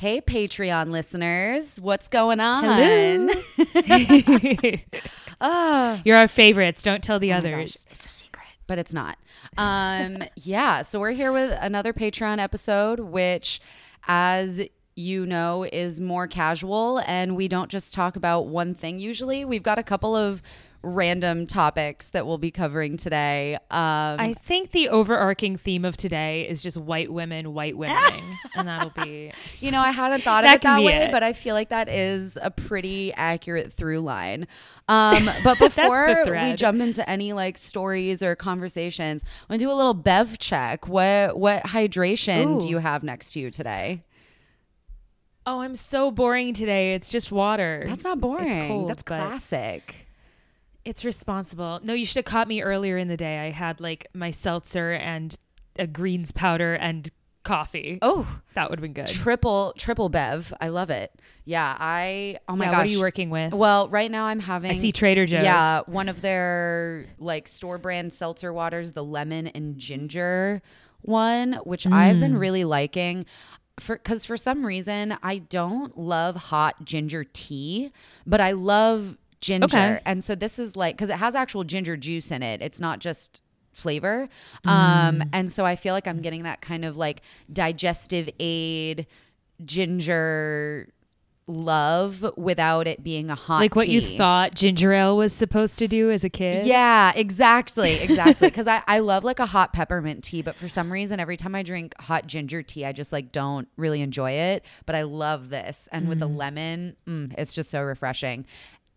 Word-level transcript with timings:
Hey, 0.00 0.22
Patreon 0.22 0.88
listeners, 0.88 1.78
what's 1.78 2.08
going 2.08 2.40
on? 2.40 3.30
Ah, 5.42 6.00
You're 6.06 6.16
our 6.16 6.26
favorites. 6.26 6.82
Don't 6.82 7.04
tell 7.04 7.18
the 7.18 7.34
oh 7.34 7.36
others. 7.36 7.84
it's 7.90 8.06
a 8.06 8.08
secret, 8.08 8.46
but 8.66 8.78
it's 8.78 8.94
not. 8.94 9.18
Um, 9.58 10.22
yeah, 10.36 10.80
so 10.80 11.00
we're 11.00 11.10
here 11.12 11.32
with 11.32 11.54
another 11.60 11.92
Patreon 11.92 12.38
episode, 12.38 13.00
which, 13.00 13.60
as 14.08 14.62
you 14.96 15.26
know, 15.26 15.66
is 15.70 16.00
more 16.00 16.26
casual, 16.26 17.02
and 17.06 17.36
we 17.36 17.46
don't 17.46 17.70
just 17.70 17.92
talk 17.92 18.16
about 18.16 18.46
one 18.46 18.74
thing. 18.74 19.00
Usually, 19.00 19.44
we've 19.44 19.62
got 19.62 19.78
a 19.78 19.82
couple 19.82 20.16
of 20.16 20.40
random 20.82 21.46
topics 21.46 22.10
that 22.10 22.26
we'll 22.26 22.38
be 22.38 22.50
covering 22.50 22.96
today. 22.96 23.54
Um, 23.54 23.60
I 23.70 24.34
think 24.42 24.70
the 24.70 24.88
overarching 24.88 25.56
theme 25.56 25.84
of 25.84 25.96
today 25.96 26.48
is 26.48 26.62
just 26.62 26.76
white 26.76 27.12
women, 27.12 27.52
white 27.52 27.76
women, 27.76 28.22
and 28.56 28.66
that'll 28.66 28.92
be. 29.04 29.32
You 29.60 29.70
know, 29.70 29.80
I 29.80 29.90
hadn't 29.90 30.22
thought 30.22 30.44
of 30.44 30.52
it 30.52 30.62
that 30.62 30.82
way, 30.82 31.04
it. 31.04 31.12
but 31.12 31.22
I 31.22 31.32
feel 31.32 31.54
like 31.54 31.68
that 31.68 31.88
is 31.88 32.38
a 32.40 32.50
pretty 32.50 33.12
accurate 33.14 33.72
through 33.72 34.00
line. 34.00 34.46
Um, 34.88 35.28
but 35.44 35.58
before 35.58 36.24
we 36.26 36.54
jump 36.54 36.80
into 36.80 37.08
any 37.08 37.32
like 37.32 37.58
stories 37.58 38.22
or 38.22 38.34
conversations, 38.34 39.24
I'm 39.48 39.54
gonna 39.54 39.58
do 39.58 39.70
a 39.70 39.76
little 39.76 39.94
bev 39.94 40.38
check. 40.38 40.88
What 40.88 41.38
what 41.38 41.64
hydration 41.64 42.60
do 42.60 42.68
you 42.68 42.78
have 42.78 43.02
next 43.02 43.32
to 43.32 43.40
you 43.40 43.50
today? 43.50 44.04
Oh, 45.46 45.60
I'm 45.60 45.74
so 45.74 46.10
boring 46.10 46.54
today. 46.54 46.94
It's 46.94 47.08
just 47.08 47.32
water. 47.32 47.84
That's 47.86 48.04
not 48.04 48.20
boring. 48.20 48.46
It's 48.46 48.68
cold, 48.68 48.90
That's 48.90 49.02
classic. 49.02 50.06
It's 50.84 51.04
responsible. 51.04 51.80
No, 51.82 51.92
you 51.94 52.04
should 52.06 52.16
have 52.16 52.24
caught 52.24 52.48
me 52.48 52.62
earlier 52.62 52.96
in 52.96 53.08
the 53.08 53.16
day. 53.16 53.38
I 53.38 53.50
had 53.50 53.80
like 53.80 54.06
my 54.14 54.30
seltzer 54.30 54.92
and 54.92 55.34
a 55.76 55.86
greens 55.86 56.32
powder 56.32 56.74
and 56.74 57.10
coffee. 57.42 57.98
Oh, 58.02 58.40
That 58.54 58.68
would 58.70 58.78
have 58.78 58.82
been 58.82 58.92
good. 58.92 59.08
triple 59.08 59.74
triple 59.78 60.08
bev. 60.08 60.52
I 60.60 60.68
love 60.68 60.90
it. 60.90 61.10
Yeah, 61.44 61.74
I. 61.78 62.38
Oh 62.48 62.56
my 62.56 62.66
yeah, 62.66 62.70
gosh. 62.70 62.78
what 62.78 62.86
are 62.86 62.90
you 62.90 63.00
working 63.00 63.30
with? 63.30 63.52
Well, 63.52 63.88
right 63.88 64.10
now 64.10 64.24
I'm 64.26 64.40
having. 64.40 64.70
I 64.70 64.74
see 64.74 64.92
Trader 64.92 65.26
Joe's. 65.26 65.44
Yeah, 65.44 65.80
one 65.86 66.08
of 66.08 66.22
their 66.22 67.06
like 67.18 67.48
store 67.48 67.78
brand 67.78 68.12
seltzer 68.12 68.52
waters, 68.52 68.92
the 68.92 69.04
lemon 69.04 69.46
and 69.48 69.76
ginger 69.78 70.60
one, 71.02 71.54
which 71.64 71.86
I've 71.86 72.20
been 72.20 72.34
Mm. 72.34 72.40
really 72.40 72.64
liking. 72.64 73.24
For 73.78 73.96
because 73.96 74.26
for 74.26 74.36
some 74.36 74.66
reason 74.66 75.16
I 75.22 75.38
don't 75.38 75.96
love 75.98 76.36
hot 76.36 76.84
ginger 76.84 77.24
tea, 77.24 77.90
but 78.26 78.40
I 78.40 78.52
love 78.52 79.16
ginger, 79.40 79.64
Okay. 79.66 80.00
and 80.04 80.22
so 80.22 80.34
this 80.34 80.58
is 80.58 80.76
like 80.76 80.96
because 80.96 81.10
it 81.10 81.16
has 81.16 81.34
actual 81.34 81.64
ginger 81.64 81.96
juice 81.96 82.30
in 82.30 82.42
it. 82.42 82.60
It's 82.62 82.80
not 82.80 82.98
just 82.98 83.42
flavor, 83.72 84.28
Mm. 84.66 84.70
um, 84.70 85.22
and 85.32 85.52
so 85.52 85.64
I 85.64 85.76
feel 85.76 85.94
like 85.94 86.06
I'm 86.08 86.20
getting 86.20 86.42
that 86.42 86.60
kind 86.60 86.84
of 86.84 86.96
like 86.96 87.22
digestive 87.52 88.28
aid 88.40 89.06
ginger 89.64 90.88
love 91.46 92.24
without 92.36 92.86
it 92.86 93.02
being 93.02 93.28
a 93.28 93.34
hot 93.34 93.58
like 93.58 93.74
what 93.74 93.88
you 93.88 94.00
thought 94.16 94.54
ginger 94.54 94.92
ale 94.92 95.16
was 95.16 95.32
supposed 95.32 95.80
to 95.80 95.88
do 95.88 96.08
as 96.10 96.22
a 96.22 96.28
kid. 96.28 96.64
Yeah, 96.64 97.12
exactly, 97.16 97.94
exactly. 97.94 98.48
Because 98.48 98.68
I, 98.68 98.82
I 98.86 99.00
love 99.00 99.24
like 99.24 99.40
a 99.40 99.46
hot 99.46 99.72
peppermint 99.72 100.22
tea, 100.22 100.42
but 100.42 100.54
for 100.54 100.68
some 100.68 100.92
reason, 100.92 101.18
every 101.18 101.36
time 101.36 101.56
I 101.56 101.64
drink 101.64 101.94
hot 102.00 102.28
ginger 102.28 102.62
tea, 102.62 102.84
I 102.84 102.92
just 102.92 103.10
like 103.12 103.32
don't 103.32 103.66
really 103.76 104.00
enjoy 104.00 104.30
it. 104.32 104.64
But 104.86 104.94
I 104.94 105.02
love 105.02 105.50
this, 105.50 105.88
and 105.90 106.08
with 106.08 106.20
the 106.20 106.28
lemon, 106.28 106.94
mm, 107.08 107.34
it's 107.36 107.52
just 107.52 107.70
so 107.70 107.82
refreshing. 107.82 108.44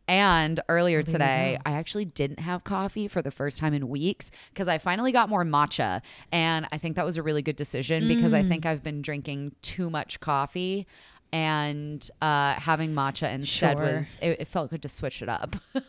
And 0.08 0.60
earlier 0.68 1.02
today, 1.02 1.58
I 1.66 1.72
actually 1.74 2.06
didn't 2.06 2.40
have 2.40 2.64
coffee 2.66 3.08
for 3.08 3.22
the 3.22 3.32
first 3.32 3.58
time 3.58 3.74
in 3.74 3.88
weeks 3.88 4.32
because 4.50 4.68
I 4.68 4.78
finally 4.78 5.12
got 5.14 5.30
more 5.30 5.46
matcha. 5.46 6.02
And 6.32 6.68
I 6.74 6.78
think 6.78 6.98
that 6.98 7.06
was 7.06 7.16
a 7.18 7.24
really 7.24 7.42
good 7.42 7.56
decision 7.56 8.08
because 8.10 8.34
I 8.34 8.44
think 8.44 8.66
I've 8.66 8.84
been 8.84 9.02
drinking 9.02 9.56
too 9.62 9.90
much 9.90 10.20
coffee. 10.20 10.86
And 11.32 12.08
uh, 12.22 12.54
having 12.56 12.94
matcha 12.94 13.34
instead 13.34 13.78
Sure. 13.78 13.82
was, 13.96 14.18
it, 14.22 14.42
it 14.42 14.48
felt 14.48 14.70
good 14.72 14.82
to 14.84 14.90
switch 14.90 15.22
it 15.22 15.30
up. 15.30 15.56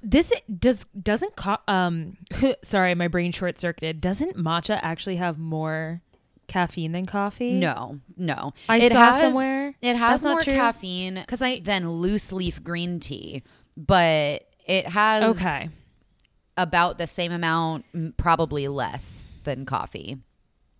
This 0.00 0.32
does 0.60 0.86
doesn't 1.00 1.34
co- 1.34 1.56
um 1.66 2.18
sorry, 2.62 2.94
my 2.94 3.08
brain 3.08 3.32
short 3.32 3.58
circuited. 3.58 4.00
Doesn't 4.00 4.36
matcha 4.36 4.78
actually 4.80 5.16
have 5.16 5.38
more 5.38 6.02
caffeine 6.48 6.92
than 6.92 7.06
coffee? 7.06 7.52
No, 7.52 8.00
no. 8.16 8.52
I 8.68 8.78
it 8.78 8.92
saw 8.92 9.12
has, 9.12 9.20
somewhere 9.20 9.74
It 9.80 9.96
has 9.96 10.24
more 10.24 10.40
caffeine 10.40 11.24
'Cause 11.28 11.42
I- 11.42 11.60
than 11.60 11.90
loose 11.92 12.32
leaf 12.32 12.62
green 12.64 12.98
tea, 12.98 13.42
but 13.76 14.44
it 14.66 14.88
has 14.88 15.36
Okay. 15.36 15.68
about 16.56 16.98
the 16.98 17.06
same 17.06 17.30
amount, 17.32 17.84
probably 18.16 18.66
less 18.68 19.34
than 19.44 19.64
coffee. 19.64 20.18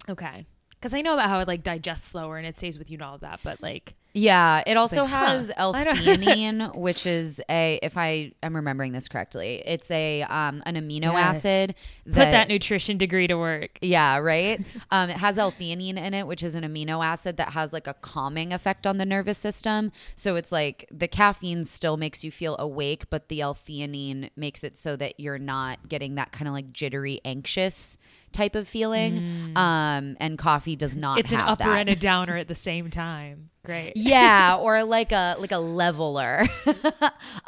Okay. 0.09 0.45
Because 0.71 0.95
I 0.95 1.01
know 1.03 1.15
about 1.15 1.29
how 1.29 1.41
it 1.41 1.49
like 1.49 1.63
digests 1.63 2.09
slower 2.09 2.39
and 2.39 2.47
it 2.47 2.57
stays 2.57 2.79
with 2.79 2.91
you 2.91 2.97
and 2.97 3.03
all 3.03 3.15
of 3.17 3.21
that, 3.21 3.41
but 3.43 3.61
like 3.63 3.95
Yeah, 4.19 4.63
it 4.67 4.77
also 4.77 5.03
like, 5.03 5.11
has 5.11 5.49
don't- 5.49 5.59
L-theanine, 5.59 6.75
which 6.75 7.07
is 7.07 7.41
a, 7.49 7.79
if 7.83 7.97
I 7.97 8.33
am 8.43 8.57
remembering 8.57 8.93
this 8.93 9.09
correctly, 9.09 9.63
it's 9.65 9.91
a 9.91 10.23
um, 10.23 10.63
an 10.67 10.75
amino 10.75 11.13
Yes. 11.13 11.37
acid 11.45 11.75
That, 12.07 12.13
put 12.15 12.31
that 12.33 12.49
nutrition 12.49 12.99
degree 12.99 13.27
to 13.27 13.37
work. 13.37 13.79
Yeah, 13.81 14.19
right. 14.19 14.61
Um, 14.91 15.11
it 15.11 15.19
has 15.19 15.37
L-theanine 15.39 15.99
in 15.99 16.15
it, 16.15 16.27
which 16.27 16.43
is 16.43 16.55
an 16.55 16.65
amino 16.65 17.05
acid 17.05 17.37
that 17.37 17.51
has 17.51 17.73
like 17.75 17.87
a 17.87 17.95
calming 17.95 18.53
effect 18.55 18.87
on 18.87 18.97
the 18.97 19.05
nervous 19.05 19.37
system. 19.37 19.93
So 20.15 20.37
it's 20.37 20.51
like 20.51 20.89
the 20.91 21.09
caffeine 21.09 21.65
still 21.65 21.97
makes 21.99 22.25
you 22.25 22.31
feel 22.31 22.57
awake, 22.59 23.11
but 23.11 23.29
the 23.29 23.43
L-theanine 23.43 24.31
makes 24.35 24.65
it 24.65 24.77
so 24.79 24.97
that 24.97 25.21
you're 25.21 25.39
not 25.39 25.89
getting 25.89 26.15
that 26.15 26.33
kind 26.33 26.49
of 26.49 26.55
like 26.55 26.73
jittery, 26.73 27.21
anxious 27.25 27.99
type 28.33 28.55
of 28.55 28.69
feeling. 28.69 29.53
Um, 29.57 30.17
and 30.21 30.39
coffee 30.39 30.77
does 30.77 30.97
not. 30.97 31.17
Mm. 31.17 31.21
It's 31.21 31.33
an 31.33 31.41
upper 31.41 31.65
that. 31.65 31.81
and 31.81 31.89
a 31.89 31.97
downer 31.97 32.37
at 32.37 32.49
the 32.49 32.55
same 32.55 32.91
time. 32.91 33.51
Great. 33.65 33.93
yeah, 33.97 34.57
or 34.61 34.83
like 34.85 35.13
a 35.13 35.37
like 35.39 35.53
a 35.53 35.59
leveler. 35.59 36.47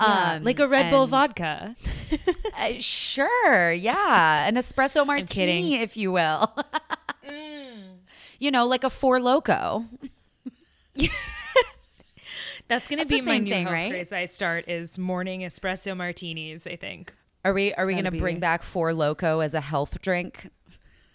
Yeah, 0.01 0.33
um, 0.37 0.45
like 0.45 0.59
a 0.59 0.67
Red 0.67 0.91
Bull 0.91 1.07
vodka. 1.07 1.77
uh, 2.59 2.73
sure, 2.79 3.71
yeah, 3.71 4.47
an 4.49 4.55
espresso 4.55 5.07
martini, 5.07 5.77
if 5.77 5.95
you 5.95 6.11
will. 6.11 6.55
You 8.39 8.51
know, 8.51 8.67
like 8.67 8.83
a 8.83 8.89
four 8.89 9.21
loco. 9.21 9.85
That's 12.69 12.89
gonna 12.89 13.05
That's 13.05 13.11
be 13.11 13.21
my 13.21 13.39
new 13.39 13.51
thing, 13.51 13.67
right? 13.67 13.91
craze 13.91 14.13
I 14.13 14.25
start 14.27 14.69
is 14.69 14.99
morning 14.99 15.41
espresso 15.41 15.97
martinis, 15.97 16.67
I 16.67 16.77
think. 16.77 17.13
Are 17.45 17.53
we 17.53 17.75
are 17.75 17.87
we 17.87 17.95
That'd 17.95 18.13
gonna 18.13 18.21
bring 18.21 18.39
back 18.39 18.63
Four 18.63 18.93
Loco 18.93 19.41
as 19.41 19.55
a 19.55 19.61
health 19.61 20.01
drink? 20.03 20.51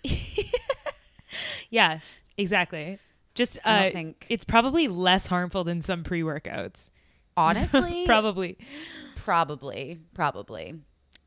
Yeah, 1.69 1.99
exactly. 2.37 2.99
Just 3.33 3.57
I 3.65 3.89
uh 3.89 3.91
think- 3.91 4.25
it's 4.29 4.45
probably 4.45 4.87
less 4.87 5.27
harmful 5.27 5.63
than 5.63 5.81
some 5.81 6.03
pre-workouts. 6.03 6.89
Honestly, 7.37 8.03
Probably. 8.05 8.57
probably, 9.17 9.99
probably. 10.13 10.75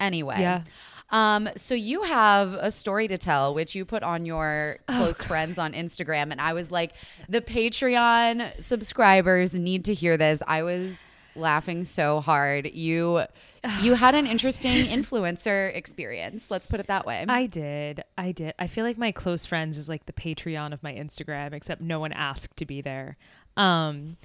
Anyway, 0.01 0.37
Yeah. 0.41 0.63
Um, 1.11 1.49
so 1.57 1.75
you 1.75 2.03
have 2.03 2.53
a 2.55 2.71
story 2.71 3.09
to 3.09 3.19
tell, 3.19 3.55
which 3.55 3.75
you 3.75 3.85
put 3.85 4.03
on 4.03 4.25
your 4.27 4.79
close 4.89 5.23
friends 5.23 5.59
on 5.59 5.73
Instagram, 5.73 6.31
and 6.31 6.41
I 6.41 6.53
was 6.53 6.71
like, 6.71 6.93
the 7.29 7.41
Patreon 7.41 8.63
subscribers 8.63 9.59
need 9.59 9.85
to 9.87 9.95
hear 9.95 10.17
this. 10.19 10.43
I 10.47 10.63
was 10.63 11.03
laughing 11.35 11.85
so 11.85 12.21
hard. 12.21 12.71
You 12.73 13.25
you 13.81 13.95
had 13.95 14.15
an 14.15 14.27
interesting 14.27 14.87
influencer 14.87 15.75
experience. 15.75 16.51
Let's 16.51 16.67
put 16.67 16.81
it 16.81 16.87
that 16.87 17.07
way. 17.07 17.25
I 17.29 17.47
did. 17.47 18.03
I 18.17 18.33
did. 18.33 18.55
I 18.59 18.67
feel 18.67 18.85
like 18.85 18.99
my 18.99 19.13
close 19.13 19.47
friends 19.47 19.79
is 19.79 19.89
like 19.89 20.07
the 20.07 20.13
Patreon 20.13 20.73
of 20.73 20.83
my 20.83 20.93
Instagram, 20.93 21.53
except 21.53 21.81
no 21.81 22.01
one 22.01 22.13
asked 22.13 22.57
to 22.57 22.67
be 22.67 22.81
there. 22.81 23.17
Um, 23.57 24.17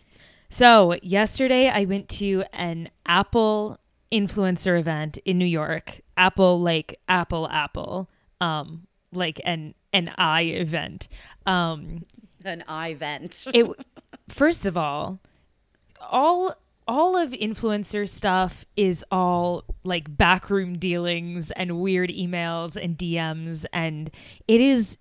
so 0.49 0.97
yesterday 1.01 1.69
I 1.69 1.85
went 1.85 2.09
to 2.09 2.44
an 2.53 2.89
Apple 3.05 3.79
influencer 4.11 4.79
event 4.79 5.17
in 5.25 5.38
New 5.38 5.45
York. 5.45 6.01
Apple, 6.15 6.61
like 6.61 7.00
Apple, 7.09 7.50
Apple, 7.50 8.09
um, 8.39 8.88
like 9.11 9.41
an 9.45 9.73
an 9.91 10.11
eye 10.17 10.44
event. 10.44 11.07
Um, 11.45 12.05
An 12.45 12.63
eye 12.67 12.89
event. 12.89 13.45
it 13.53 13.65
first 14.30 14.65
of 14.65 14.77
all 14.77 15.19
all 16.00 16.56
all 16.88 17.15
of 17.15 17.31
influencer 17.31 18.07
stuff 18.07 18.65
is 18.75 19.03
all 19.12 19.63
like 19.83 20.18
backroom 20.18 20.77
dealings 20.77 21.51
and 21.51 21.80
weird 21.80 22.09
emails 22.09 22.75
and 22.81 22.97
DMs 22.97 23.65
and 23.71 24.12
it 24.47 24.62
is 24.62 24.97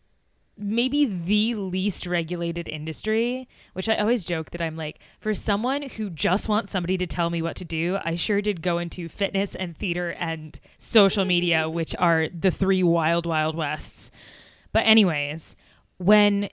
maybe 0.57 1.05
the 1.05 1.55
least 1.55 2.07
regulated 2.07 2.69
industry, 2.69 3.49
which 3.73 3.89
I 3.89 3.97
always 3.97 4.25
joke 4.25 4.51
that 4.51 4.61
I'm 4.61 4.77
like, 4.77 5.01
for 5.19 5.35
someone 5.35 5.83
who 5.83 6.11
just 6.11 6.49
wants 6.49 6.71
somebody 6.71 6.99
to 6.99 7.07
tell 7.07 7.31
me 7.31 7.43
what 7.43 7.57
to 7.57 7.65
do, 7.65 7.99
I 8.05 8.17
sure 8.17 8.41
did 8.41 8.63
go 8.63 8.79
into 8.79 9.09
fitness 9.09 9.55
and 9.55 9.77
theater 9.77 10.11
and 10.13 10.59
social 10.79 11.25
media, 11.25 11.69
which 11.71 11.95
are 11.99 12.29
the 12.29 12.51
three 12.51 12.83
wild, 12.83 13.27
wild 13.27 13.57
wests. 13.57 14.11
But, 14.73 14.87
anyways, 14.87 15.57
when 15.99 16.49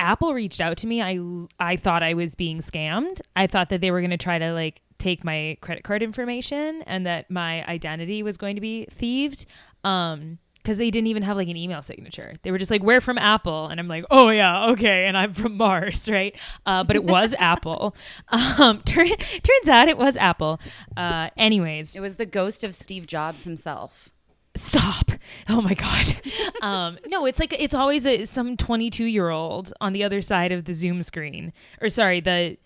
Apple 0.00 0.34
reached 0.34 0.60
out 0.60 0.76
to 0.78 0.86
me, 0.86 1.00
I 1.02 1.20
I 1.58 1.76
thought 1.76 2.02
I 2.02 2.14
was 2.14 2.34
being 2.34 2.58
scammed. 2.58 3.20
I 3.36 3.46
thought 3.46 3.68
that 3.68 3.80
they 3.80 3.90
were 3.90 4.00
going 4.00 4.10
to 4.10 4.16
try 4.16 4.38
to 4.38 4.52
like 4.52 4.82
take 4.98 5.24
my 5.24 5.56
credit 5.60 5.84
card 5.84 6.02
information 6.02 6.82
and 6.86 7.06
that 7.06 7.30
my 7.30 7.64
identity 7.66 8.22
was 8.22 8.36
going 8.36 8.54
to 8.56 8.60
be 8.60 8.86
thieved. 8.90 9.46
Um 9.84 10.38
because 10.62 10.76
they 10.76 10.90
didn't 10.90 11.06
even 11.06 11.22
have 11.22 11.38
like 11.38 11.48
an 11.48 11.56
email 11.56 11.80
signature. 11.80 12.34
They 12.42 12.50
were 12.50 12.58
just 12.58 12.70
like, 12.70 12.82
"We're 12.82 13.00
from 13.00 13.16
Apple," 13.16 13.68
and 13.68 13.80
I'm 13.80 13.88
like, 13.88 14.04
"Oh 14.10 14.28
yeah, 14.28 14.66
okay," 14.72 15.06
and 15.06 15.16
I'm 15.16 15.32
from 15.32 15.56
Mars, 15.56 16.06
right? 16.18 16.36
Uh, 16.66 16.84
but 16.84 16.96
it 16.96 17.04
was 17.04 17.34
Apple. 17.38 17.96
Um, 18.28 18.82
tur- 18.84 19.06
turns 19.06 19.68
out 19.68 19.88
it 19.88 19.96
was 19.96 20.18
Apple. 20.18 20.60
Uh, 20.98 21.30
anyways, 21.38 21.96
It 21.96 22.00
was 22.00 22.18
the 22.18 22.26
ghost 22.26 22.62
of 22.62 22.74
Steve 22.74 23.06
Jobs 23.06 23.44
himself. 23.44 24.10
Stop. 24.54 25.10
Oh 25.48 25.60
my 25.60 25.74
god. 25.74 26.20
um, 26.62 26.98
no, 27.06 27.26
it's 27.26 27.38
like 27.38 27.52
it's 27.52 27.74
always 27.74 28.06
a, 28.06 28.24
some 28.24 28.56
22 28.56 29.04
year 29.04 29.30
old 29.30 29.72
on 29.80 29.92
the 29.92 30.04
other 30.04 30.22
side 30.22 30.52
of 30.52 30.64
the 30.64 30.74
Zoom 30.74 31.02
screen, 31.02 31.52
or 31.80 31.88
sorry, 31.88 32.20
the 32.20 32.56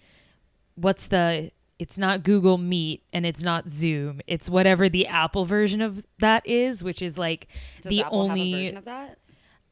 what's 0.75 1.07
the 1.07 1.51
it's 1.79 1.99
not 1.99 2.23
Google 2.23 2.57
Meet 2.57 3.03
and 3.13 3.27
it's 3.27 3.43
not 3.43 3.69
Zoom. 3.69 4.21
It's 4.27 4.49
whatever 4.49 4.89
the 4.89 5.07
Apple 5.07 5.45
version 5.45 5.81
of 5.83 6.07
that 6.19 6.47
is, 6.47 6.85
which 6.85 7.03
is 7.03 7.19
like 7.19 7.49
Does 7.83 7.91
the 7.91 8.03
Apple 8.03 8.29
have 8.29 8.37
a 8.37 8.41
only 8.41 8.53
version 8.53 8.77
of 8.77 8.85
that? 8.85 9.19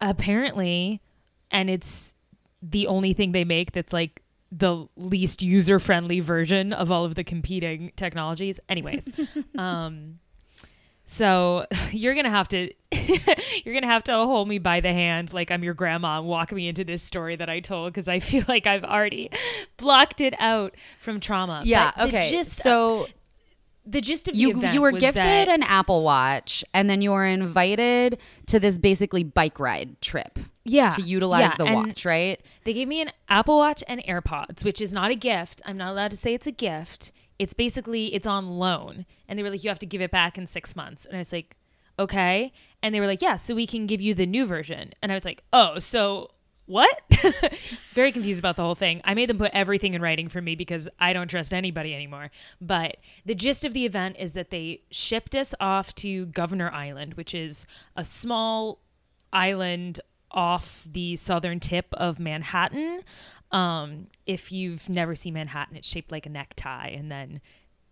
apparently 0.01 1.01
and 1.53 1.71
it's 1.71 2.15
the 2.61 2.87
only 2.89 3.13
thing 3.13 3.31
they 3.33 3.45
make 3.45 3.71
that's 3.73 3.93
like 3.93 4.21
the 4.51 4.87
least 4.97 5.43
user 5.43 5.79
friendly 5.79 6.19
version 6.21 6.73
of 6.73 6.91
all 6.91 7.05
of 7.05 7.15
the 7.15 7.23
competing 7.23 7.93
technologies 7.97 8.59
anyways 8.69 9.09
um 9.59 10.19
so 11.13 11.67
you're 11.93 12.15
gonna 12.15 12.31
have 12.31 12.49
to 12.49 12.73
you're 13.65 13.75
gonna 13.75 13.87
have 13.87 14.03
to 14.05 14.13
hold 14.13 14.49
me 14.49 14.59
by 14.59 14.81
the 14.81 14.93
hand 14.93 15.33
like 15.33 15.51
i'm 15.51 15.63
your 15.63 15.75
grandma 15.75 16.19
and 16.19 16.27
walk 16.27 16.53
me 16.53 16.69
into 16.69 16.85
this 16.85 17.03
story 17.03 17.37
that 17.37 17.49
i 17.49 17.61
told 17.61 17.93
because 17.93 18.09
i 18.09 18.19
feel 18.31 18.45
like 18.49 18.67
i've 18.67 18.85
already 18.85 19.31
blocked 19.77 20.21
it 20.21 20.35
out 20.39 20.75
from 20.99 21.21
trauma 21.21 21.63
Yeah. 21.65 21.93
But 21.97 22.09
okay. 22.09 22.31
gist, 22.31 22.59
so 22.59 23.07
the 23.85 24.01
gist 24.01 24.29
of 24.29 24.35
the 24.35 24.41
you 24.41 24.67
you 24.69 24.81
were 24.81 24.93
gifted 24.93 25.23
that- 25.25 25.49
an 25.49 25.63
Apple 25.63 26.05
Watch, 26.05 26.65
and 26.73 26.89
then 26.89 27.03
you 27.03 27.11
were 27.11 27.27
invited 27.27 28.19
to 28.47 28.61
this 28.61 28.79
basically 28.79 29.25
bike 29.25 29.59
ride 29.59 30.01
trip 30.01 30.39
yeah 30.65 30.91
to 30.91 31.03
utilize 31.03 31.41
yeah, 31.41 31.57
the 31.57 31.65
watch, 31.65 32.05
right? 32.05 32.41
They 32.65 32.73
gave 32.73 32.87
me 32.87 33.01
an 33.01 33.11
Apple 33.29 33.59
Watch 33.59 33.83
and 33.89 34.03
AirPods, 34.05 34.65
which 34.65 34.81
is 34.81 34.93
not 34.93 35.11
a 35.11 35.17
gift. 35.17 35.61
I'm 35.65 35.77
not 35.77 35.91
allowed 35.91 36.13
to 36.13 36.17
say 36.17 36.33
it's 36.35 36.47
a 36.47 36.53
gift. 36.53 37.11
It's 37.43 37.55
basically 37.55 38.15
it's 38.15 38.27
on 38.27 38.59
loan. 38.59 39.05
And 39.27 39.37
they 39.37 39.43
were 39.43 39.51
like, 39.51 39.65
you 39.65 39.71
have 39.71 39.81
to 39.81 39.87
give 39.87 40.01
it 40.01 40.13
back 40.13 40.39
in 40.39 40.47
six 40.47 40.77
months. 40.77 41.05
And 41.05 41.17
I 41.17 41.19
was 41.19 41.33
like, 41.33 41.57
okay. 41.99 42.53
And 42.85 42.95
they 42.95 43.01
were 43.01 43.07
like, 43.09 43.21
yeah, 43.21 43.35
so 43.35 43.53
we 43.57 43.67
can 43.67 43.89
give 43.89 44.01
you 44.01 44.15
the 44.15 44.27
new 44.27 44.47
version. 44.47 44.93
And 45.03 45.11
I 45.11 45.17
was 45.17 45.25
like, 45.25 45.43
oh, 45.53 45.81
so 45.81 46.31
what? 46.67 47.03
Very 47.95 48.13
confused 48.13 48.39
about 48.39 48.55
the 48.55 48.63
whole 48.63 48.77
thing. 48.77 49.01
I 49.05 49.15
made 49.15 49.29
them 49.29 49.39
put 49.39 49.51
everything 49.53 49.95
in 49.95 50.03
writing 50.03 50.29
for 50.29 50.41
me 50.41 50.55
because 50.55 50.89
I 51.01 51.13
don't 51.13 51.27
trust 51.27 51.53
anybody 51.53 51.93
anymore. 51.97 52.31
But 52.61 52.99
the 53.27 53.35
gist 53.35 53.65
of 53.65 53.75
the 53.75 53.87
event 53.87 54.17
is 54.21 54.35
that 54.35 54.51
they 54.51 54.83
shipped 54.93 55.35
us 55.35 55.53
off 55.59 55.97
to 55.97 56.27
Governor 56.27 56.71
Island, 56.71 57.15
which 57.15 57.35
is 57.35 57.67
a 57.97 58.05
small 58.05 58.79
island 59.33 60.01
off 60.31 60.87
the 60.89 61.17
southern 61.17 61.59
tip 61.59 61.87
of 61.95 62.21
Manhattan. 62.21 63.03
Um, 63.53 64.07
if 64.27 64.51
you've 64.51 64.89
never 64.89 65.15
seen 65.15 65.35
Manhattan, 65.35 65.77
it's 65.77 65.89
shaped 65.89 66.11
like 66.11 66.27
a 66.27 66.31
necktie, 66.31 66.89
and 66.89 67.11
then 67.11 67.41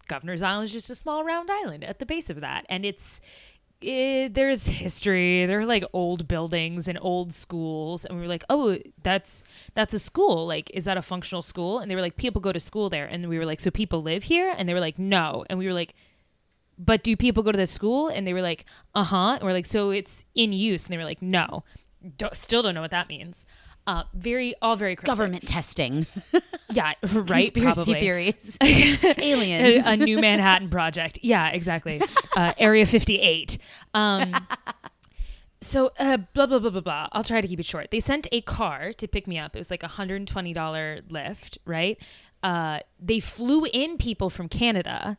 Governor's 0.08 0.42
Island 0.42 0.64
is 0.64 0.72
just 0.72 0.90
a 0.90 0.94
small 0.94 1.22
round 1.22 1.50
island 1.50 1.84
at 1.84 1.98
the 1.98 2.06
base 2.06 2.30
of 2.30 2.40
that, 2.40 2.64
and 2.68 2.84
it's 2.84 3.20
it, 3.82 4.34
there's 4.34 4.66
history. 4.66 5.46
There 5.46 5.60
are 5.60 5.66
like 5.66 5.84
old 5.92 6.28
buildings 6.28 6.88
and 6.88 6.98
old 7.00 7.32
schools, 7.32 8.04
and 8.04 8.16
we 8.16 8.22
were 8.22 8.28
like, 8.28 8.44
oh, 8.48 8.78
that's 9.02 9.44
that's 9.74 9.94
a 9.94 9.98
school. 9.98 10.46
Like, 10.46 10.70
is 10.72 10.84
that 10.84 10.96
a 10.96 11.02
functional 11.02 11.42
school? 11.42 11.78
And 11.78 11.90
they 11.90 11.94
were 11.94 12.00
like, 12.00 12.16
people 12.16 12.40
go 12.40 12.52
to 12.52 12.60
school 12.60 12.90
there, 12.90 13.06
and 13.06 13.28
we 13.28 13.38
were 13.38 13.46
like, 13.46 13.60
so 13.60 13.70
people 13.70 14.02
live 14.02 14.24
here, 14.24 14.54
and 14.56 14.68
they 14.68 14.74
were 14.74 14.80
like, 14.80 14.98
no, 14.98 15.44
and 15.50 15.58
we 15.58 15.66
were 15.66 15.74
like 15.74 15.94
but 16.80 17.02
do 17.02 17.14
people 17.14 17.42
go 17.42 17.52
to 17.52 17.58
the 17.58 17.66
school? 17.66 18.08
And 18.08 18.26
they 18.26 18.32
were 18.32 18.40
like, 18.40 18.64
uh 18.94 19.04
huh. 19.04 19.34
And 19.34 19.42
we're 19.42 19.52
like, 19.52 19.66
so 19.66 19.90
it's 19.90 20.24
in 20.34 20.52
use. 20.52 20.86
And 20.86 20.92
they 20.92 20.96
were 20.96 21.04
like, 21.04 21.20
no. 21.20 21.62
Don't, 22.16 22.34
still 22.34 22.62
don't 22.62 22.74
know 22.74 22.80
what 22.80 22.90
that 22.90 23.10
means. 23.10 23.44
Uh, 23.90 24.04
very, 24.14 24.54
all 24.62 24.76
very 24.76 24.94
cryptic. 24.94 25.06
Government 25.08 25.48
testing, 25.48 26.06
Yeah, 26.72 26.92
right. 27.12 27.52
conspiracy 27.52 27.60
probably. 27.60 27.98
theories, 27.98 28.56
a, 28.62 29.20
aliens. 29.24 29.84
a 29.84 29.96
new 29.96 30.18
Manhattan 30.18 30.68
project. 30.70 31.18
Yeah, 31.22 31.48
exactly. 31.48 32.00
Uh, 32.36 32.52
Area 32.56 32.86
58. 32.86 33.58
Um, 33.92 34.32
so, 35.60 35.90
uh, 35.98 36.18
blah, 36.34 36.46
blah, 36.46 36.60
blah, 36.60 36.70
blah, 36.70 36.80
blah. 36.80 37.08
I'll 37.10 37.24
try 37.24 37.40
to 37.40 37.48
keep 37.48 37.58
it 37.58 37.66
short. 37.66 37.90
They 37.90 37.98
sent 37.98 38.28
a 38.30 38.42
car 38.42 38.92
to 38.92 39.08
pick 39.08 39.26
me 39.26 39.40
up. 39.40 39.56
It 39.56 39.58
was 39.58 39.72
like 39.72 39.82
a 39.82 39.88
$120 39.88 40.24
Lyft, 41.08 41.58
right? 41.64 41.98
Uh, 42.44 42.78
they 43.00 43.18
flew 43.18 43.64
in 43.72 43.98
people 43.98 44.30
from 44.30 44.48
Canada. 44.48 45.18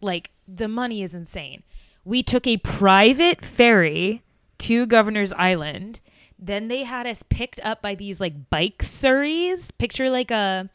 Like, 0.00 0.30
the 0.48 0.68
money 0.68 1.02
is 1.02 1.14
insane. 1.14 1.64
We 2.02 2.22
took 2.22 2.46
a 2.46 2.56
private 2.56 3.44
ferry 3.44 4.22
to 4.60 4.86
Governor's 4.86 5.34
Island. 5.34 6.00
Then 6.38 6.68
they 6.68 6.84
had 6.84 7.06
us 7.06 7.22
picked 7.22 7.60
up 7.60 7.82
by 7.82 7.94
these 7.94 8.20
like 8.20 8.50
bike 8.50 8.78
surreys. 8.78 9.76
Picture 9.76 10.10
like 10.10 10.30
a 10.30 10.68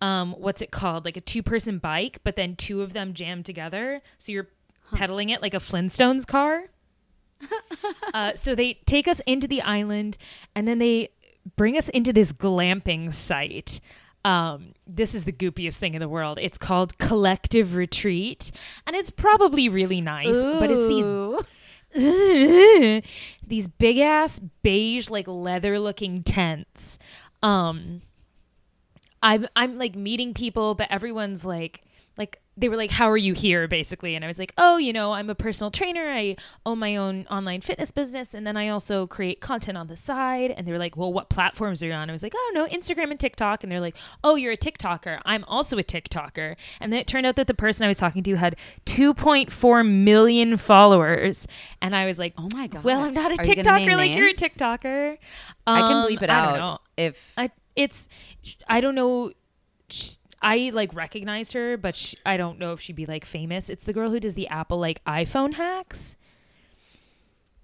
um 0.00 0.34
what's 0.38 0.62
it 0.62 0.70
called? 0.70 1.04
Like 1.04 1.16
a 1.16 1.20
two 1.20 1.42
person 1.42 1.78
bike, 1.78 2.20
but 2.24 2.36
then 2.36 2.56
two 2.56 2.82
of 2.82 2.92
them 2.92 3.14
jammed 3.14 3.46
together. 3.46 4.02
So 4.18 4.32
you're 4.32 4.48
pedaling 4.94 5.30
it 5.30 5.42
like 5.42 5.54
a 5.54 5.58
Flintstones 5.58 6.26
car. 6.26 6.64
uh, 8.14 8.34
so 8.34 8.54
they 8.54 8.74
take 8.86 9.08
us 9.08 9.20
into 9.26 9.48
the 9.48 9.60
island 9.62 10.16
and 10.54 10.68
then 10.68 10.78
they 10.78 11.10
bring 11.56 11.76
us 11.76 11.88
into 11.88 12.12
this 12.12 12.32
glamping 12.32 13.12
site. 13.12 13.80
Um, 14.24 14.74
this 14.86 15.14
is 15.14 15.24
the 15.24 15.32
goopiest 15.32 15.76
thing 15.76 15.94
in 15.94 16.00
the 16.00 16.08
world. 16.08 16.38
It's 16.40 16.58
called 16.58 16.96
Collective 16.98 17.74
Retreat, 17.74 18.52
and 18.86 18.94
it's 18.94 19.10
probably 19.10 19.68
really 19.68 20.00
nice, 20.00 20.40
but 20.40 20.70
it's 20.70 20.86
these 20.86 21.04
Ooh. 21.06 21.44
these 23.46 23.68
big 23.68 23.98
ass 23.98 24.38
beige 24.38 25.10
like 25.10 25.28
leather 25.28 25.78
looking 25.78 26.22
tents. 26.22 26.98
Um 27.42 28.02
I'm 29.22 29.46
I'm 29.54 29.78
like 29.78 29.94
meeting 29.94 30.34
people, 30.34 30.74
but 30.74 30.90
everyone's 30.90 31.44
like 31.44 31.82
like 32.16 32.41
they 32.56 32.68
were 32.68 32.76
like, 32.76 32.90
How 32.90 33.10
are 33.10 33.16
you 33.16 33.32
here? 33.32 33.66
basically. 33.66 34.14
And 34.14 34.24
I 34.24 34.28
was 34.28 34.38
like, 34.38 34.52
Oh, 34.58 34.76
you 34.76 34.92
know, 34.92 35.12
I'm 35.12 35.30
a 35.30 35.34
personal 35.34 35.70
trainer. 35.70 36.10
I 36.10 36.36
own 36.66 36.78
my 36.78 36.96
own 36.96 37.26
online 37.30 37.62
fitness 37.62 37.90
business 37.90 38.34
and 38.34 38.46
then 38.46 38.56
I 38.58 38.68
also 38.68 39.06
create 39.06 39.40
content 39.40 39.78
on 39.78 39.86
the 39.86 39.96
side. 39.96 40.50
And 40.50 40.66
they 40.66 40.72
were 40.72 40.78
like, 40.78 40.94
Well, 40.96 41.12
what 41.12 41.30
platforms 41.30 41.82
are 41.82 41.86
you 41.86 41.92
on? 41.92 42.10
I 42.10 42.12
was 42.12 42.22
like, 42.22 42.34
Oh 42.36 42.50
no, 42.54 42.66
Instagram 42.66 43.10
and 43.10 43.18
TikTok. 43.18 43.62
And 43.62 43.72
they're 43.72 43.80
like, 43.80 43.96
Oh, 44.22 44.34
you're 44.34 44.52
a 44.52 44.56
TikToker. 44.56 45.20
I'm 45.24 45.44
also 45.44 45.78
a 45.78 45.82
TikToker. 45.82 46.56
And 46.78 46.92
then 46.92 47.00
it 47.00 47.06
turned 47.06 47.24
out 47.26 47.36
that 47.36 47.46
the 47.46 47.54
person 47.54 47.84
I 47.84 47.88
was 47.88 47.96
talking 47.98 48.22
to 48.24 48.34
had 48.36 48.56
2.4 48.84 49.88
million 49.88 50.56
followers. 50.58 51.46
And 51.80 51.96
I 51.96 52.06
was 52.06 52.18
like, 52.18 52.34
Oh 52.36 52.48
my 52.52 52.66
god. 52.66 52.84
well, 52.84 53.00
I'm 53.04 53.14
not 53.14 53.32
a 53.32 53.40
Are 53.40 53.44
you 53.46 53.54
TikToker 53.56 53.96
like 53.96 54.10
you're 54.10 54.28
a? 54.28 54.34
TikToker. 54.34 55.16
I 55.66 55.80
can 55.80 55.92
Um, 55.96 56.04
bleep 56.06 56.22
it 56.22 56.30
I 56.30 56.46
don't 56.52 56.54
out 56.54 56.58
know. 56.58 56.78
if 56.96 57.32
I 57.36 57.50
it's 57.74 58.08
I 58.68 58.80
don't 58.82 58.94
know. 58.94 59.32
sh- 59.88 60.16
I 60.42 60.70
like 60.74 60.92
recognized 60.94 61.52
her, 61.52 61.76
but 61.76 61.96
sh 61.96 62.14
I 62.26 62.36
don't 62.36 62.58
know 62.58 62.72
if 62.72 62.80
she'd 62.80 62.96
be 62.96 63.06
like 63.06 63.24
famous. 63.24 63.70
It's 63.70 63.84
the 63.84 63.92
girl 63.92 64.10
who 64.10 64.20
does 64.20 64.34
the 64.34 64.48
Apple 64.48 64.78
like 64.78 65.02
iPhone 65.04 65.54
hacks. 65.54 66.16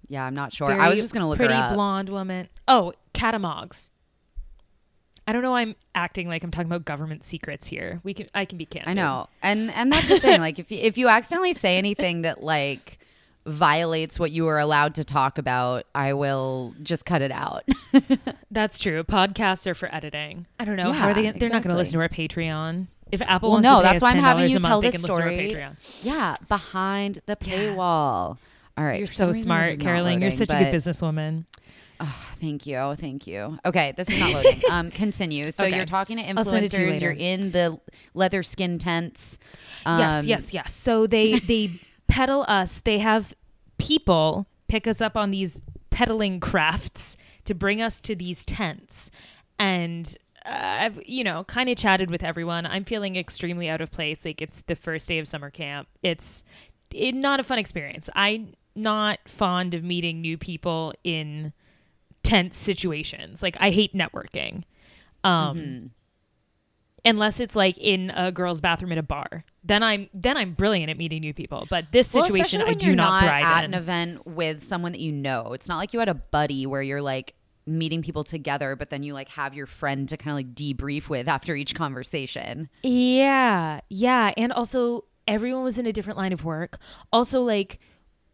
yeah, 0.07 0.25
I'm 0.25 0.33
not 0.33 0.53
sure. 0.53 0.71
I 0.71 0.89
was 0.89 0.99
just 0.99 1.13
gonna 1.13 1.27
look 1.27 1.37
pretty 1.37 1.53
her 1.53 1.59
up. 1.59 1.73
blonde 1.75 2.09
woman. 2.09 2.47
Oh, 2.67 2.93
Catamogs. 3.13 3.89
I 5.27 5.31
don't 5.33 5.43
know. 5.43 5.51
why 5.51 5.61
I'm 5.61 5.75
acting 5.93 6.27
like 6.27 6.43
I'm 6.43 6.51
talking 6.51 6.67
about 6.67 6.85
government 6.85 7.23
secrets 7.23 7.67
here. 7.67 7.99
We 8.03 8.13
can. 8.15 8.27
I 8.33 8.45
can 8.45 8.57
be 8.57 8.65
candid. 8.65 8.89
I 8.89 8.93
know, 8.93 9.27
and 9.43 9.69
and 9.71 9.91
that's 9.91 10.07
the 10.07 10.19
thing. 10.19 10.39
Like, 10.41 10.57
if 10.57 10.71
you, 10.71 10.79
if 10.79 10.97
you 10.97 11.07
accidentally 11.07 11.53
say 11.53 11.77
anything 11.77 12.23
that 12.23 12.43
like 12.43 12.98
violates 13.49 14.19
what 14.19 14.31
you 14.31 14.47
are 14.47 14.59
allowed 14.59 14.95
to 14.95 15.03
talk 15.03 15.37
about, 15.37 15.85
I 15.93 16.13
will 16.13 16.73
just 16.83 17.05
cut 17.05 17.21
it 17.21 17.31
out. 17.31 17.63
That's 18.51 18.79
true. 18.79 19.03
Podcasts 19.03 19.67
are 19.67 19.75
for 19.75 19.93
editing. 19.93 20.45
I 20.59 20.65
don't 20.65 20.75
know. 20.75 20.91
How 20.91 21.05
Yeah, 21.07 21.11
are 21.11 21.13
they? 21.13 21.31
They're 21.39 21.49
not 21.49 21.63
going 21.63 21.71
to 21.73 21.77
listen 21.77 21.93
to 21.93 21.99
our 22.01 22.09
Patreon. 22.09 22.87
If 23.11 23.21
Apple 23.23 23.49
Well, 23.49 23.53
wants 23.61 23.65
no, 23.65 23.77
to 23.77 23.77
pay 23.81 23.83
that's 23.93 23.95
us 23.97 24.01
why 24.03 24.11
I'm 24.11 24.17
$10 24.17 24.21
having 24.21 24.49
you 24.51 24.59
tell 24.59 24.81
this 24.81 25.01
story. 25.01 25.37
Patreon. 25.53 25.77
yeah, 26.03 26.35
behind 26.47 27.19
the 27.25 27.37
Yeah. 27.41 27.53
paywall. 27.55 28.37
All 28.77 28.85
right, 28.85 28.99
You're 28.99 29.07
so 29.07 29.13
some 29.17 29.27
reason 29.27 29.33
this 29.39 29.43
smart, 29.43 29.79
Caroline. 29.79 30.21
You're 30.21 30.29
loading, 30.31 30.37
such 30.47 30.49
a 30.51 30.63
good 30.63 30.73
businesswoman. 30.73 31.45
Oh, 31.99 32.25
thank 32.39 32.65
you, 32.65 32.95
thank 32.97 33.27
you. 33.27 33.59
Okay, 33.65 33.93
this 33.97 34.09
is 34.09 34.19
not 34.19 34.31
loading. 34.31 34.61
um, 34.71 34.89
continue. 34.91 35.51
So 35.51 35.65
Okay. 35.65 35.75
you're 35.75 35.85
talking 35.85 36.17
to 36.17 36.23
I'll 36.29 36.45
send 36.45 36.65
it 36.65 36.69
to 36.71 36.81
you 36.81 36.87
influencers. 36.93 37.01
You're 37.01 37.11
in 37.11 37.51
the 37.51 37.79
leather 38.13 38.41
skin 38.41 38.77
tents. 38.77 39.37
yes, 39.85 40.23
Um, 40.23 40.27
yes, 40.29 40.53
yes. 40.53 40.73
So 40.73 41.07
they 41.07 41.39
they 41.39 41.71
peddle 42.07 42.45
us. 42.47 42.79
They 42.79 42.99
have 42.99 43.33
people 43.79 44.47
pick 44.67 44.85
us 44.85 45.01
up 45.01 45.17
on 45.17 45.31
these 45.31 45.61
pedaling 45.89 46.39
crafts 46.39 47.17
to 47.45 47.55
bring 47.55 47.81
us 47.81 47.99
to 48.01 48.15
these 48.15 48.45
tents, 48.45 49.11
and. 49.57 50.15
Uh, 50.45 50.51
I've 50.79 51.05
you 51.05 51.25
know 51.25 51.43
kind 51.43 51.69
of 51.69 51.75
chatted 51.75 52.09
with 52.09 52.23
everyone. 52.23 52.65
I'm 52.65 52.85
feeling 52.85 53.17
extremely 53.17 53.69
out 53.69 53.81
of 53.81 53.91
place. 53.91 54.23
Like 54.23 54.41
it's 54.41 54.61
the 54.61 54.75
first 54.75 55.05
day 55.05 55.19
of 55.19 55.27
summer 55.27 55.49
camp. 55.49 55.89
It's 56.01 56.45
it, 56.93 57.13
not 57.13 57.41
a 57.41 57.43
fun 57.43 57.59
experience. 57.59 58.09
I'm 58.15 58.53
not 58.73 59.19
fond 59.27 59.73
of 59.73 59.83
meeting 59.83 60.21
new 60.21 60.37
people 60.37 60.93
in 61.03 61.51
tense 62.23 62.57
situations. 62.57 63.43
Like 63.43 63.57
I 63.59 63.71
hate 63.71 63.93
networking. 63.93 64.63
Um, 65.23 65.91
unless 67.05 67.39
it's 67.39 67.55
like 67.55 67.77
in 67.77 68.11
a 68.15 68.31
girl's 68.31 68.61
bathroom 68.61 68.91
at 68.91 68.97
a 68.97 69.03
bar. 69.03 69.43
Then 69.63 69.83
I'm 69.83 70.09
then 70.13 70.37
I'm 70.37 70.53
brilliant 70.53 70.89
at 70.89 70.97
meeting 70.97 71.21
new 71.21 71.33
people. 71.33 71.67
But 71.69 71.91
this 71.91 72.13
Well, 72.13 72.25
situation, 72.25 72.61
I 72.61 72.73
do 72.73 72.87
you're 72.87 72.95
not, 72.95 73.21
not 73.21 73.27
thrive 73.29 73.43
at 73.43 73.63
in. 73.65 73.73
an 73.73 73.79
event 73.79 74.27
with 74.27 74.63
someone 74.63 74.91
that 74.93 75.01
you 75.01 75.11
know. 75.11 75.53
It's 75.53 75.67
not 75.67 75.77
like 75.77 75.93
you 75.93 75.99
had 75.99 76.09
a 76.09 76.13
buddy 76.15 76.65
where 76.65 76.81
you're 76.81 77.01
like 77.01 77.33
meeting 77.65 78.01
people 78.01 78.23
together, 78.23 78.75
but 78.75 78.89
then 78.89 79.03
you 79.03 79.13
like 79.13 79.29
have 79.29 79.53
your 79.53 79.67
friend 79.67 80.09
to 80.09 80.17
kind 80.17 80.31
of 80.31 80.35
like 80.37 80.55
debrief 80.55 81.07
with 81.09 81.27
after 81.27 81.55
each 81.55 81.75
conversation. 81.75 82.69
Yeah, 82.83 83.81
yeah, 83.89 84.33
and 84.37 84.51
also 84.51 85.05
everyone 85.27 85.63
was 85.63 85.77
in 85.77 85.85
a 85.85 85.93
different 85.93 86.17
line 86.17 86.33
of 86.33 86.43
work. 86.43 86.79
Also, 87.13 87.41
like 87.41 87.79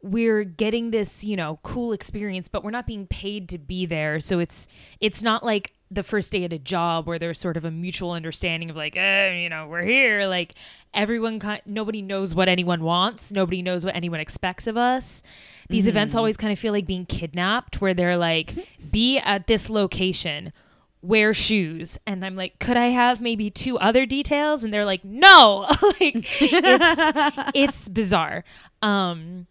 we're 0.05 0.43
getting 0.43 0.91
this, 0.91 1.23
you 1.23 1.35
know, 1.35 1.59
cool 1.63 1.91
experience, 1.91 2.47
but 2.47 2.63
we're 2.63 2.69
not 2.69 2.85
being 2.85 3.07
paid 3.07 3.49
to 3.49 3.57
be 3.57 3.87
there. 3.87 4.19
So 4.19 4.37
it's 4.37 4.67
it's 4.99 5.23
not 5.23 5.43
like 5.43 5.73
the 5.89 6.03
first 6.03 6.31
day 6.31 6.43
at 6.43 6.53
a 6.53 6.59
job 6.59 7.07
where 7.07 7.17
there's 7.17 7.39
sort 7.39 7.57
of 7.57 7.65
a 7.65 7.71
mutual 7.71 8.11
understanding 8.11 8.69
of 8.69 8.75
like, 8.75 8.95
eh, 8.95 9.31
you 9.33 9.49
know, 9.49 9.67
we're 9.67 9.81
here. 9.81 10.27
Like 10.27 10.53
everyone, 10.93 11.41
nobody 11.65 12.03
knows 12.03 12.35
what 12.35 12.47
anyone 12.47 12.83
wants. 12.83 13.31
Nobody 13.31 13.63
knows 13.63 13.83
what 13.83 13.95
anyone 13.95 14.19
expects 14.19 14.67
of 14.67 14.77
us. 14.77 15.23
These 15.69 15.87
events 15.87 16.13
always 16.13 16.37
kind 16.37 16.53
of 16.53 16.59
feel 16.59 16.71
like 16.73 16.85
being 16.85 17.07
kidnapped, 17.07 17.81
where 17.81 17.95
they're 17.95 18.17
like, 18.17 18.53
be 18.91 19.17
at 19.17 19.47
this 19.47 19.69
location 19.69 20.53
wear 21.01 21.35
shoes 21.35 21.99
and 22.07 22.25
i'm 22.25 22.35
like 22.35 22.57
could 22.57 22.77
i 22.77 22.87
have 22.87 23.21
maybe 23.21 23.51
two 23.51 23.77
other 23.77 24.07
details 24.07 24.63
and 24.63 24.73
they're 24.73 24.85
like 24.85 25.05
no 25.05 25.67
like 25.99 26.25
it's 26.41 27.51
it's 27.53 27.89
bizarre 27.89 28.43
um 28.81 29.45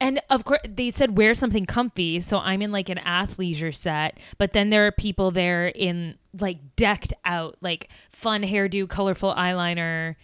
and 0.00 0.20
of 0.30 0.44
course 0.44 0.60
they 0.68 0.90
said 0.90 1.16
wear 1.16 1.34
something 1.34 1.64
comfy 1.64 2.20
so 2.20 2.38
i'm 2.38 2.60
in 2.62 2.72
like 2.72 2.88
an 2.88 2.98
athleisure 2.98 3.74
set 3.74 4.18
but 4.38 4.52
then 4.52 4.70
there 4.70 4.86
are 4.86 4.92
people 4.92 5.30
there 5.30 5.68
in 5.68 6.16
like 6.38 6.58
decked 6.76 7.14
out 7.24 7.56
like 7.60 7.88
fun 8.10 8.42
hairdo 8.42 8.88
colorful 8.88 9.34
eyeliner 9.34 10.16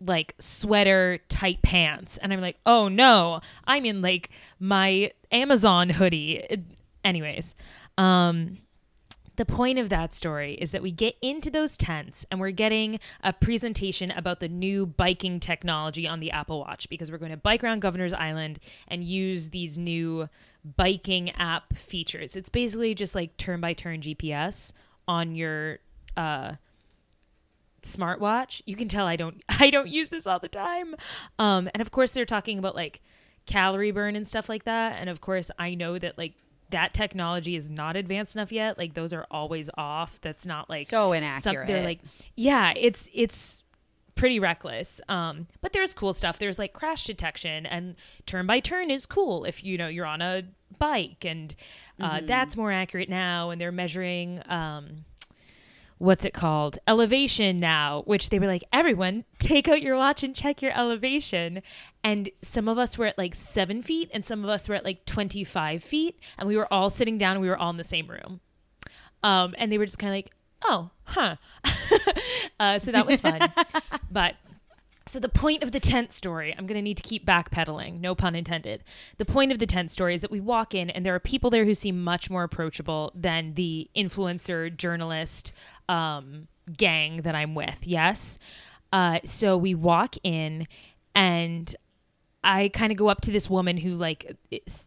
like 0.00 0.34
sweater 0.38 1.18
tight 1.28 1.62
pants. 1.62 2.18
And 2.18 2.32
i'm 2.32 2.40
like 2.40 2.58
oh 2.66 2.88
no 2.88 3.40
i'm 3.64 3.84
in 3.84 4.02
like 4.02 4.30
my 4.58 5.12
amazon 5.32 5.90
hoodie. 5.90 6.64
Anyways 7.04 7.54
um 7.96 8.58
the 9.38 9.46
point 9.46 9.78
of 9.78 9.88
that 9.88 10.12
story 10.12 10.54
is 10.54 10.72
that 10.72 10.82
we 10.82 10.90
get 10.90 11.16
into 11.22 11.48
those 11.48 11.76
tents 11.76 12.26
and 12.28 12.40
we're 12.40 12.50
getting 12.50 12.98
a 13.22 13.32
presentation 13.32 14.10
about 14.10 14.40
the 14.40 14.48
new 14.48 14.84
biking 14.84 15.38
technology 15.38 16.08
on 16.08 16.18
the 16.18 16.32
Apple 16.32 16.58
Watch 16.58 16.88
because 16.88 17.12
we're 17.12 17.18
going 17.18 17.30
to 17.30 17.36
bike 17.36 17.62
around 17.62 17.78
Governor's 17.78 18.12
Island 18.12 18.58
and 18.88 19.04
use 19.04 19.50
these 19.50 19.78
new 19.78 20.28
biking 20.76 21.30
app 21.30 21.76
features. 21.76 22.34
It's 22.34 22.48
basically 22.48 22.96
just 22.96 23.14
like 23.14 23.36
turn 23.36 23.60
by 23.60 23.74
turn 23.74 24.00
GPS 24.00 24.72
on 25.06 25.36
your 25.36 25.78
uh 26.16 26.54
smartwatch. 27.82 28.60
You 28.66 28.74
can 28.74 28.88
tell 28.88 29.06
I 29.06 29.14
don't 29.14 29.40
I 29.48 29.70
don't 29.70 29.88
use 29.88 30.10
this 30.10 30.26
all 30.26 30.40
the 30.40 30.48
time. 30.48 30.96
Um 31.38 31.70
and 31.72 31.80
of 31.80 31.92
course 31.92 32.10
they're 32.10 32.24
talking 32.24 32.58
about 32.58 32.74
like 32.74 33.02
calorie 33.46 33.92
burn 33.92 34.16
and 34.16 34.26
stuff 34.26 34.48
like 34.48 34.64
that. 34.64 34.96
And 34.98 35.08
of 35.08 35.20
course 35.20 35.52
I 35.60 35.76
know 35.76 35.96
that 35.96 36.18
like 36.18 36.34
that 36.70 36.94
technology 36.94 37.56
is 37.56 37.70
not 37.70 37.96
advanced 37.96 38.36
enough 38.36 38.52
yet. 38.52 38.78
Like 38.78 38.94
those 38.94 39.12
are 39.12 39.26
always 39.30 39.70
off. 39.76 40.20
That's 40.20 40.46
not 40.46 40.68
like 40.68 40.86
so 40.86 41.08
some, 41.08 41.14
inaccurate. 41.14 41.66
they're 41.66 41.84
like 41.84 42.00
yeah, 42.36 42.72
it's 42.76 43.08
it's 43.12 43.62
pretty 44.14 44.38
reckless. 44.38 45.00
Um 45.08 45.46
but 45.60 45.72
there's 45.72 45.94
cool 45.94 46.12
stuff. 46.12 46.38
There's 46.38 46.58
like 46.58 46.72
crash 46.72 47.04
detection 47.04 47.66
and 47.66 47.96
turn 48.26 48.46
by 48.46 48.60
turn 48.60 48.90
is 48.90 49.06
cool 49.06 49.44
if 49.44 49.64
you 49.64 49.78
know 49.78 49.88
you're 49.88 50.06
on 50.06 50.22
a 50.22 50.42
bike 50.78 51.24
and 51.24 51.54
uh, 51.98 52.20
that's 52.22 52.56
more 52.56 52.70
accurate 52.70 53.08
now 53.08 53.50
and 53.50 53.60
they're 53.60 53.72
measuring 53.72 54.40
um 54.48 55.04
what's 55.98 56.24
it 56.24 56.32
called? 56.32 56.78
Elevation 56.86 57.58
now 57.58 58.02
which 58.06 58.30
they 58.30 58.38
were 58.38 58.46
like 58.46 58.64
everyone 58.72 59.24
take 59.38 59.68
out 59.68 59.82
your 59.82 59.96
watch 59.96 60.22
and 60.22 60.34
check 60.34 60.62
your 60.62 60.72
elevation. 60.76 61.62
And 62.02 62.30
some 62.42 62.68
of 62.68 62.78
us 62.78 62.96
were 62.96 63.06
at 63.06 63.18
like 63.18 63.34
seven 63.34 63.82
feet 63.82 64.10
and 64.12 64.24
some 64.24 64.42
of 64.44 64.50
us 64.50 64.68
were 64.68 64.74
at 64.74 64.84
like 64.84 65.04
25 65.04 65.82
feet 65.82 66.18
and 66.38 66.48
we 66.48 66.56
were 66.56 66.72
all 66.72 66.90
sitting 66.90 67.18
down 67.18 67.32
and 67.32 67.40
we 67.40 67.48
were 67.48 67.58
all 67.58 67.70
in 67.70 67.76
the 67.76 67.84
same 67.84 68.08
room. 68.08 68.40
Um, 69.22 69.54
and 69.58 69.70
they 69.70 69.78
were 69.78 69.86
just 69.86 69.98
kind 69.98 70.12
of 70.12 70.16
like 70.16 70.30
oh 70.64 70.90
huh. 71.04 71.36
Uh, 72.60 72.78
so 72.78 72.90
that 72.90 73.06
was 73.06 73.20
fun. 73.20 73.40
But 74.10 74.34
so 75.08 75.18
the 75.18 75.28
point 75.28 75.62
of 75.62 75.72
the 75.72 75.80
tent 75.80 76.12
story, 76.12 76.54
I'm 76.56 76.66
going 76.66 76.76
to 76.76 76.82
need 76.82 76.96
to 76.98 77.02
keep 77.02 77.26
backpedaling, 77.26 78.00
no 78.00 78.14
pun 78.14 78.34
intended. 78.34 78.84
The 79.16 79.24
point 79.24 79.52
of 79.52 79.58
the 79.58 79.66
tent 79.66 79.90
story 79.90 80.14
is 80.14 80.20
that 80.20 80.30
we 80.30 80.40
walk 80.40 80.74
in 80.74 80.90
and 80.90 81.04
there 81.04 81.14
are 81.14 81.20
people 81.20 81.50
there 81.50 81.64
who 81.64 81.74
seem 81.74 82.02
much 82.02 82.30
more 82.30 82.44
approachable 82.44 83.12
than 83.14 83.54
the 83.54 83.88
influencer 83.96 84.74
journalist 84.74 85.52
um, 85.88 86.48
gang 86.76 87.22
that 87.22 87.34
I'm 87.34 87.54
with. 87.54 87.86
Yes. 87.86 88.38
Uh, 88.92 89.20
so 89.24 89.56
we 89.56 89.74
walk 89.74 90.16
in 90.22 90.66
and 91.14 91.74
I 92.48 92.70
kind 92.70 92.90
of 92.90 92.96
go 92.96 93.08
up 93.08 93.20
to 93.20 93.30
this 93.30 93.50
woman 93.50 93.76
who 93.76 93.90
like 93.90 94.34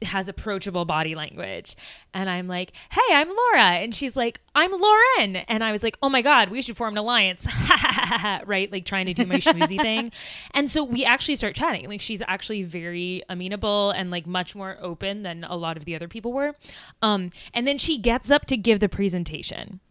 has 0.01 0.27
approachable 0.27 0.83
body 0.83 1.13
language 1.13 1.77
and 2.11 2.27
I'm 2.27 2.47
like, 2.47 2.71
"Hey, 2.89 3.13
I'm 3.13 3.29
Laura." 3.29 3.65
And 3.73 3.93
she's 3.93 4.15
like, 4.17 4.41
"I'm 4.55 4.71
Lauren." 4.71 5.35
And 5.35 5.63
I 5.63 5.71
was 5.71 5.83
like, 5.83 5.95
"Oh 6.01 6.09
my 6.09 6.23
god, 6.23 6.49
we 6.49 6.63
should 6.63 6.75
form 6.75 6.95
an 6.95 6.97
alliance." 6.97 7.45
right? 8.47 8.71
Like 8.71 8.85
trying 8.85 9.05
to 9.05 9.13
do 9.13 9.27
my 9.27 9.35
schmoozy 9.35 9.79
thing. 9.81 10.11
And 10.55 10.71
so 10.71 10.83
we 10.83 11.05
actually 11.05 11.35
start 11.35 11.55
chatting. 11.55 11.87
Like 11.87 12.01
she's 12.01 12.23
actually 12.27 12.63
very 12.63 13.21
amenable 13.29 13.91
and 13.91 14.09
like 14.09 14.25
much 14.25 14.55
more 14.55 14.79
open 14.81 15.21
than 15.21 15.43
a 15.43 15.55
lot 15.55 15.77
of 15.77 15.85
the 15.85 15.93
other 15.93 16.07
people 16.07 16.33
were. 16.33 16.55
Um 17.03 17.29
and 17.53 17.67
then 17.67 17.77
she 17.77 17.99
gets 17.99 18.31
up 18.31 18.47
to 18.47 18.57
give 18.57 18.79
the 18.79 18.89
presentation. 18.89 19.81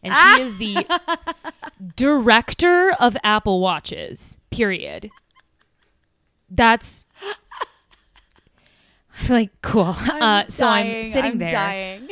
And 0.00 0.14
she 0.14 0.42
is 0.42 0.58
the 0.58 0.86
director 1.96 2.92
of 2.92 3.16
Apple 3.24 3.60
Watches. 3.60 4.38
Period 4.52 5.10
that's 6.50 7.04
like 9.28 9.50
cool. 9.62 9.94
uh, 9.98 10.44
so 10.48 10.66
I'm 10.66 11.04
sitting 11.04 11.32
I'm 11.32 11.38
there. 11.38 11.50
dying. 11.50 12.08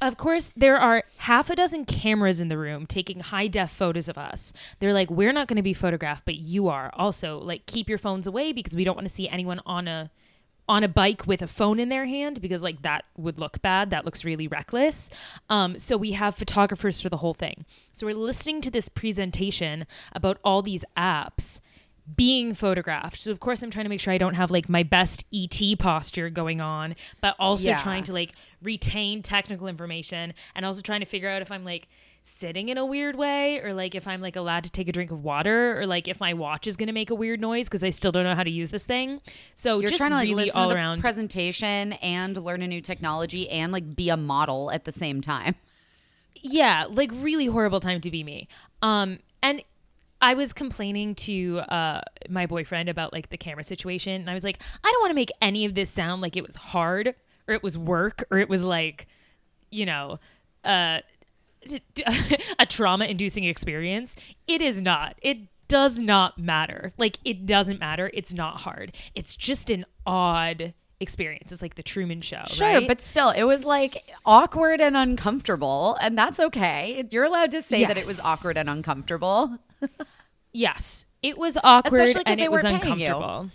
Of 0.00 0.16
course, 0.16 0.52
there 0.56 0.76
are 0.76 1.02
half 1.18 1.50
a 1.50 1.56
dozen 1.56 1.84
cameras 1.84 2.40
in 2.40 2.48
the 2.48 2.58
room 2.58 2.86
taking 2.86 3.18
high 3.18 3.48
def 3.48 3.72
photos 3.72 4.08
of 4.08 4.16
us. 4.16 4.52
They're 4.78 4.92
like, 4.92 5.10
we're 5.10 5.32
not 5.32 5.48
going 5.48 5.56
to 5.56 5.62
be 5.62 5.74
photographed, 5.74 6.24
but 6.24 6.36
you 6.36 6.68
are. 6.68 6.92
Also, 6.94 7.38
like, 7.38 7.66
keep 7.66 7.88
your 7.88 7.98
phones 7.98 8.28
away 8.28 8.52
because 8.52 8.76
we 8.76 8.84
don't 8.84 8.94
want 8.94 9.08
to 9.08 9.14
see 9.14 9.28
anyone 9.28 9.60
on 9.66 9.88
a 9.88 10.10
on 10.68 10.84
a 10.84 10.88
bike 10.88 11.26
with 11.26 11.40
a 11.40 11.46
phone 11.46 11.80
in 11.80 11.88
their 11.88 12.04
hand 12.04 12.42
because 12.42 12.62
like 12.62 12.82
that 12.82 13.06
would 13.16 13.40
look 13.40 13.62
bad 13.62 13.88
that 13.88 14.04
looks 14.04 14.22
really 14.22 14.46
reckless 14.46 15.08
um, 15.48 15.78
so 15.78 15.96
we 15.96 16.12
have 16.12 16.34
photographers 16.34 17.00
for 17.00 17.08
the 17.08 17.16
whole 17.16 17.32
thing 17.32 17.64
so 17.90 18.06
we're 18.06 18.14
listening 18.14 18.60
to 18.60 18.70
this 18.70 18.90
presentation 18.90 19.86
about 20.12 20.36
all 20.44 20.60
these 20.60 20.84
apps 20.94 21.60
being 22.16 22.54
photographed. 22.54 23.20
So 23.20 23.30
of 23.30 23.40
course 23.40 23.62
I'm 23.62 23.70
trying 23.70 23.84
to 23.84 23.88
make 23.90 24.00
sure 24.00 24.12
I 24.12 24.18
don't 24.18 24.34
have 24.34 24.50
like 24.50 24.68
my 24.68 24.82
best 24.82 25.24
ET 25.32 25.78
posture 25.78 26.30
going 26.30 26.60
on, 26.60 26.94
but 27.20 27.34
also 27.38 27.64
Yeah. 27.68 27.76
trying 27.82 28.04
to 28.04 28.12
like 28.12 28.32
retain 28.62 29.22
technical 29.22 29.66
information 29.68 30.32
and 30.54 30.64
also 30.64 30.80
trying 30.80 31.00
to 31.00 31.06
figure 31.06 31.28
out 31.28 31.42
if 31.42 31.50
I'm 31.50 31.64
like 31.64 31.88
sitting 32.24 32.68
in 32.68 32.76
a 32.76 32.84
weird 32.84 33.16
way 33.16 33.58
or 33.60 33.72
like 33.72 33.94
if 33.94 34.06
I'm 34.06 34.20
like 34.20 34.36
allowed 34.36 34.64
to 34.64 34.70
take 34.70 34.86
a 34.88 34.92
drink 34.92 35.10
of 35.10 35.24
water 35.24 35.80
or 35.80 35.86
like 35.86 36.08
if 36.08 36.20
my 36.20 36.34
watch 36.34 36.66
is 36.66 36.76
going 36.76 36.88
to 36.88 36.92
make 36.92 37.08
a 37.10 37.14
weird 37.14 37.40
noise 37.40 37.68
because 37.68 37.82
I 37.82 37.90
still 37.90 38.12
don't 38.12 38.24
know 38.24 38.34
how 38.34 38.42
to 38.44 38.50
use 38.50 38.70
this 38.70 38.84
thing. 38.86 39.20
So 39.54 39.80
You're 39.80 39.88
just 39.88 39.98
trying 39.98 40.10
to 40.10 40.16
like 40.16 40.24
really 40.28 40.44
listen 40.46 40.60
all 40.60 40.68
to 40.68 40.74
the 40.74 40.78
around 40.78 41.00
presentation 41.00 41.94
and 41.94 42.36
learn 42.36 42.60
a 42.62 42.66
new 42.66 42.80
technology 42.82 43.48
and 43.48 43.72
like 43.72 43.96
be 43.96 44.08
a 44.10 44.16
model 44.16 44.70
at 44.70 44.84
the 44.84 44.92
same 44.92 45.20
time. 45.20 45.54
yeah 46.40 46.86
like 46.88 47.10
really 47.14 47.46
horrible 47.46 47.80
time 47.80 48.00
to 48.00 48.10
be 48.10 48.22
me 48.22 48.46
um 48.82 49.18
and 49.42 49.62
i 50.20 50.34
was 50.34 50.52
complaining 50.52 51.14
to 51.14 51.58
uh 51.68 52.00
my 52.28 52.46
boyfriend 52.46 52.88
about 52.88 53.12
like 53.12 53.30
the 53.30 53.36
camera 53.36 53.64
situation 53.64 54.20
and 54.20 54.30
i 54.30 54.34
was 54.34 54.44
like 54.44 54.60
i 54.84 54.90
don't 54.90 55.00
want 55.00 55.10
to 55.10 55.14
make 55.14 55.30
any 55.40 55.64
of 55.64 55.74
this 55.74 55.90
sound 55.90 56.20
like 56.22 56.36
it 56.36 56.44
was 56.46 56.56
hard 56.56 57.14
or 57.46 57.54
it 57.54 57.62
was 57.62 57.76
work 57.78 58.24
or 58.30 58.38
it 58.38 58.48
was 58.48 58.64
like 58.64 59.06
you 59.70 59.86
know 59.86 60.18
uh 60.64 60.98
a 62.58 62.66
trauma 62.66 63.06
inducing 63.06 63.44
experience. 63.44 64.16
It 64.46 64.62
is 64.62 64.80
not. 64.80 65.16
It 65.22 65.38
does 65.68 65.98
not 65.98 66.38
matter. 66.38 66.92
Like 66.96 67.18
it 67.24 67.46
doesn't 67.46 67.80
matter. 67.80 68.10
It's 68.14 68.32
not 68.32 68.60
hard. 68.60 68.92
It's 69.14 69.36
just 69.36 69.70
an 69.70 69.84
odd 70.06 70.72
experience. 71.00 71.52
It's 71.52 71.62
like 71.62 71.74
the 71.74 71.82
truman 71.82 72.20
show 72.20 72.42
Sure, 72.46 72.66
right? 72.66 72.88
but 72.88 73.00
still, 73.02 73.30
it 73.30 73.44
was 73.44 73.64
like 73.64 74.10
awkward 74.24 74.80
and 74.80 74.96
uncomfortable, 74.96 75.98
and 76.00 76.16
that's 76.16 76.40
okay. 76.40 77.04
You're 77.10 77.24
allowed 77.24 77.50
to 77.52 77.62
say 77.62 77.84
that 77.84 77.98
it 77.98 78.06
was 78.06 78.20
awkward 78.20 78.56
and 78.56 78.68
uncomfortable. 78.70 79.58
Yes, 80.52 81.04
it 81.22 81.36
was 81.38 81.58
awkward 81.62 82.16
and 82.26 82.38
they 82.40 82.44
it 82.44 82.52
was 82.52 82.64
uncomfortable. 82.64 83.50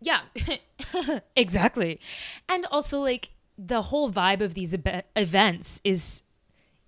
Yeah, 0.00 0.20
exactly. 1.36 2.00
And 2.48 2.66
also, 2.70 3.00
like 3.00 3.30
the 3.58 3.82
whole 3.82 4.10
vibe 4.10 4.40
of 4.40 4.54
these 4.54 4.74
events 5.14 5.80
is 5.84 6.22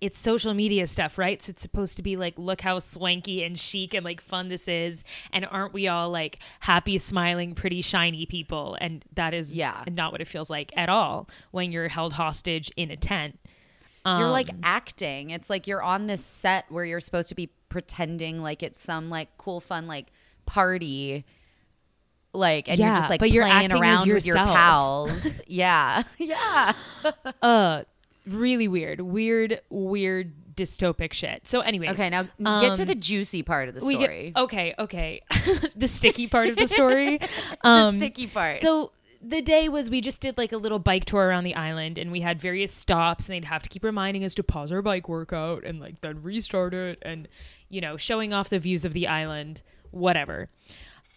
it's 0.01 0.17
social 0.17 0.53
media 0.53 0.85
stuff, 0.87 1.17
right? 1.17 1.41
So 1.41 1.51
it's 1.51 1.61
supposed 1.61 1.95
to 1.97 2.03
be 2.03 2.15
like, 2.17 2.33
look 2.37 2.61
how 2.61 2.79
swanky 2.79 3.41
and 3.43 3.57
chic 3.57 3.93
and 3.93 4.03
like 4.03 4.19
fun 4.19 4.49
this 4.49 4.67
is, 4.67 5.03
and 5.31 5.45
aren't 5.49 5.73
we 5.73 5.87
all 5.87 6.09
like 6.09 6.39
happy, 6.61 6.97
smiling, 6.97 7.55
pretty, 7.55 7.81
shiny 7.81 8.25
people? 8.25 8.75
And 8.81 9.05
that 9.13 9.33
is 9.33 9.53
Yeah. 9.53 9.83
not 9.89 10.11
what 10.11 10.19
it 10.19 10.27
feels 10.27 10.49
like 10.49 10.73
at 10.75 10.89
all 10.89 11.29
when 11.51 11.71
you're 11.71 11.87
held 11.87 12.13
hostage 12.13 12.69
in 12.75 12.91
a 12.91 12.97
tent. 12.97 13.39
you're 14.05 14.27
like 14.29 14.49
Um, 14.49 14.59
acting. 14.63 15.29
It's 15.29 15.49
like 15.49 15.67
you're 15.67 15.81
on 15.83 16.07
this 16.07 16.25
set 16.25 16.65
where 16.69 16.83
you're 16.83 16.99
supposed 16.99 17.29
to 17.29 17.35
be 17.35 17.49
pretending 17.73 18.39
like 18.39 18.61
it's 18.61 18.81
some 18.83 19.09
like 19.09 19.27
cool 19.39 19.59
fun 19.59 19.87
like 19.87 20.05
party 20.45 21.25
like 22.33 22.69
and 22.69 22.77
Yeah, 22.77 22.85
you're 22.85 22.95
just 22.97 23.09
like 23.09 23.19
but 23.19 23.31
you're 23.31 23.43
playing 23.45 23.73
around 23.73 24.07
with 24.11 24.27
your 24.27 24.35
pals. 24.35 25.41
Yeah. 25.47 26.03
Yeah. 26.19 26.73
Uh 27.41 27.81
really 28.27 28.67
weird. 28.67 29.01
Weird 29.01 29.59
weird 29.71 30.33
dystopic 30.55 31.13
shit. 31.13 31.47
So 31.47 31.61
anyways 31.61 31.89
okay 31.91 32.11
now 32.11 32.23
get 32.61 32.75
to 32.75 32.83
um, 32.83 32.87
the 32.87 32.93
juicy 32.95 33.41
part 33.41 33.69
of 33.69 33.73
the 33.73 33.81
story 33.81 34.31
get 34.33 34.37
okay 34.43 34.75
okay. 34.77 35.21
The 35.75 35.87
sticky 35.87 36.27
part 36.27 36.49
of 36.49 36.55
the 36.57 36.67
story? 36.67 37.19
Um 37.63 37.95
the 37.95 38.05
sticky 38.05 38.27
part. 38.27 38.57
so 38.57 38.91
the 39.23 39.41
day 39.41 39.69
was 39.69 39.89
we 39.89 40.01
just 40.01 40.21
did 40.21 40.37
like 40.37 40.51
a 40.51 40.57
little 40.57 40.79
bike 40.79 41.05
tour 41.05 41.27
around 41.27 41.45
the 41.45 41.55
island 41.55 41.97
and 41.97 42.11
we 42.11 42.21
had 42.21 42.39
various 42.39 42.73
stops 42.73 43.27
and 43.27 43.35
they'd 43.35 43.45
have 43.45 43.63
to 43.63 43.69
keep 43.69 43.83
reminding 43.83 44.23
us 44.23 44.35
to 44.35 44.43
pause 44.43 44.71
our 44.71 44.81
bike 44.81 45.07
workout 45.07 45.63
and 45.63 45.79
like 45.79 46.01
then 46.01 46.21
restart 46.21 46.73
it 46.73 46.99
and 47.01 47.27
you 47.69 47.79
know 47.79 47.95
showing 47.95 48.33
off 48.33 48.49
the 48.49 48.59
views 48.59 48.83
of 48.83 48.93
the 48.93 49.07
island 49.07 49.63
whatever. 49.91 50.49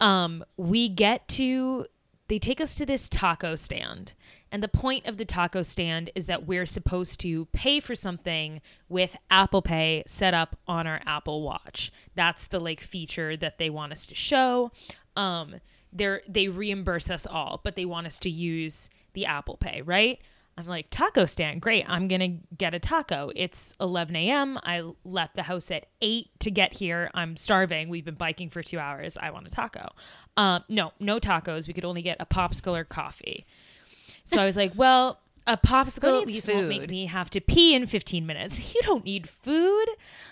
Um 0.00 0.44
we 0.56 0.88
get 0.88 1.26
to 1.28 1.86
they 2.28 2.38
take 2.38 2.60
us 2.60 2.74
to 2.76 2.86
this 2.86 3.08
taco 3.08 3.56
stand 3.56 4.14
and 4.52 4.62
the 4.62 4.68
point 4.68 5.06
of 5.06 5.16
the 5.16 5.24
taco 5.24 5.62
stand 5.62 6.10
is 6.14 6.26
that 6.26 6.46
we're 6.46 6.66
supposed 6.66 7.18
to 7.20 7.46
pay 7.46 7.80
for 7.80 7.94
something 7.94 8.60
with 8.88 9.16
apple 9.30 9.62
pay 9.62 10.04
set 10.06 10.32
up 10.32 10.56
on 10.68 10.86
our 10.86 11.00
apple 11.06 11.42
watch. 11.42 11.92
That's 12.14 12.46
the 12.46 12.60
like 12.60 12.80
feature 12.80 13.36
that 13.36 13.58
they 13.58 13.68
want 13.68 13.92
us 13.92 14.06
to 14.06 14.14
show. 14.14 14.70
Um 15.16 15.56
they're 15.92 16.22
they 16.28 16.48
reimburse 16.48 17.10
us 17.10 17.26
all 17.26 17.60
but 17.64 17.76
they 17.76 17.84
want 17.84 18.06
us 18.06 18.18
to 18.18 18.30
use 18.30 18.88
the 19.14 19.26
apple 19.26 19.56
pay 19.56 19.82
right? 19.82 20.20
I'm 20.58 20.66
like 20.66 20.86
taco 20.90 21.26
stand 21.26 21.60
great. 21.60 21.84
I'm 21.86 22.08
gonna 22.08 22.38
get 22.56 22.74
a 22.74 22.78
taco. 22.78 23.30
It's 23.36 23.74
11 23.80 24.16
a.m 24.16 24.58
i 24.62 24.82
left 25.04 25.34
the 25.34 25.42
house 25.42 25.70
at 25.70 25.86
8 26.00 26.28
to 26.40 26.50
get 26.50 26.74
here. 26.74 27.10
I'm 27.14 27.36
starving. 27.36 27.88
We've 27.88 28.04
been 28.04 28.14
biking 28.14 28.48
for 28.48 28.62
two 28.62 28.78
hours. 28.78 29.16
I 29.16 29.30
want 29.30 29.46
a 29.46 29.50
taco. 29.50 29.90
Um 30.36 30.64
no 30.68 30.92
no 30.98 31.18
tacos. 31.18 31.68
We 31.68 31.74
could 31.74 31.84
only 31.84 32.02
get 32.02 32.16
a 32.20 32.26
popsicle 32.26 32.78
or 32.78 32.84
coffee. 32.84 33.46
So 34.24 34.40
i 34.40 34.46
was 34.46 34.56
like 34.56 34.72
well 34.76 35.20
a 35.46 35.56
popsicle 35.56 36.20
at 36.20 36.26
least 36.26 36.48
won't 36.48 36.68
make 36.68 36.90
me 36.90 37.06
have 37.06 37.30
to 37.30 37.40
pee 37.40 37.74
in 37.74 37.86
15 37.86 38.26
minutes. 38.26 38.58
You 38.76 38.80
don't 38.82 39.04
need 39.04 39.28
food. 39.28 39.86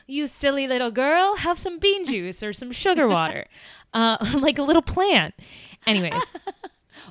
You 0.07 0.27
silly 0.27 0.67
little 0.67 0.91
girl. 0.91 1.37
Have 1.37 1.59
some 1.59 1.79
bean 1.79 2.05
juice 2.11 2.43
or 2.43 2.53
some 2.53 2.73
sugar 2.73 3.09
water, 3.09 3.47
uh, 3.95 4.17
like 4.35 4.59
a 4.59 4.63
little 4.63 4.83
plant. 4.83 5.35
Anyways, 5.87 6.31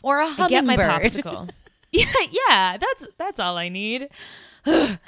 or 0.04 0.20
a 0.20 0.28
I 0.28 0.48
get 0.48 0.66
my 0.66 0.76
popsicle. 0.76 1.50
yeah, 1.92 2.06
yeah, 2.30 2.78
that's 2.78 3.08
that's 3.18 3.40
all 3.40 3.58
I 3.58 3.70
need. 3.70 4.10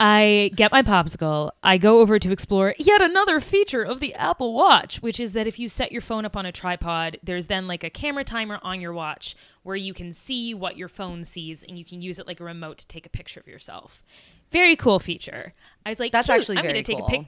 I 0.00 0.50
get 0.54 0.72
my 0.72 0.82
popsicle. 0.82 1.50
I 1.62 1.76
go 1.76 2.00
over 2.00 2.18
to 2.18 2.32
explore 2.32 2.74
yet 2.78 3.02
another 3.02 3.38
feature 3.38 3.82
of 3.82 4.00
the 4.00 4.14
Apple 4.14 4.54
Watch, 4.54 5.02
which 5.02 5.20
is 5.20 5.34
that 5.34 5.46
if 5.46 5.58
you 5.58 5.68
set 5.68 5.92
your 5.92 6.00
phone 6.00 6.24
up 6.24 6.38
on 6.38 6.46
a 6.46 6.52
tripod, 6.52 7.18
there's 7.22 7.48
then 7.48 7.66
like 7.66 7.84
a 7.84 7.90
camera 7.90 8.24
timer 8.24 8.58
on 8.62 8.80
your 8.80 8.94
watch 8.94 9.36
where 9.62 9.76
you 9.76 9.92
can 9.92 10.14
see 10.14 10.54
what 10.54 10.78
your 10.78 10.88
phone 10.88 11.22
sees 11.24 11.62
and 11.62 11.78
you 11.78 11.84
can 11.84 12.00
use 12.00 12.18
it 12.18 12.26
like 12.26 12.40
a 12.40 12.44
remote 12.44 12.78
to 12.78 12.86
take 12.86 13.04
a 13.04 13.10
picture 13.10 13.40
of 13.40 13.46
yourself. 13.46 14.02
Very 14.50 14.74
cool 14.74 14.98
feature. 14.98 15.52
I 15.84 15.90
was 15.90 16.00
like, 16.00 16.12
That's 16.12 16.30
actually 16.30 16.56
I'm 16.56 16.62
very 16.62 16.82
gonna 16.82 16.82
take 16.82 16.96
cool. 16.96 17.06
a 17.06 17.10
pic. 17.10 17.26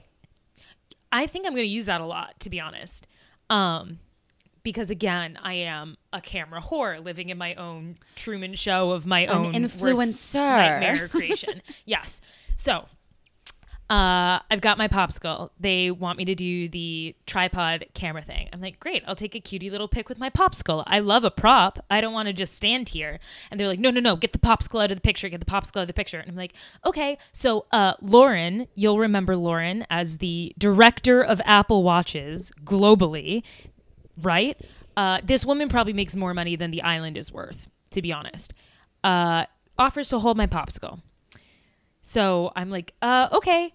I 1.11 1.27
think 1.27 1.45
I'm 1.45 1.53
going 1.53 1.67
to 1.67 1.71
use 1.71 1.85
that 1.85 2.01
a 2.01 2.05
lot, 2.05 2.39
to 2.39 2.49
be 2.49 2.59
honest. 2.59 3.05
Um, 3.47 3.99
because 4.63 4.89
again, 4.89 5.37
I 5.41 5.53
am 5.53 5.95
a 6.11 6.19
camera 6.21 6.59
whore 6.59 7.03
living 7.03 7.29
in 7.29 7.37
my 7.37 7.53
own 7.53 7.97
Truman 8.15 8.55
show 8.55 8.91
of 8.91 9.05
my 9.05 9.27
own 9.27 9.51
worst 9.51 9.77
influencer. 9.77 10.35
nightmare 10.35 11.07
creation. 11.07 11.61
yes. 11.85 12.19
So, 12.55 12.85
uh, 13.89 14.39
I've 14.49 14.61
got 14.61 14.77
my 14.77 14.87
popsicle. 14.87 15.49
They 15.59 15.91
want 15.91 16.17
me 16.17 16.25
to 16.25 16.33
do 16.33 16.69
the 16.69 17.15
tripod 17.27 17.85
camera 17.93 18.23
thing. 18.23 18.49
I'm 18.51 18.61
like, 18.61 18.79
great, 18.79 19.03
I'll 19.05 19.15
take 19.15 19.35
a 19.35 19.39
cutie 19.39 19.69
little 19.69 19.87
pic 19.87 20.09
with 20.09 20.17
my 20.17 20.29
popsicle. 20.29 20.83
I 20.87 20.99
love 20.99 21.23
a 21.23 21.29
prop. 21.29 21.83
I 21.91 21.99
don't 22.01 22.13
want 22.13 22.27
to 22.27 22.33
just 22.33 22.55
stand 22.55 22.89
here. 22.89 23.19
And 23.51 23.59
they're 23.59 23.67
like, 23.67 23.79
no, 23.79 23.91
no, 23.91 23.99
no, 23.99 24.15
get 24.15 24.31
the 24.31 24.39
popsicle 24.39 24.83
out 24.83 24.91
of 24.91 24.97
the 24.97 25.01
picture, 25.01 25.27
get 25.29 25.41
the 25.41 25.45
popsicle 25.45 25.77
out 25.77 25.81
of 25.81 25.87
the 25.87 25.93
picture. 25.93 26.17
And 26.17 26.29
I'm 26.29 26.35
like, 26.35 26.53
okay. 26.85 27.17
So, 27.33 27.65
uh, 27.71 27.93
Lauren, 28.01 28.67
you'll 28.73 28.99
remember 28.99 29.35
Lauren 29.35 29.85
as 29.89 30.19
the 30.19 30.55
director 30.57 31.21
of 31.21 31.41
Apple 31.45 31.83
Watches 31.83 32.51
globally, 32.63 33.43
right? 34.21 34.59
Uh, 34.95 35.19
this 35.23 35.45
woman 35.45 35.69
probably 35.69 35.93
makes 35.93 36.15
more 36.15 36.33
money 36.33 36.55
than 36.55 36.71
the 36.71 36.81
island 36.81 37.17
is 37.17 37.31
worth, 37.31 37.67
to 37.91 38.01
be 38.01 38.11
honest. 38.13 38.53
Uh, 39.03 39.45
offers 39.77 40.09
to 40.09 40.19
hold 40.19 40.37
my 40.37 40.47
popsicle. 40.47 41.01
So 42.03 42.51
I'm 42.55 42.69
like, 42.69 42.93
uh, 43.01 43.29
okay. 43.31 43.73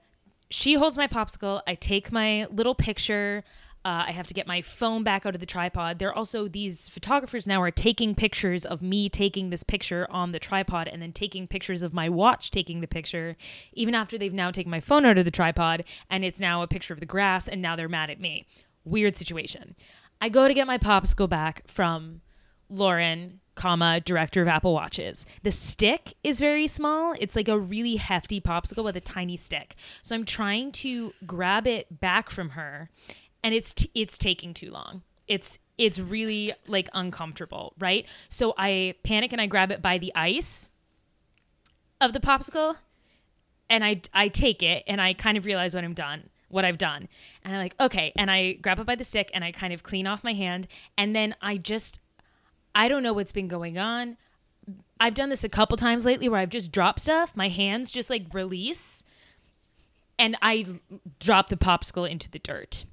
She 0.51 0.75
holds 0.75 0.97
my 0.97 1.09
popsicle. 1.09 1.61
I 1.67 1.75
take 1.75 2.13
my 2.13 2.47
little 2.51 2.75
picture. 2.75 3.43
Uh, 3.85 4.05
I 4.09 4.13
have 4.13 4.27
to 4.27 4.35
get 4.35 4.47
my 4.47 4.61
phone 4.61 5.03
back 5.03 5.25
out 5.25 5.35
of 5.35 5.41
the 5.41 5.47
tripod. 5.47 5.99
There 5.99 6.09
are 6.09 6.15
also 6.15 6.47
these 6.47 6.89
photographers 6.89 7.47
now 7.47 7.63
are 7.63 7.71
taking 7.71 8.15
pictures 8.15 8.65
of 8.65 8.83
me 8.83 9.09
taking 9.09 9.51
this 9.51 9.63
picture 9.63 10.07
on 10.11 10.33
the 10.33 10.39
tripod 10.39 10.89
and 10.89 11.01
then 11.01 11.13
taking 11.13 11.47
pictures 11.47 11.83
of 11.83 11.95
my 11.95 12.09
watch 12.09 12.51
taking 12.51 12.81
the 12.81 12.87
picture, 12.87 13.37
even 13.73 13.95
after 13.95 14.19
they've 14.19 14.33
now 14.33 14.51
taken 14.51 14.71
my 14.71 14.81
phone 14.81 15.07
out 15.07 15.19
of 15.19 15.25
the 15.25 15.31
tripod 15.31 15.85
and 16.11 16.25
it's 16.25 16.41
now 16.41 16.63
a 16.63 16.67
picture 16.67 16.93
of 16.93 17.01
the 17.01 17.07
grass 17.07 17.49
and 17.49 17.63
now 17.63 17.77
they're 17.77 17.89
mad 17.89 18.11
at 18.11 18.21
me. 18.21 18.47
Weird 18.85 19.17
situation. 19.17 19.75
I 20.21 20.29
go 20.29 20.49
to 20.49 20.55
get 20.55 20.67
my 20.67 20.79
popsicle 20.79 21.29
back 21.29 21.63
from 21.67 22.21
Lauren, 22.69 23.41
comma, 23.59 24.01
director 24.01 24.41
of 24.41 24.49
Apple 24.49 24.73
Watches. 24.73 25.27
The 25.43 25.51
stick 25.51 26.15
is 26.23 26.41
very 26.41 26.67
small. 26.67 27.15
It's 27.19 27.37
like 27.37 27.49
a 27.49 27.59
really 27.59 27.97
hefty 27.97 28.41
popsicle 28.41 28.85
with 28.85 28.97
a 28.97 29.01
tiny 29.01 29.37
stick. 29.37 29.75
So 30.03 30.15
I'm 30.15 30.25
trying 30.25 30.73
to 30.73 31.13
grab 31.27 31.67
it 31.67 32.01
back 32.01 32.31
from 32.31 32.51
her 32.51 32.89
and 33.43 33.55
it's 33.55 33.75
t- 33.75 33.91
it's 33.95 34.17
taking 34.17 34.55
too 34.55 34.71
long. 34.71 35.03
It's 35.27 35.59
it's 35.77 35.99
really 35.99 36.55
like 36.67 36.89
uncomfortable, 36.95 37.75
right? 37.79 38.07
So 38.29 38.55
I 38.57 38.95
panic 39.03 39.33
and 39.33 39.41
I 39.41 39.47
grab 39.47 39.71
it 39.71 39.83
by 39.83 39.99
the 39.99 40.13
ice 40.15 40.71
of 42.01 42.13
the 42.13 42.21
popsicle 42.21 42.77
and 43.69 43.85
I 43.85 44.01
I 44.15 44.29
take 44.29 44.63
it 44.63 44.85
and 44.87 45.01
I 45.01 45.13
kind 45.15 45.37
of 45.37 45.45
realize 45.45 45.75
what 45.75 45.85
I'm 45.85 45.95
done 45.95 46.31
what 46.51 46.65
I've 46.65 46.79
done. 46.79 47.09
And 47.45 47.55
I'm 47.55 47.61
like, 47.61 47.75
okay, 47.79 48.11
and 48.17 48.31
I 48.31 48.55
grab 48.55 48.79
it 48.79 48.87
by 48.87 48.95
the 48.95 49.05
stick 49.05 49.31
and 49.35 49.45
I 49.45 49.53
kind 49.53 49.75
of 49.75 49.83
clean 49.83 50.07
off 50.07 50.25
my 50.25 50.33
hand 50.33 50.67
and 50.97 51.15
then 51.15 51.35
I 51.43 51.59
just 51.59 52.01
I 52.79 52.87
don't 52.87 53.03
know 53.03 53.13
what's 53.13 53.33
been 53.33 53.49
going 53.49 53.77
on. 53.77 54.17
I've 55.01 55.15
done 55.15 55.31
this 55.31 55.43
a 55.43 55.49
couple 55.49 55.77
times 55.77 56.05
lately 56.05 56.29
where 56.29 56.39
I've 56.41 56.49
just 56.49 56.71
dropped 56.71 57.01
stuff, 57.01 57.33
my 57.35 57.49
hands 57.49 57.91
just 57.91 58.09
like 58.09 58.27
release 58.33 59.03
and 60.19 60.37
I 60.41 60.65
drop 61.19 61.49
the 61.49 61.57
popsicle 61.57 62.09
into 62.09 62.31
the 62.31 62.39
dirt. 62.39 62.85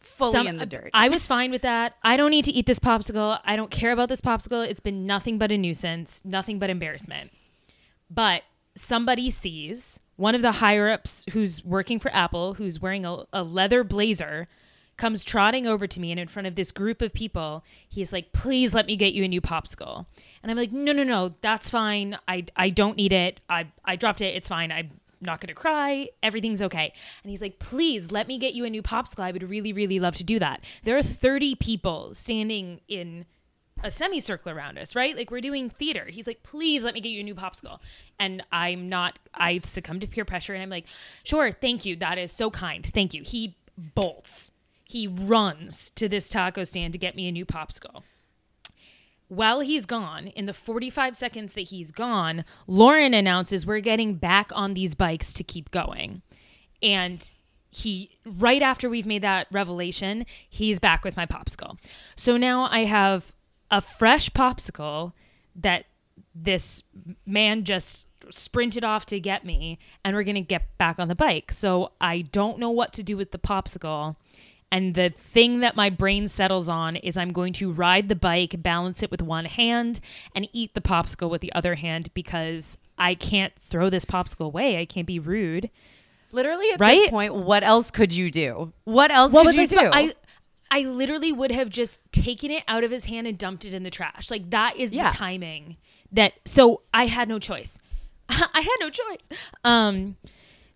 fully 0.00 0.32
Some- 0.32 0.46
in 0.46 0.56
the 0.56 0.66
dirt 0.66 0.90
I 0.94 1.08
was 1.08 1.26
fine 1.26 1.50
with 1.50 1.62
that. 1.62 1.96
I 2.02 2.16
don't 2.16 2.30
need 2.30 2.46
to 2.46 2.52
eat 2.52 2.64
this 2.64 2.78
popsicle. 2.78 3.40
I 3.44 3.56
don't 3.56 3.70
care 3.70 3.92
about 3.92 4.08
this 4.08 4.22
popsicle. 4.22 4.66
It's 4.66 4.80
been 4.80 5.06
nothing 5.06 5.36
but 5.36 5.52
a 5.52 5.58
nuisance, 5.58 6.22
nothing 6.24 6.58
but 6.58 6.70
embarrassment. 6.70 7.32
But 8.08 8.42
somebody 8.74 9.28
sees 9.28 10.00
one 10.16 10.34
of 10.34 10.40
the 10.40 10.52
higher 10.52 10.88
ups 10.88 11.26
who's 11.32 11.62
working 11.62 11.98
for 11.98 12.10
Apple, 12.14 12.54
who's 12.54 12.80
wearing 12.80 13.04
a, 13.04 13.24
a 13.34 13.42
leather 13.42 13.84
blazer, 13.84 14.48
comes 14.96 15.24
trotting 15.24 15.66
over 15.66 15.86
to 15.86 16.00
me 16.00 16.10
and 16.10 16.18
in 16.18 16.28
front 16.28 16.46
of 16.46 16.54
this 16.54 16.72
group 16.72 17.02
of 17.02 17.12
people, 17.12 17.64
he's 17.88 18.12
like, 18.12 18.32
please 18.32 18.74
let 18.74 18.86
me 18.86 18.96
get 18.96 19.12
you 19.12 19.24
a 19.24 19.28
new 19.28 19.40
popsicle. 19.40 20.06
And 20.42 20.50
I'm 20.50 20.56
like, 20.56 20.72
no, 20.72 20.92
no, 20.92 21.02
no, 21.02 21.34
that's 21.40 21.70
fine. 21.70 22.18
I, 22.26 22.46
I 22.56 22.70
don't 22.70 22.96
need 22.96 23.12
it. 23.12 23.40
I, 23.48 23.68
I 23.84 23.96
dropped 23.96 24.20
it. 24.20 24.34
It's 24.34 24.48
fine. 24.48 24.72
I'm 24.72 24.92
not 25.20 25.40
going 25.40 25.48
to 25.48 25.54
cry. 25.54 26.08
Everything's 26.22 26.62
okay. 26.62 26.92
And 27.22 27.30
he's 27.30 27.42
like, 27.42 27.58
please 27.58 28.10
let 28.10 28.28
me 28.28 28.38
get 28.38 28.54
you 28.54 28.64
a 28.64 28.70
new 28.70 28.82
popsicle. 28.82 29.24
I 29.24 29.32
would 29.32 29.48
really, 29.48 29.72
really 29.72 30.00
love 30.00 30.14
to 30.16 30.24
do 30.24 30.38
that. 30.38 30.60
There 30.82 30.96
are 30.96 31.02
30 31.02 31.56
people 31.56 32.14
standing 32.14 32.80
in 32.88 33.26
a 33.82 33.90
semicircle 33.90 34.50
around 34.50 34.78
us, 34.78 34.96
right? 34.96 35.14
Like 35.16 35.30
we're 35.30 35.42
doing 35.42 35.68
theater. 35.68 36.06
He's 36.08 36.26
like, 36.26 36.42
please 36.42 36.84
let 36.84 36.94
me 36.94 37.00
get 37.00 37.10
you 37.10 37.20
a 37.20 37.24
new 37.24 37.34
popsicle. 37.34 37.80
And 38.18 38.42
I'm 38.50 38.88
not, 38.88 39.18
I 39.34 39.60
succumb 39.64 40.00
to 40.00 40.06
peer 40.06 40.24
pressure 40.24 40.54
and 40.54 40.62
I'm 40.62 40.70
like, 40.70 40.86
sure, 41.24 41.52
thank 41.52 41.84
you. 41.84 41.96
That 41.96 42.16
is 42.16 42.32
so 42.32 42.50
kind. 42.50 42.86
Thank 42.94 43.12
you. 43.12 43.22
He 43.22 43.56
bolts. 43.94 44.50
He 44.88 45.06
runs 45.06 45.90
to 45.90 46.08
this 46.08 46.28
taco 46.28 46.64
stand 46.64 46.92
to 46.92 46.98
get 46.98 47.16
me 47.16 47.28
a 47.28 47.32
new 47.32 47.44
popsicle. 47.44 48.02
While 49.28 49.60
he's 49.60 49.86
gone, 49.86 50.28
in 50.28 50.46
the 50.46 50.52
45 50.52 51.16
seconds 51.16 51.54
that 51.54 51.62
he's 51.62 51.90
gone, 51.90 52.44
Lauren 52.68 53.12
announces 53.12 53.66
we're 53.66 53.80
getting 53.80 54.14
back 54.14 54.52
on 54.54 54.74
these 54.74 54.94
bikes 54.94 55.32
to 55.32 55.42
keep 55.42 55.72
going. 55.72 56.22
And 56.80 57.28
he 57.70 58.10
right 58.24 58.62
after 58.62 58.88
we've 58.88 59.06
made 59.06 59.22
that 59.22 59.48
revelation, 59.50 60.24
he's 60.48 60.78
back 60.78 61.04
with 61.04 61.16
my 61.16 61.26
popsicle. 61.26 61.76
So 62.14 62.36
now 62.36 62.68
I 62.70 62.84
have 62.84 63.34
a 63.70 63.80
fresh 63.80 64.30
popsicle 64.30 65.12
that 65.56 65.86
this 66.34 66.84
man 67.26 67.64
just 67.64 68.06
sprinted 68.30 68.84
off 68.84 69.06
to 69.06 69.20
get 69.20 69.44
me 69.44 69.78
and 70.04 70.16
we're 70.16 70.22
going 70.22 70.36
to 70.36 70.40
get 70.40 70.76
back 70.78 70.98
on 70.98 71.08
the 71.08 71.14
bike. 71.14 71.52
So 71.52 71.92
I 72.00 72.22
don't 72.22 72.58
know 72.58 72.70
what 72.70 72.92
to 72.94 73.02
do 73.02 73.16
with 73.16 73.32
the 73.32 73.38
popsicle. 73.38 74.16
And 74.72 74.94
the 74.94 75.10
thing 75.10 75.60
that 75.60 75.76
my 75.76 75.90
brain 75.90 76.26
settles 76.28 76.68
on 76.68 76.96
is 76.96 77.16
I'm 77.16 77.32
going 77.32 77.52
to 77.54 77.70
ride 77.72 78.08
the 78.08 78.16
bike, 78.16 78.62
balance 78.62 79.02
it 79.02 79.10
with 79.10 79.22
one 79.22 79.44
hand, 79.44 80.00
and 80.34 80.48
eat 80.52 80.74
the 80.74 80.80
popsicle 80.80 81.30
with 81.30 81.40
the 81.40 81.52
other 81.52 81.76
hand 81.76 82.10
because 82.14 82.76
I 82.98 83.14
can't 83.14 83.52
throw 83.60 83.90
this 83.90 84.04
popsicle 84.04 84.46
away. 84.46 84.78
I 84.78 84.84
can't 84.84 85.06
be 85.06 85.18
rude. 85.20 85.70
Literally 86.32 86.68
at 86.72 86.80
Right? 86.80 86.98
this 87.00 87.10
point, 87.10 87.34
what 87.34 87.62
else 87.62 87.90
could 87.92 88.12
you 88.12 88.30
do? 88.30 88.72
What 88.84 89.10
else 89.12 89.32
what 89.32 89.46
could 89.46 89.56
was 89.58 89.70
you 89.72 89.78
I 89.78 89.82
do? 89.82 89.90
I 89.92 90.14
I 90.68 90.80
literally 90.80 91.30
would 91.32 91.52
have 91.52 91.70
just 91.70 92.00
taken 92.10 92.50
it 92.50 92.64
out 92.66 92.82
of 92.82 92.90
his 92.90 93.04
hand 93.04 93.28
and 93.28 93.38
dumped 93.38 93.64
it 93.64 93.72
in 93.72 93.84
the 93.84 93.90
trash. 93.90 94.32
Like 94.32 94.50
that 94.50 94.76
is 94.76 94.90
Yeah. 94.90 95.10
the 95.10 95.16
timing 95.16 95.76
that 96.10 96.32
so 96.44 96.82
I 96.92 97.06
had 97.06 97.28
no 97.28 97.38
choice. 97.38 97.78
I 98.28 98.60
had 98.60 98.76
no 98.80 98.90
choice. 98.90 99.28
Um 99.62 100.16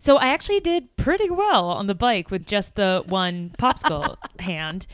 so 0.01 0.17
I 0.17 0.29
actually 0.29 0.59
did 0.61 0.95
pretty 0.97 1.29
well 1.29 1.69
on 1.69 1.85
the 1.85 1.93
bike 1.93 2.31
with 2.31 2.47
just 2.47 2.73
the 2.73 3.03
one 3.05 3.53
popsicle 3.59 4.17
hand. 4.39 4.87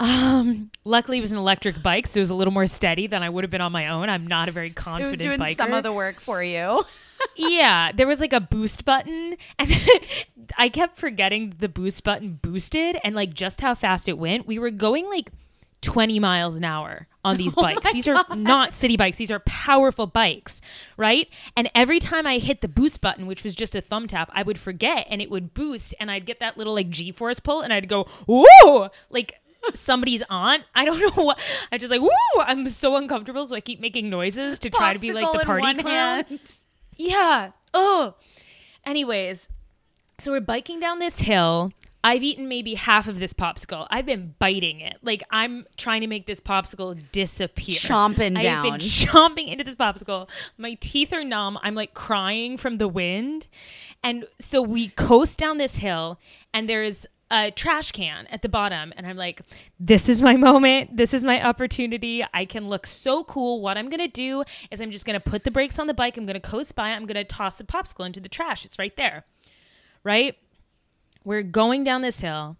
Um 0.00 0.72
luckily 0.84 1.18
it 1.18 1.20
was 1.20 1.30
an 1.30 1.38
electric 1.38 1.80
bike, 1.84 2.08
so 2.08 2.18
it 2.18 2.22
was 2.22 2.30
a 2.30 2.34
little 2.34 2.52
more 2.52 2.66
steady 2.66 3.06
than 3.06 3.22
I 3.22 3.28
would 3.28 3.44
have 3.44 3.50
been 3.50 3.60
on 3.60 3.70
my 3.70 3.86
own. 3.86 4.08
I'm 4.08 4.26
not 4.26 4.48
a 4.48 4.52
very 4.52 4.70
confident. 4.70 5.14
it 5.14 5.28
was 5.28 5.38
doing 5.38 5.38
biker 5.38 5.56
some 5.56 5.72
of 5.72 5.84
the 5.84 5.92
work 5.92 6.20
for 6.20 6.42
you. 6.42 6.84
yeah, 7.36 7.92
there 7.92 8.08
was 8.08 8.18
like 8.18 8.32
a 8.32 8.40
boost 8.40 8.84
button, 8.84 9.36
and 9.56 9.88
I 10.58 10.68
kept 10.68 10.98
forgetting 10.98 11.54
the 11.58 11.68
boost 11.68 12.02
button 12.02 12.40
boosted 12.42 12.98
and 13.04 13.14
like 13.14 13.34
just 13.34 13.60
how 13.60 13.76
fast 13.76 14.08
it 14.08 14.18
went. 14.18 14.48
We 14.48 14.58
were 14.58 14.72
going 14.72 15.06
like 15.06 15.30
20 15.82 16.18
miles 16.18 16.56
an 16.56 16.64
hour 16.64 17.06
on 17.24 17.36
these 17.36 17.54
Oh 17.58 17.62
bikes. 17.62 17.92
These 17.92 18.08
are 18.08 18.24
not 18.34 18.74
city 18.74 18.96
bikes, 18.96 19.18
these 19.18 19.30
are 19.30 19.40
powerful 19.40 20.06
bikes, 20.06 20.60
right? 20.96 21.28
And 21.56 21.70
every 21.74 22.00
time 22.00 22.26
I 22.26 22.38
hit 22.38 22.60
the 22.60 22.68
boost 22.68 23.00
button, 23.00 23.26
which 23.26 23.44
was 23.44 23.54
just 23.54 23.74
a 23.74 23.80
thumb 23.80 24.06
tap, 24.08 24.30
I 24.32 24.42
would 24.42 24.58
forget 24.58 25.06
and 25.10 25.20
it 25.20 25.30
would 25.30 25.54
boost, 25.54 25.94
and 26.00 26.10
I'd 26.10 26.26
get 26.26 26.40
that 26.40 26.56
little 26.56 26.74
like 26.74 26.90
G 26.90 27.12
force 27.12 27.40
pull, 27.40 27.60
and 27.60 27.72
I'd 27.72 27.88
go, 27.88 28.04
whoa, 28.26 28.90
like 29.10 29.40
somebody's 29.74 30.22
on. 30.30 30.64
I 30.74 30.84
don't 30.84 30.98
know 31.16 31.22
what. 31.22 31.38
I 31.70 31.78
just 31.78 31.90
like, 31.90 32.00
woo, 32.00 32.08
I'm 32.40 32.66
so 32.68 32.96
uncomfortable, 32.96 33.44
so 33.44 33.56
I 33.56 33.60
keep 33.60 33.80
making 33.80 34.08
noises 34.08 34.58
to 34.60 34.70
try 34.70 34.92
to 34.94 34.98
be 34.98 35.12
like 35.12 35.26
Popsicle 35.26 35.38
the 35.40 35.44
party 35.46 35.74
clown. 35.82 36.24
hand. 36.24 36.58
Yeah. 36.96 37.50
Oh. 37.74 38.14
Anyways, 38.84 39.48
so 40.18 40.32
we're 40.32 40.40
biking 40.40 40.80
down 40.80 40.98
this 40.98 41.20
hill. 41.20 41.72
I've 42.02 42.22
eaten 42.22 42.48
maybe 42.48 42.74
half 42.74 43.08
of 43.08 43.18
this 43.18 43.32
popsicle. 43.32 43.86
I've 43.90 44.06
been 44.06 44.34
biting 44.38 44.80
it. 44.80 44.98
Like 45.02 45.22
I'm 45.30 45.66
trying 45.76 46.00
to 46.00 46.06
make 46.06 46.26
this 46.26 46.40
popsicle 46.40 47.00
disappear. 47.12 47.76
Chomping 47.76 48.36
I've 48.36 48.42
down. 48.42 48.62
been 48.64 48.74
chomping 48.80 49.48
into 49.48 49.64
this 49.64 49.74
popsicle. 49.74 50.28
My 50.56 50.74
teeth 50.74 51.12
are 51.12 51.24
numb. 51.24 51.58
I'm 51.62 51.74
like 51.74 51.92
crying 51.94 52.56
from 52.56 52.78
the 52.78 52.88
wind. 52.88 53.48
And 54.02 54.26
so 54.40 54.62
we 54.62 54.88
coast 54.88 55.38
down 55.38 55.58
this 55.58 55.76
hill 55.76 56.18
and 56.54 56.68
there's 56.68 57.06
a 57.30 57.50
trash 57.52 57.92
can 57.92 58.26
at 58.26 58.42
the 58.42 58.48
bottom 58.48 58.92
and 58.96 59.06
I'm 59.06 59.16
like 59.16 59.42
this 59.78 60.08
is 60.08 60.20
my 60.20 60.36
moment. 60.36 60.96
This 60.96 61.12
is 61.12 61.22
my 61.22 61.44
opportunity. 61.46 62.24
I 62.32 62.46
can 62.46 62.68
look 62.68 62.86
so 62.86 63.24
cool. 63.24 63.60
What 63.60 63.76
I'm 63.76 63.90
going 63.90 64.00
to 64.00 64.08
do 64.08 64.42
is 64.70 64.80
I'm 64.80 64.90
just 64.90 65.04
going 65.04 65.20
to 65.20 65.30
put 65.30 65.44
the 65.44 65.50
brakes 65.50 65.78
on 65.78 65.86
the 65.86 65.94
bike. 65.94 66.16
I'm 66.16 66.24
going 66.24 66.40
to 66.40 66.48
coast 66.48 66.74
by. 66.74 66.88
I'm 66.88 67.04
going 67.04 67.14
to 67.14 67.24
toss 67.24 67.56
the 67.56 67.64
popsicle 67.64 68.06
into 68.06 68.20
the 68.20 68.28
trash. 68.28 68.64
It's 68.64 68.78
right 68.78 68.96
there. 68.96 69.24
Right? 70.02 70.36
We're 71.24 71.42
going 71.42 71.84
down 71.84 72.02
this 72.02 72.20
hill. 72.20 72.56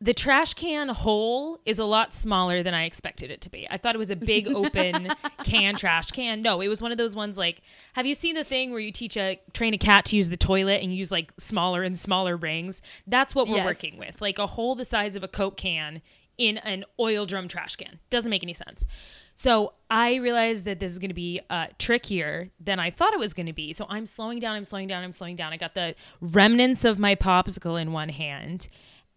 The 0.00 0.12
trash 0.12 0.52
can 0.54 0.88
hole 0.90 1.60
is 1.64 1.78
a 1.78 1.84
lot 1.84 2.12
smaller 2.12 2.62
than 2.62 2.74
I 2.74 2.84
expected 2.84 3.30
it 3.30 3.40
to 3.42 3.48
be. 3.50 3.66
I 3.70 3.78
thought 3.78 3.94
it 3.94 3.98
was 3.98 4.10
a 4.10 4.16
big 4.16 4.48
open 4.54 5.08
can 5.44 5.76
trash 5.76 6.10
can. 6.10 6.42
No, 6.42 6.60
it 6.60 6.68
was 6.68 6.82
one 6.82 6.92
of 6.92 6.98
those 6.98 7.16
ones 7.16 7.38
like 7.38 7.62
have 7.94 8.04
you 8.04 8.14
seen 8.14 8.34
the 8.34 8.44
thing 8.44 8.70
where 8.70 8.80
you 8.80 8.92
teach 8.92 9.16
a 9.16 9.40
train 9.54 9.72
a 9.72 9.78
cat 9.78 10.04
to 10.06 10.16
use 10.16 10.28
the 10.28 10.36
toilet 10.36 10.82
and 10.82 10.94
use 10.94 11.10
like 11.10 11.32
smaller 11.38 11.82
and 11.82 11.98
smaller 11.98 12.36
rings? 12.36 12.82
That's 13.06 13.34
what 13.34 13.48
we're 13.48 13.56
Yes. 13.56 13.64
working 13.66 13.98
with. 13.98 14.20
Like 14.20 14.38
a 14.38 14.48
hole 14.48 14.74
the 14.74 14.84
size 14.84 15.16
of 15.16 15.22
a 15.22 15.28
Coke 15.28 15.56
can 15.56 16.02
in 16.38 16.58
an 16.58 16.84
oil 16.98 17.26
drum 17.26 17.48
trash 17.48 17.76
can. 17.76 17.98
Doesn't 18.10 18.30
make 18.30 18.42
any 18.42 18.54
sense. 18.54 18.86
So 19.34 19.74
I 19.90 20.16
realized 20.16 20.64
that 20.64 20.80
this 20.80 20.92
is 20.92 20.98
going 20.98 21.10
to 21.10 21.14
be 21.14 21.40
uh, 21.50 21.66
trickier 21.78 22.50
than 22.60 22.78
I 22.78 22.90
thought 22.90 23.12
it 23.12 23.18
was 23.18 23.34
going 23.34 23.46
to 23.46 23.52
be. 23.52 23.72
So 23.72 23.86
I'm 23.88 24.06
slowing 24.06 24.38
down, 24.38 24.54
I'm 24.54 24.64
slowing 24.64 24.88
down, 24.88 25.02
I'm 25.02 25.12
slowing 25.12 25.36
down. 25.36 25.52
I 25.52 25.56
got 25.56 25.74
the 25.74 25.94
remnants 26.20 26.84
of 26.84 26.98
my 26.98 27.14
popsicle 27.14 27.80
in 27.80 27.92
one 27.92 28.10
hand 28.10 28.68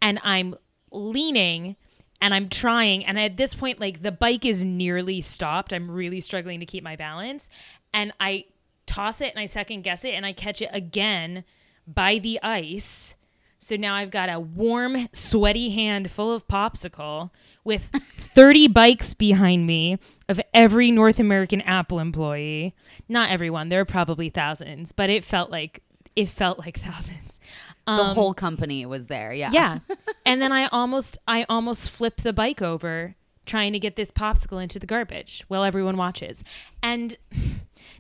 and 0.02 0.20
I'm 0.24 0.56
leaning 0.92 1.76
and 2.20 2.34
I'm 2.34 2.50
trying. 2.50 3.06
And 3.06 3.20
at 3.20 3.38
this 3.38 3.54
point, 3.54 3.80
like 3.80 4.02
the 4.02 4.12
bike 4.12 4.46
is 4.46 4.64
nearly 4.64 5.22
stopped. 5.22 5.72
I'm 5.72 5.90
really 5.90 6.22
struggling 6.22 6.60
to 6.60 6.66
keep 6.66 6.84
my 6.84 6.96
balance. 6.96 7.50
And 7.94 8.12
I 8.20 8.46
toss 8.88 9.22
it 9.22 9.32
and 9.32 9.40
I 9.40 9.46
second 9.46 9.84
guess 9.84 10.04
it 10.04 10.14
and 10.14 10.26
I 10.26 10.34
catch 10.34 10.62
it 10.62 10.70
again 10.74 11.44
by 11.86 12.18
the 12.18 12.42
ice. 12.42 13.16
So 13.60 13.76
now 13.76 13.96
I've 13.96 14.12
got 14.12 14.30
a 14.30 14.39
warm, 14.39 15.10
sweaty 15.13 15.70
hand 15.72 16.12
full 16.12 16.32
of 16.32 16.48
popsicle 16.48 17.32
with 17.63 17.84
30 18.17 18.67
bikes 18.67 19.13
behind 19.13 19.65
me 19.65 19.98
of 20.30 20.39
every 20.54 20.91
North 20.91 21.20
American 21.20 21.62
Apple 21.62 22.00
employee. 22.00 22.76
Not 23.10 23.30
everyone, 23.32 23.70
there 23.70 23.82
are 23.82 23.86
probably 23.86 24.30
thousands, 24.30 24.91
but 24.91 25.10
it 25.10 25.24
felt 25.24 25.50
like 25.50 25.82
it 26.15 26.30
felt 26.30 26.60
like 26.60 26.78
thousands. 26.80 27.39
the 27.86 27.91
Um, 27.93 28.15
whole 28.15 28.34
company 28.34 28.86
was 28.86 29.08
there. 29.08 29.34
Yeah. 29.34 29.52
yeah. 29.52 29.80
and 30.26 30.41
then 30.41 30.52
I 30.52 30.67
almost 30.67 31.17
I 31.28 31.46
almost 31.50 31.89
flipped 31.89 32.24
the 32.24 32.34
bike 32.34 32.62
over 32.62 33.15
trying 33.46 33.72
to 33.74 33.80
get 33.80 33.96
this 33.96 34.12
popsicle 34.12 34.62
into 34.62 34.78
the 34.78 34.86
garbage 34.86 35.46
while 35.48 35.63
everyone 35.63 35.96
watches. 35.98 36.43
And 36.84 37.17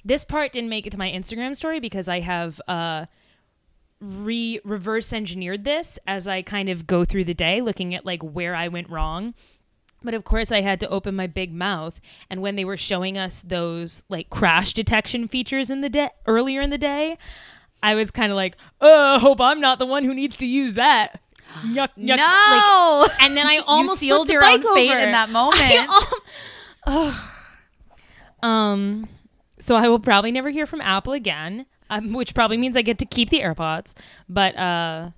this 0.03 0.23
part 0.25 0.51
didn't 0.51 0.69
make 0.69 0.85
it 0.85 0.89
to 0.91 0.97
my 0.99 1.09
Instagram 1.09 1.55
story 1.55 1.79
because 1.79 2.07
I 2.07 2.19
have 2.19 2.59
uh 2.67 3.05
re 3.99 4.59
reverse 4.63 5.11
engineered 5.13 5.63
this 5.63 5.97
as 6.05 6.27
I 6.27 6.41
kind 6.41 6.69
of 6.69 6.85
go 6.87 7.03
through 7.05 7.23
the 7.25 7.33
day 7.33 7.61
looking 7.61 7.95
at 7.95 8.05
like 8.05 8.21
where 8.21 8.55
I 8.55 8.67
went 8.67 8.89
wrong. 8.89 9.33
But 10.03 10.13
of 10.13 10.23
course, 10.23 10.51
I 10.51 10.61
had 10.61 10.79
to 10.81 10.89
open 10.89 11.15
my 11.15 11.25
big 11.25 11.51
mouth. 11.51 11.99
And 12.29 12.41
when 12.41 12.55
they 12.55 12.63
were 12.65 12.77
showing 12.77 13.17
us 13.17 13.41
those 13.41 14.03
like 14.09 14.29
crash 14.29 14.73
detection 14.73 15.27
features 15.27 15.69
in 15.71 15.81
the 15.81 15.89
day 15.89 16.09
earlier 16.27 16.61
in 16.61 16.69
the 16.69 16.77
day, 16.77 17.17
I 17.81 17.95
was 17.95 18.11
kind 18.11 18.31
of 18.31 18.35
like, 18.35 18.55
"Oh, 18.79 19.17
hope 19.19 19.41
I'm 19.41 19.59
not 19.59 19.79
the 19.79 19.85
one 19.87 20.03
who 20.03 20.13
needs 20.13 20.37
to 20.37 20.47
use 20.47 20.75
that." 20.75 21.19
Yuck, 21.63 21.89
yuck. 21.97 22.17
No. 22.17 23.05
Like, 23.07 23.21
and 23.23 23.35
then 23.35 23.47
I 23.47 23.59
almost 23.65 24.01
you 24.03 24.09
sealed 24.09 24.29
your 24.29 24.45
own 24.45 24.61
fate 24.75 24.91
over. 24.91 24.99
in 24.99 25.11
that 25.11 25.29
moment. 25.31 25.89
Ugh. 26.85 27.15
um, 28.43 29.07
so 29.59 29.75
I 29.75 29.87
will 29.89 29.99
probably 29.99 30.31
never 30.31 30.49
hear 30.49 30.65
from 30.65 30.81
Apple 30.81 31.13
again, 31.13 31.65
um, 31.89 32.13
which 32.13 32.33
probably 32.33 32.57
means 32.57 32.77
I 32.77 32.81
get 32.81 32.97
to 32.99 33.05
keep 33.05 33.29
the 33.29 33.41
AirPods. 33.41 33.93
But 34.27 34.55
uh, 34.57 35.11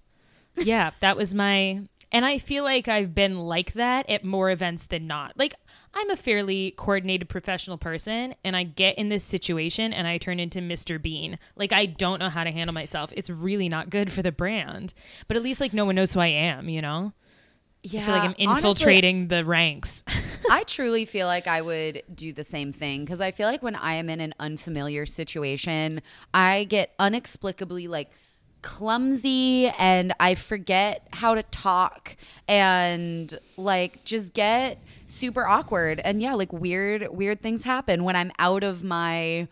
yeah, 0.57 0.91
that 0.99 1.17
was 1.17 1.33
my. 1.33 1.81
And 2.11 2.25
I 2.25 2.39
feel 2.39 2.63
like 2.63 2.87
I've 2.87 3.13
been 3.13 3.37
like 3.37 3.73
that 3.73 4.09
at 4.09 4.23
more 4.23 4.49
events 4.49 4.87
than 4.87 5.05
not. 5.05 5.33
Like 5.37 5.53
I'm 5.93 6.09
a 6.09 6.15
fairly 6.15 6.71
coordinated 6.75 7.29
professional 7.29 7.77
person, 7.77 8.33
and 8.43 8.55
I 8.55 8.63
get 8.63 8.97
in 8.97 9.09
this 9.09 9.23
situation 9.23 9.93
and 9.93 10.07
I 10.07 10.17
turn 10.17 10.39
into 10.39 10.59
Mr. 10.59 10.99
Bean. 11.01 11.37
Like 11.55 11.71
I 11.71 11.85
don't 11.85 12.19
know 12.19 12.29
how 12.29 12.43
to 12.43 12.51
handle 12.51 12.73
myself. 12.73 13.13
It's 13.15 13.29
really 13.29 13.69
not 13.69 13.91
good 13.91 14.11
for 14.11 14.23
the 14.23 14.31
brand. 14.31 14.93
But 15.27 15.37
at 15.37 15.43
least 15.43 15.61
like 15.61 15.73
no 15.73 15.85
one 15.85 15.95
knows 15.95 16.13
who 16.13 16.19
I 16.19 16.27
am. 16.27 16.67
You 16.67 16.81
know. 16.81 17.13
yeah. 17.83 18.01
I 18.01 18.03
feel 18.05 18.13
like 18.15 18.23
I'm 18.23 18.47
honestly, 18.47 18.69
infiltrating 18.69 19.27
the 19.27 19.45
ranks. 19.45 20.03
I 20.49 20.63
truly 20.63 21.05
feel 21.05 21.27
like 21.27 21.47
I 21.47 21.61
would 21.61 22.03
do 22.13 22.33
the 22.33 22.43
same 22.43 22.71
thing 22.71 23.05
because 23.05 23.21
I 23.21 23.31
feel 23.31 23.47
like 23.47 23.63
when 23.63 23.75
I 23.75 23.95
am 23.95 24.09
in 24.09 24.19
an 24.19 24.33
unfamiliar 24.39 25.05
situation, 25.05 26.01
I 26.33 26.65
get 26.65 26.93
unexplicably 26.99 27.87
like 27.87 28.11
clumsy 28.61 29.67
and 29.79 30.13
I 30.19 30.35
forget 30.35 31.07
how 31.13 31.35
to 31.35 31.43
talk 31.43 32.15
and 32.47 33.37
like 33.57 34.03
just 34.03 34.33
get 34.33 34.79
super 35.05 35.47
awkward. 35.47 36.01
And 36.03 36.21
yeah, 36.21 36.33
like 36.33 36.51
weird, 36.53 37.07
weird 37.09 37.41
things 37.41 37.63
happen 37.63 38.03
when 38.03 38.15
I'm 38.15 38.31
out 38.39 38.63
of 38.63 38.83
my 38.83 39.47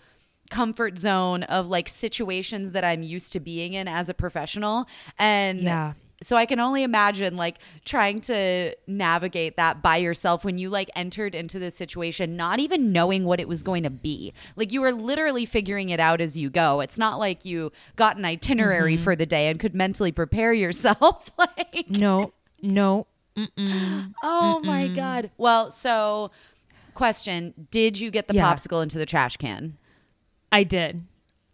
comfort 0.49 0.97
zone 0.97 1.43
of 1.43 1.67
like 1.67 1.89
situations 1.89 2.71
that 2.71 2.83
I'm 2.83 3.03
used 3.03 3.33
to 3.33 3.39
being 3.39 3.73
in 3.73 3.87
as 3.87 4.09
a 4.09 4.13
professional. 4.13 4.87
And 5.17 5.61
Yeah. 5.61 5.93
So 6.23 6.35
I 6.35 6.45
can 6.47 6.59
only 6.59 6.81
imagine 6.83 7.37
like 7.37 7.57
trying 7.85 8.21
to 8.21 8.75
navigate 8.87 9.55
that 9.57 9.81
by 9.83 9.97
yourself 9.97 10.43
when 10.43 10.57
you 10.57 10.69
like 10.69 10.89
entered 10.95 11.35
into 11.35 11.59
this 11.59 11.75
situation 11.75 12.35
not 12.35 12.59
even 12.59 12.91
knowing 12.91 13.23
what 13.23 13.39
it 13.39 13.47
was 13.47 13.61
going 13.61 13.83
to 13.83 13.89
be. 13.91 14.33
Like 14.55 14.71
you 14.71 14.81
were 14.81 14.91
literally 14.91 15.45
figuring 15.45 15.89
it 15.89 15.99
out 15.99 16.19
as 16.19 16.35
you 16.37 16.49
go. 16.49 16.79
It's 16.81 16.97
not 16.97 17.19
like 17.19 17.45
you 17.45 17.71
got 17.95 18.17
an 18.17 18.25
itinerary 18.25 18.95
Mm-hmm. 18.95 19.03
for 19.03 19.15
the 19.15 19.25
day 19.27 19.49
and 19.49 19.59
could 19.59 19.75
mentally 19.75 20.11
prepare 20.11 20.53
yourself 20.53 21.29
like 21.37 21.85
No, 21.89 22.33
no. 22.61 23.05
Mm-mm. 23.35 24.13
Oh 24.23 24.59
my 24.63 24.87
god. 24.87 25.29
Well, 25.37 25.69
so 25.69 26.31
question, 26.95 27.53
did 27.69 27.99
you 27.99 28.09
get 28.09 28.27
the 28.27 28.33
Yeah. 28.33 28.51
popsicle 28.51 28.81
into 28.81 28.97
the 28.97 29.05
trash 29.05 29.37
can? 29.37 29.77
I 30.51 30.63
did. 30.63 31.03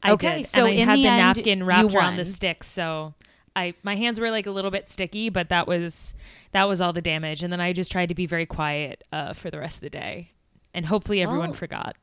I 0.02 0.12
Okay, 0.12 0.38
did. 0.38 0.48
so 0.48 0.66
and 0.66 0.68
I 0.68 0.82
in 0.82 0.88
had 0.88 0.98
the 0.98 1.04
the 1.04 1.10
end, 1.10 1.38
napkin 1.38 1.64
wrapped 1.66 1.94
around 1.94 2.16
the 2.18 2.26
stick, 2.26 2.64
so 2.64 3.14
I 3.56 3.74
my 3.84 3.96
hands 3.96 4.20
were 4.20 4.32
like 4.32 4.48
a 4.48 4.52
little 4.52 4.72
bit 4.72 4.88
sticky, 4.88 5.30
but 5.30 5.50
that 5.50 5.68
was 5.68 6.14
that 6.52 6.66
was 6.66 6.82
all 6.82 6.94
the 6.94 7.02
damage. 7.02 7.44
And 7.44 7.52
then 7.52 7.62
I 7.62 7.74
just 7.74 7.92
tried 7.92 8.10
to 8.10 8.16
be 8.16 8.26
very 8.26 8.46
quiet 8.46 9.04
uh, 9.12 9.34
for 9.34 9.50
the 9.50 9.60
rest 9.60 9.78
of 9.78 9.82
the 9.82 9.90
day, 9.90 10.32
and 10.74 10.86
hopefully 10.86 11.22
everyone 11.22 11.50
Well, 11.50 11.58
forgot. 11.58 11.96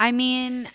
I 0.00 0.10
mean, 0.10 0.68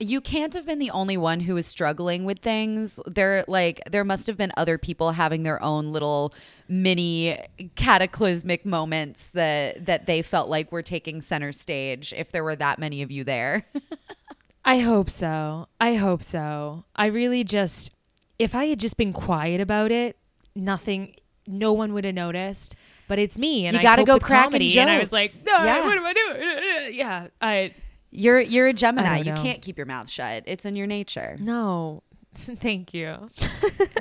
you 0.00 0.20
can't 0.20 0.52
have 0.54 0.66
been 0.66 0.80
the 0.80 0.90
only 0.90 1.16
one 1.16 1.40
who 1.40 1.54
was 1.54 1.66
struggling 1.66 2.24
with 2.24 2.40
things. 2.40 2.98
There 3.06 3.44
like 3.46 3.80
there 3.90 4.04
must 4.04 4.26
have 4.26 4.36
been 4.36 4.52
other 4.56 4.78
people 4.78 5.12
having 5.12 5.44
their 5.44 5.62
own 5.62 5.92
little 5.92 6.34
mini 6.68 7.38
cataclysmic 7.76 8.66
moments 8.66 9.30
that 9.30 9.86
that 9.86 10.06
they 10.06 10.22
felt 10.22 10.48
like 10.48 10.72
were 10.72 10.82
taking 10.82 11.20
center 11.20 11.52
stage 11.52 12.12
if 12.16 12.32
there 12.32 12.42
were 12.42 12.56
that 12.56 12.78
many 12.78 13.02
of 13.02 13.10
you 13.10 13.22
there. 13.22 13.64
I 14.64 14.80
hope 14.80 15.10
so. 15.10 15.68
I 15.80 15.94
hope 15.94 16.22
so. 16.22 16.84
I 16.96 17.06
really 17.06 17.44
just 17.44 17.92
if 18.38 18.54
I 18.54 18.66
had 18.66 18.78
just 18.80 18.96
been 18.96 19.12
quiet 19.12 19.60
about 19.60 19.90
it, 19.92 20.16
nothing, 20.56 21.14
no 21.46 21.72
one 21.72 21.92
would 21.94 22.04
have 22.04 22.14
noticed. 22.14 22.76
But 23.06 23.18
it's 23.18 23.38
me, 23.38 23.66
and 23.66 23.74
You 23.74 23.80
I 23.80 23.82
gotta 23.82 24.04
go 24.04 24.18
crack 24.18 24.44
comedy, 24.44 24.78
and 24.78 24.88
I 24.90 24.98
was 24.98 25.12
like, 25.12 25.30
no, 25.46 25.52
Yeah. 25.64 25.84
what 25.84 25.96
am 25.98 26.04
I 26.06 26.12
doing? 26.14 26.94
Yeah, 26.98 27.26
I 27.40 27.74
You're 28.10 28.40
you're 28.40 28.66
a 28.68 28.72
Gemini. 28.72 29.18
You 29.18 29.34
can't 29.34 29.60
keep 29.60 29.76
your 29.76 29.86
mouth 29.86 30.08
shut. 30.08 30.44
It's 30.46 30.64
in 30.64 30.74
your 30.76 30.86
nature. 30.86 31.36
no. 31.40 32.02
Thank 32.36 32.92
you. 32.94 33.28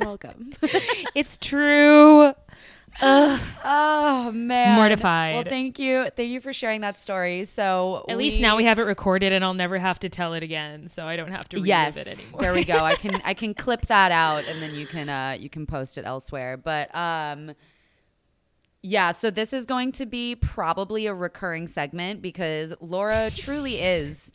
Welcome. 0.02 0.54
It's 1.16 1.38
true. 1.38 2.34
Ugh. 3.02 3.42
oh 3.66 4.32
man. 4.34 4.76
Mortified. 4.76 5.36
Well, 5.36 5.44
thank 5.46 5.80
you. 5.80 6.10
Thank 6.16 6.30
you 6.30 6.42
for 6.42 6.54
sharing 6.54 6.82
that 6.82 6.98
story. 6.98 7.46
So 7.46 8.06
At 8.08 8.18
least 8.18 8.40
now 8.40 8.56
we 8.56 8.64
have 8.66 8.80
it 8.80 8.84
recorded, 8.84 9.34
and 9.34 9.44
I'll 9.44 9.54
never 9.54 9.78
have 9.78 10.00
to 10.00 10.10
tell 10.10 10.34
it 10.34 10.44
again, 10.44 10.90
so 10.90 11.06
I 11.06 11.16
don't 11.16 11.32
have 11.32 11.50
to 11.50 11.58
relive 11.58 11.68
yes 11.68 11.98
it 11.98 12.08
anymore. 12.08 12.42
there 12.42 12.54
we 12.54 12.64
go 12.64 12.84
i 12.84 12.96
can 12.96 13.22
i 13.26 13.34
can 13.34 13.54
clip 13.54 13.86
that 13.88 14.12
out 14.12 14.46
and 14.46 14.62
then 14.62 14.76
you 14.76 14.86
can 14.86 15.10
uh 15.10 15.36
you 15.40 15.50
can 15.50 15.66
post 15.66 15.98
it 15.98 16.06
elsewhere 16.06 16.58
but 16.58 16.94
um 16.96 17.54
yeah 18.82 19.12
so 19.12 19.30
this 19.32 19.54
is 19.54 19.66
going 19.66 19.92
to 19.94 20.06
be 20.06 20.36
probably 20.36 21.06
a 21.08 21.14
recurring 21.14 21.68
segment 21.68 22.22
because 22.22 22.74
laura 22.82 23.30
truly 23.36 23.80
is 23.82 24.32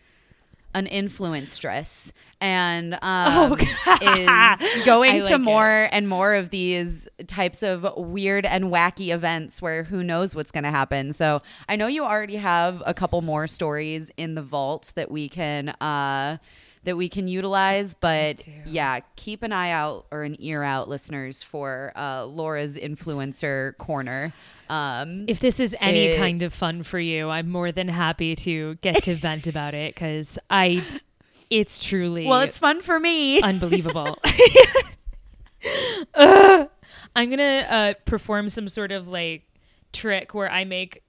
an 0.74 0.86
influenstress 0.86 2.12
and 2.40 2.98
um, 3.02 3.58
is 4.02 4.84
going 4.84 5.22
to 5.24 5.38
more 5.38 5.88
and 5.90 6.08
more 6.08 6.34
of 6.34 6.50
these 6.50 7.08
types 7.26 7.62
of 7.62 7.86
weird 7.96 8.46
and 8.46 8.66
wacky 8.66 9.12
events 9.12 9.60
where 9.60 9.84
who 9.84 10.02
knows 10.02 10.34
what's 10.34 10.50
going 10.52 10.64
to 10.64 10.70
happen. 10.70 11.12
So 11.12 11.42
I 11.68 11.76
know 11.76 11.86
you 11.86 12.04
already 12.04 12.36
have 12.36 12.82
a 12.86 12.94
couple 12.94 13.20
more 13.22 13.46
stories 13.46 14.10
in 14.16 14.34
the 14.34 14.42
vault 14.42 14.92
that 14.94 15.10
we 15.10 15.28
can 15.28 15.70
uh, 15.80 16.38
that 16.84 16.96
we 16.96 17.08
can 17.08 17.28
utilize, 17.28 17.94
but 17.94 18.46
yeah, 18.66 19.00
keep 19.16 19.42
an 19.42 19.52
eye 19.52 19.70
out 19.70 20.06
or 20.10 20.22
an 20.22 20.36
ear 20.38 20.62
out, 20.62 20.88
listeners, 20.88 21.42
for 21.42 21.92
uh, 21.96 22.24
Laura's 22.26 22.76
influencer 22.76 23.76
corner. 23.78 24.32
Um, 24.70 25.24
if 25.28 25.40
this 25.40 25.60
is 25.60 25.74
any 25.80 26.06
It- 26.06 26.18
kind 26.18 26.42
of 26.42 26.52
fun 26.54 26.82
for 26.82 26.98
you, 26.98 27.28
I'm 27.30 27.48
more 27.50 27.72
than 27.72 27.88
happy 27.88 28.36
to 28.36 28.76
get 28.76 29.02
to 29.04 29.14
vent 29.14 29.46
about 29.46 29.74
it 29.74 29.94
because 29.94 30.38
I, 30.50 30.82
it's 31.50 31.82
truly 31.84 32.26
well, 32.26 32.40
it's 32.42 32.58
fun 32.58 32.82
for 32.82 32.98
me. 33.00 33.40
unbelievable. 33.40 34.18
Ugh. 36.14 36.68
I'm 37.16 37.30
gonna 37.30 37.66
uh, 37.68 37.94
perform 38.04 38.48
some 38.48 38.68
sort 38.68 38.92
of 38.92 39.08
like 39.08 39.42
trick 39.92 40.34
where 40.34 40.50
I 40.50 40.64
make, 40.64 41.02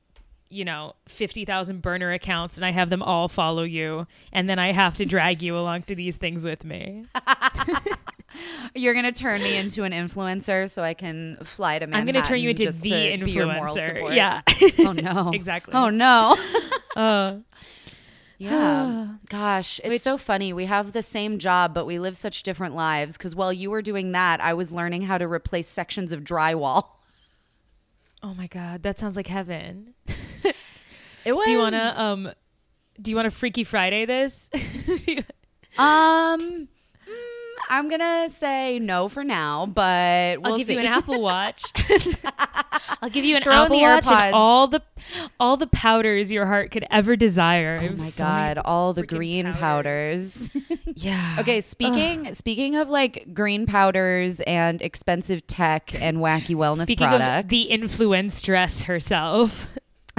you 0.49 0.65
know, 0.65 0.93
fifty 1.07 1.45
thousand 1.45 1.81
burner 1.81 2.11
accounts 2.11 2.57
and 2.57 2.65
I 2.65 2.71
have 2.71 2.89
them 2.89 3.01
all 3.03 3.27
follow 3.27 3.63
you, 3.63 4.07
and 4.33 4.49
then 4.49 4.59
I 4.59 4.71
have 4.71 4.95
to 4.97 5.05
drag 5.05 5.41
you 5.41 5.57
along 5.57 5.83
to 5.83 5.95
these 5.95 6.17
things 6.17 6.43
with 6.45 6.63
me. 6.65 7.05
You're 8.75 8.93
gonna 8.93 9.11
turn 9.11 9.41
me 9.41 9.55
into 9.55 9.83
an 9.83 9.91
influencer 9.91 10.69
so 10.69 10.83
I 10.83 10.93
can 10.93 11.37
fly 11.43 11.79
to 11.79 11.87
Manhattan. 11.87 12.07
I'm 12.07 12.13
gonna 12.13 12.25
turn 12.25 12.39
you 12.39 12.51
into 12.51 12.71
the 12.71 12.89
to 12.89 13.17
influencer. 13.17 14.15
Yeah. 14.15 14.41
Oh 14.79 14.91
no. 14.93 15.31
Exactly. 15.33 15.73
Oh 15.73 15.89
no. 15.89 16.37
Uh, 16.95 17.37
Yeah. 18.37 19.07
Gosh, 19.29 19.79
it's 19.79 19.89
Which- 19.89 20.01
so 20.01 20.17
funny. 20.17 20.53
We 20.53 20.65
have 20.65 20.93
the 20.93 21.03
same 21.03 21.39
job, 21.39 21.73
but 21.73 21.85
we 21.85 21.99
live 21.99 22.15
such 22.17 22.43
different 22.43 22.73
lives. 22.73 23.17
Because 23.17 23.35
while 23.35 23.51
you 23.51 23.69
were 23.69 23.81
doing 23.81 24.13
that, 24.13 24.39
I 24.41 24.53
was 24.53 24.71
learning 24.71 25.01
how 25.03 25.17
to 25.17 25.27
replace 25.27 25.67
sections 25.67 26.11
of 26.11 26.23
drywall. 26.23 26.85
Oh 28.23 28.33
my 28.33 28.47
god, 28.47 28.83
that 28.83 28.99
sounds 28.99 29.15
like 29.15 29.27
heaven. 29.27 29.93
It 31.25 31.33
was. 31.33 31.45
Do 31.45 31.51
you 31.51 31.59
wanna 31.59 31.93
um, 31.97 32.31
do 33.01 33.11
you 33.11 33.17
wanna 33.17 33.29
Freaky 33.31 33.63
Friday 33.63 34.05
this? 34.05 34.49
Um. 35.77 36.67
I'm 37.69 37.87
gonna 37.89 38.29
say 38.29 38.79
no 38.79 39.07
for 39.09 39.23
now, 39.23 39.65
but 39.67 40.41
we'll 40.41 40.53
I'll 40.53 40.57
give 40.57 40.67
see. 40.67 40.73
you 40.73 40.79
an 40.79 40.85
Apple 40.87 41.21
Watch. 41.21 41.63
I'll 43.01 43.09
give 43.09 43.23
you 43.23 43.35
an 43.37 43.43
Throw 43.43 43.63
Apple 43.65 43.79
Watch 43.79 44.05
AirPods. 44.05 44.11
and 44.25 44.33
all 44.35 44.67
the 44.67 44.81
all 45.39 45.55
the 45.57 45.67
powders 45.67 46.31
your 46.31 46.45
heart 46.47 46.71
could 46.71 46.85
ever 46.89 47.15
desire. 47.15 47.79
Oh 47.81 47.91
my 47.95 47.97
so 48.03 48.23
god! 48.23 48.57
All 48.65 48.93
the 48.93 49.05
green 49.05 49.53
powders. 49.53 50.49
Yeah. 50.95 51.37
okay, 51.39 51.61
speaking 51.61 52.33
speaking 52.33 52.75
of 52.75 52.89
like 52.89 53.33
green 53.33 53.65
powders 53.65 54.41
and 54.41 54.81
expensive 54.81 55.45
tech 55.47 55.93
and 56.01 56.17
wacky 56.17 56.55
wellness 56.55 56.81
Speaking 56.83 57.07
products, 57.07 57.45
of 57.45 57.49
the 57.49 57.61
influenstress 57.69 58.81
herself, 58.83 59.67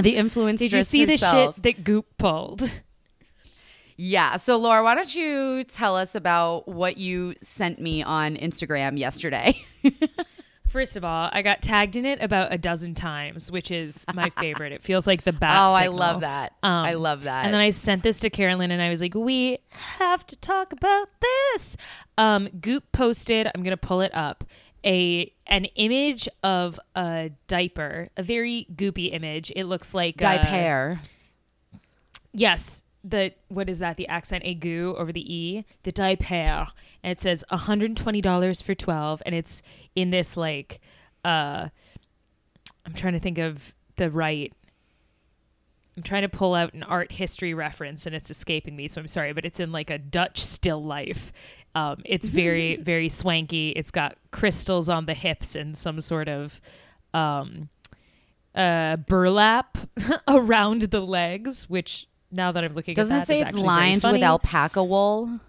the 0.01 0.15
influencer 0.15 0.59
did 0.59 0.73
you 0.73 0.83
see 0.85 1.05
herself. 1.05 1.57
the 1.57 1.63
shit 1.71 1.77
that 1.77 1.85
Goop 1.85 2.07
pulled? 2.17 2.71
Yeah. 4.03 4.39
So, 4.39 4.57
Laura, 4.57 4.83
why 4.83 4.95
don't 4.95 5.15
you 5.15 5.63
tell 5.65 5.95
us 5.95 6.15
about 6.15 6.67
what 6.67 6.97
you 6.97 7.35
sent 7.43 7.79
me 7.79 8.03
on 8.03 8.35
Instagram 8.35 8.99
yesterday? 8.99 9.63
First 10.71 10.97
of 10.97 11.05
all, 11.05 11.29
I 11.31 11.43
got 11.43 11.61
tagged 11.61 11.97
in 11.97 12.07
it 12.07 12.23
about 12.23 12.51
a 12.51 12.57
dozen 12.57 12.95
times, 12.95 13.53
which 13.53 13.71
is 13.71 14.07
my 14.15 14.31
favorite. 14.39 14.73
It 14.73 14.81
feels 14.81 15.07
like 15.07 15.25
the 15.25 15.35
bat. 15.35 15.51
oh, 15.53 15.75
I 15.75 15.89
love 15.89 16.23
that. 16.23 16.55
Um, 16.63 16.73
I 16.73 16.95
love 16.95 17.25
that. 17.25 17.45
And 17.45 17.53
then 17.53 17.61
I 17.61 17.69
sent 17.71 18.03
this 18.03 18.21
to 18.21 18.31
Carolyn 18.31 18.71
and 18.71 18.81
I 18.81 18.89
was 18.89 19.03
like, 19.03 19.15
we 19.15 19.59
have 19.69 20.27
to 20.29 20.37
talk 20.37 20.73
about 20.73 21.11
this. 21.21 21.77
Um, 22.17 22.49
Goop 22.59 22.91
posted, 22.93 23.49
I'm 23.55 23.63
going 23.63 23.73
to 23.73 23.77
pull 23.77 24.01
it 24.01 24.15
up, 24.15 24.45
a 24.83 25.31
an 25.47 25.67
image 25.75 26.27
of 26.43 26.81
a 26.97 27.33
diaper, 27.49 28.09
a 28.17 28.23
very 28.23 28.67
goopy 28.75 29.13
image. 29.13 29.53
It 29.55 29.65
looks 29.65 29.93
like 29.93 30.25
uh, 30.25 30.39
Diaper. 30.39 31.01
Yes. 32.33 32.81
The 33.03 33.33
what 33.49 33.71
is 33.71 33.79
that? 33.79 33.97
The 33.97 34.09
accent 34.09 34.45
aigu 34.45 34.95
over 34.97 35.13
the 35.13 35.35
e. 35.35 35.65
The 35.85 35.93
diaper, 35.93 36.69
and 37.03 37.11
it 37.11 37.21
says 37.21 37.45
$120 37.51 38.63
for 38.63 38.75
12 38.75 39.23
and 39.25 39.35
it's 39.35 39.63
in 39.95 40.11
this 40.11 40.37
like 40.37 40.81
uh 41.25 41.69
I'm 42.87 42.95
trying 42.95 43.13
to 43.13 43.21
think 43.21 43.39
of 43.39 43.75
the 43.97 44.11
right 44.11 44.53
I'm 45.97 46.03
trying 46.03 46.23
to 46.23 46.29
pull 46.29 46.55
out 46.55 46.73
an 46.73 46.83
art 46.83 47.13
history 47.13 47.53
reference 47.53 48.07
and 48.07 48.15
it's 48.15 48.31
escaping 48.31 48.75
me, 48.75 48.89
so 48.89 49.03
I'm 49.03 49.09
sorry, 49.09 49.35
but 49.35 49.45
it's 49.45 49.61
in 49.61 49.71
like 49.71 49.91
a 49.91 49.99
Dutch 49.99 50.41
still 50.41 50.83
life. 50.83 51.31
Um, 51.75 52.01
it's 52.07 52.29
very, 52.29 52.77
very 52.83 53.11
swanky. 53.11 53.71
It's 53.71 53.91
got 53.91 54.17
crystals 54.31 54.89
on 54.89 55.05
the 55.05 55.13
hips 55.13 55.55
and 55.55 55.77
some 55.77 56.01
sort 56.01 56.29
of 56.29 56.61
um, 57.13 57.69
uh, 58.55 58.97
burlap 58.97 59.77
around 60.29 60.83
the 60.85 61.01
legs, 61.01 61.69
which 61.69 62.07
now 62.31 62.53
that 62.53 62.65
I'm 62.65 62.75
looking 62.75 62.95
Doesn't 62.95 63.15
at 63.15 63.17
it 63.17 63.21
that, 63.21 63.27
say 63.27 63.41
is 63.41 63.49
it's 63.49 63.57
lined 63.57 64.03
with 64.03 64.23
alpaca 64.23 64.83
wool? 64.83 65.41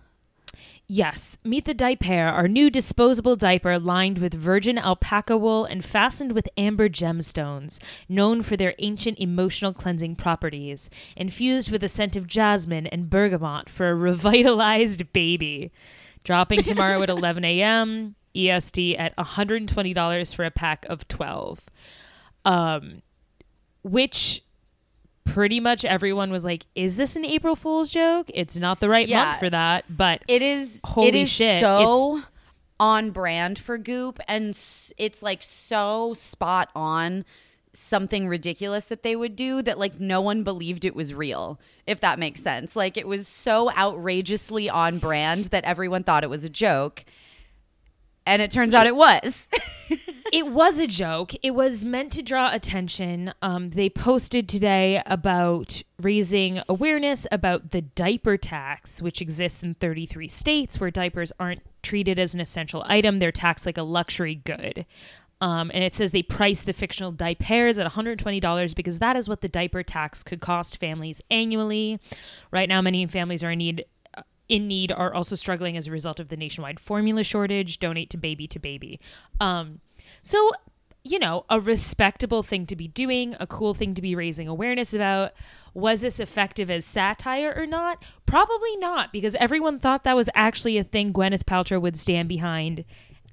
Yes, 0.93 1.37
meet 1.45 1.63
the 1.63 1.73
diaper, 1.73 2.25
our 2.25 2.49
new 2.49 2.69
disposable 2.69 3.37
diaper 3.37 3.79
lined 3.79 4.17
with 4.17 4.33
virgin 4.33 4.77
alpaca 4.77 5.37
wool 5.37 5.63
and 5.63 5.85
fastened 5.85 6.33
with 6.33 6.49
amber 6.57 6.89
gemstones, 6.89 7.79
known 8.09 8.43
for 8.43 8.57
their 8.57 8.75
ancient 8.79 9.17
emotional 9.17 9.71
cleansing 9.71 10.17
properties, 10.17 10.89
infused 11.15 11.71
with 11.71 11.81
a 11.81 11.87
scent 11.87 12.17
of 12.17 12.27
jasmine 12.27 12.87
and 12.87 13.09
bergamot 13.09 13.69
for 13.69 13.89
a 13.89 13.95
revitalized 14.09 15.13
baby. 15.13 15.71
Dropping 16.25 16.61
tomorrow 16.61 17.01
at 17.01 17.09
11 17.21 17.45
a.m. 17.45 18.15
EST 18.35 18.97
at 18.97 19.15
$120 19.15 20.35
for 20.35 20.43
a 20.43 20.51
pack 20.51 20.85
of 20.89 21.07
12. 21.07 21.65
Um, 22.43 23.01
which 23.81 24.43
pretty 25.23 25.59
much 25.59 25.85
everyone 25.85 26.31
was 26.31 26.43
like, 26.43 26.65
"Is 26.75 26.95
this 26.97 27.15
an 27.15 27.25
April 27.25 27.55
Fool's 27.55 27.89
joke?" 27.89 28.29
It's 28.33 28.57
not 28.57 28.79
the 28.79 28.89
right 28.89 29.07
Yeah. 29.07 29.23
month 29.25 29.39
for 29.39 29.49
that, 29.49 29.85
but 29.95 30.21
It 30.27 30.41
is. 30.41 30.81
Holy 30.83 31.07
it 31.09 31.15
is 31.15 31.29
shit, 31.29 31.61
So 31.61 32.21
on 32.79 33.11
brand 33.11 33.59
for 33.59 33.77
Goop, 33.77 34.19
and 34.27 34.49
it's 34.97 35.21
like 35.21 35.43
so 35.43 36.13
spot 36.15 36.69
on. 36.75 37.25
Something 37.73 38.27
ridiculous 38.27 38.83
that 38.87 39.01
they 39.01 39.15
would 39.15 39.37
do 39.37 39.61
that 39.61 39.79
like 39.79 39.97
no 39.97 40.19
one 40.19 40.43
believed 40.43 40.83
it 40.83 40.93
was 40.93 41.13
real. 41.13 41.57
If 41.87 42.01
that 42.01 42.19
makes 42.19 42.41
sense, 42.43 42.75
like 42.75 42.97
it 42.97 43.07
was 43.07 43.29
so 43.29 43.71
outrageously 43.71 44.69
on 44.69 44.99
brand 44.99 45.45
that 45.45 45.63
everyone 45.63 46.03
thought 46.03 46.25
it 46.25 46.29
was 46.29 46.43
a 46.43 46.49
joke, 46.49 47.05
and 48.31 48.41
it 48.41 48.49
turns 48.49 48.73
out 48.73 48.87
it 48.87 48.95
was. 48.95 49.49
it 50.31 50.47
was 50.47 50.79
a 50.79 50.87
joke. 50.87 51.33
It 51.43 51.51
was 51.51 51.83
meant 51.83 52.13
to 52.13 52.21
draw 52.21 52.53
attention. 52.53 53.33
Um, 53.41 53.71
they 53.71 53.89
posted 53.89 54.47
today 54.47 55.03
about 55.05 55.83
raising 55.99 56.61
awareness 56.69 57.27
about 57.29 57.71
the 57.71 57.81
diaper 57.81 58.37
tax, 58.37 59.01
which 59.01 59.21
exists 59.21 59.63
in 59.63 59.73
33 59.75 60.29
states 60.29 60.79
where 60.79 60.89
diapers 60.89 61.33
aren't 61.41 61.61
treated 61.83 62.17
as 62.19 62.33
an 62.33 62.39
essential 62.39 62.85
item. 62.87 63.19
They're 63.19 63.33
taxed 63.33 63.65
like 63.65 63.77
a 63.77 63.83
luxury 63.83 64.35
good. 64.35 64.85
Um, 65.41 65.69
and 65.73 65.83
it 65.83 65.93
says 65.93 66.11
they 66.11 66.23
price 66.23 66.63
the 66.63 66.71
fictional 66.71 67.11
diapers 67.11 67.77
at 67.77 67.91
$120 67.91 68.75
because 68.75 68.99
that 68.99 69.17
is 69.17 69.27
what 69.27 69.41
the 69.41 69.49
diaper 69.49 69.83
tax 69.83 70.23
could 70.23 70.39
cost 70.39 70.79
families 70.79 71.21
annually. 71.29 71.99
Right 72.51 72.69
now, 72.69 72.79
many 72.81 73.05
families 73.07 73.43
are 73.43 73.51
in 73.51 73.57
need 73.57 73.85
in 74.51 74.67
need 74.67 74.91
are 74.91 75.13
also 75.13 75.35
struggling 75.35 75.77
as 75.77 75.87
a 75.87 75.91
result 75.91 76.19
of 76.19 76.27
the 76.27 76.35
nationwide 76.35 76.79
formula 76.79 77.23
shortage. 77.23 77.79
Donate 77.79 78.09
to 78.09 78.17
baby 78.17 78.47
to 78.47 78.59
baby. 78.59 78.99
Um, 79.39 79.79
so, 80.21 80.51
you 81.03 81.17
know, 81.17 81.45
a 81.49 81.59
respectable 81.59 82.43
thing 82.43 82.65
to 82.67 82.75
be 82.75 82.89
doing, 82.89 83.35
a 83.39 83.47
cool 83.47 83.73
thing 83.73 83.95
to 83.95 84.01
be 84.01 84.13
raising 84.13 84.49
awareness 84.49 84.93
about. 84.93 85.31
Was 85.73 86.01
this 86.01 86.19
effective 86.19 86.69
as 86.69 86.85
satire 86.85 87.53
or 87.55 87.65
not? 87.65 88.03
Probably 88.25 88.75
not, 88.75 89.13
because 89.13 89.35
everyone 89.35 89.79
thought 89.79 90.03
that 90.03 90.17
was 90.17 90.29
actually 90.35 90.77
a 90.77 90.83
thing 90.83 91.13
Gwyneth 91.13 91.45
Paltrow 91.45 91.81
would 91.81 91.97
stand 91.97 92.27
behind 92.27 92.83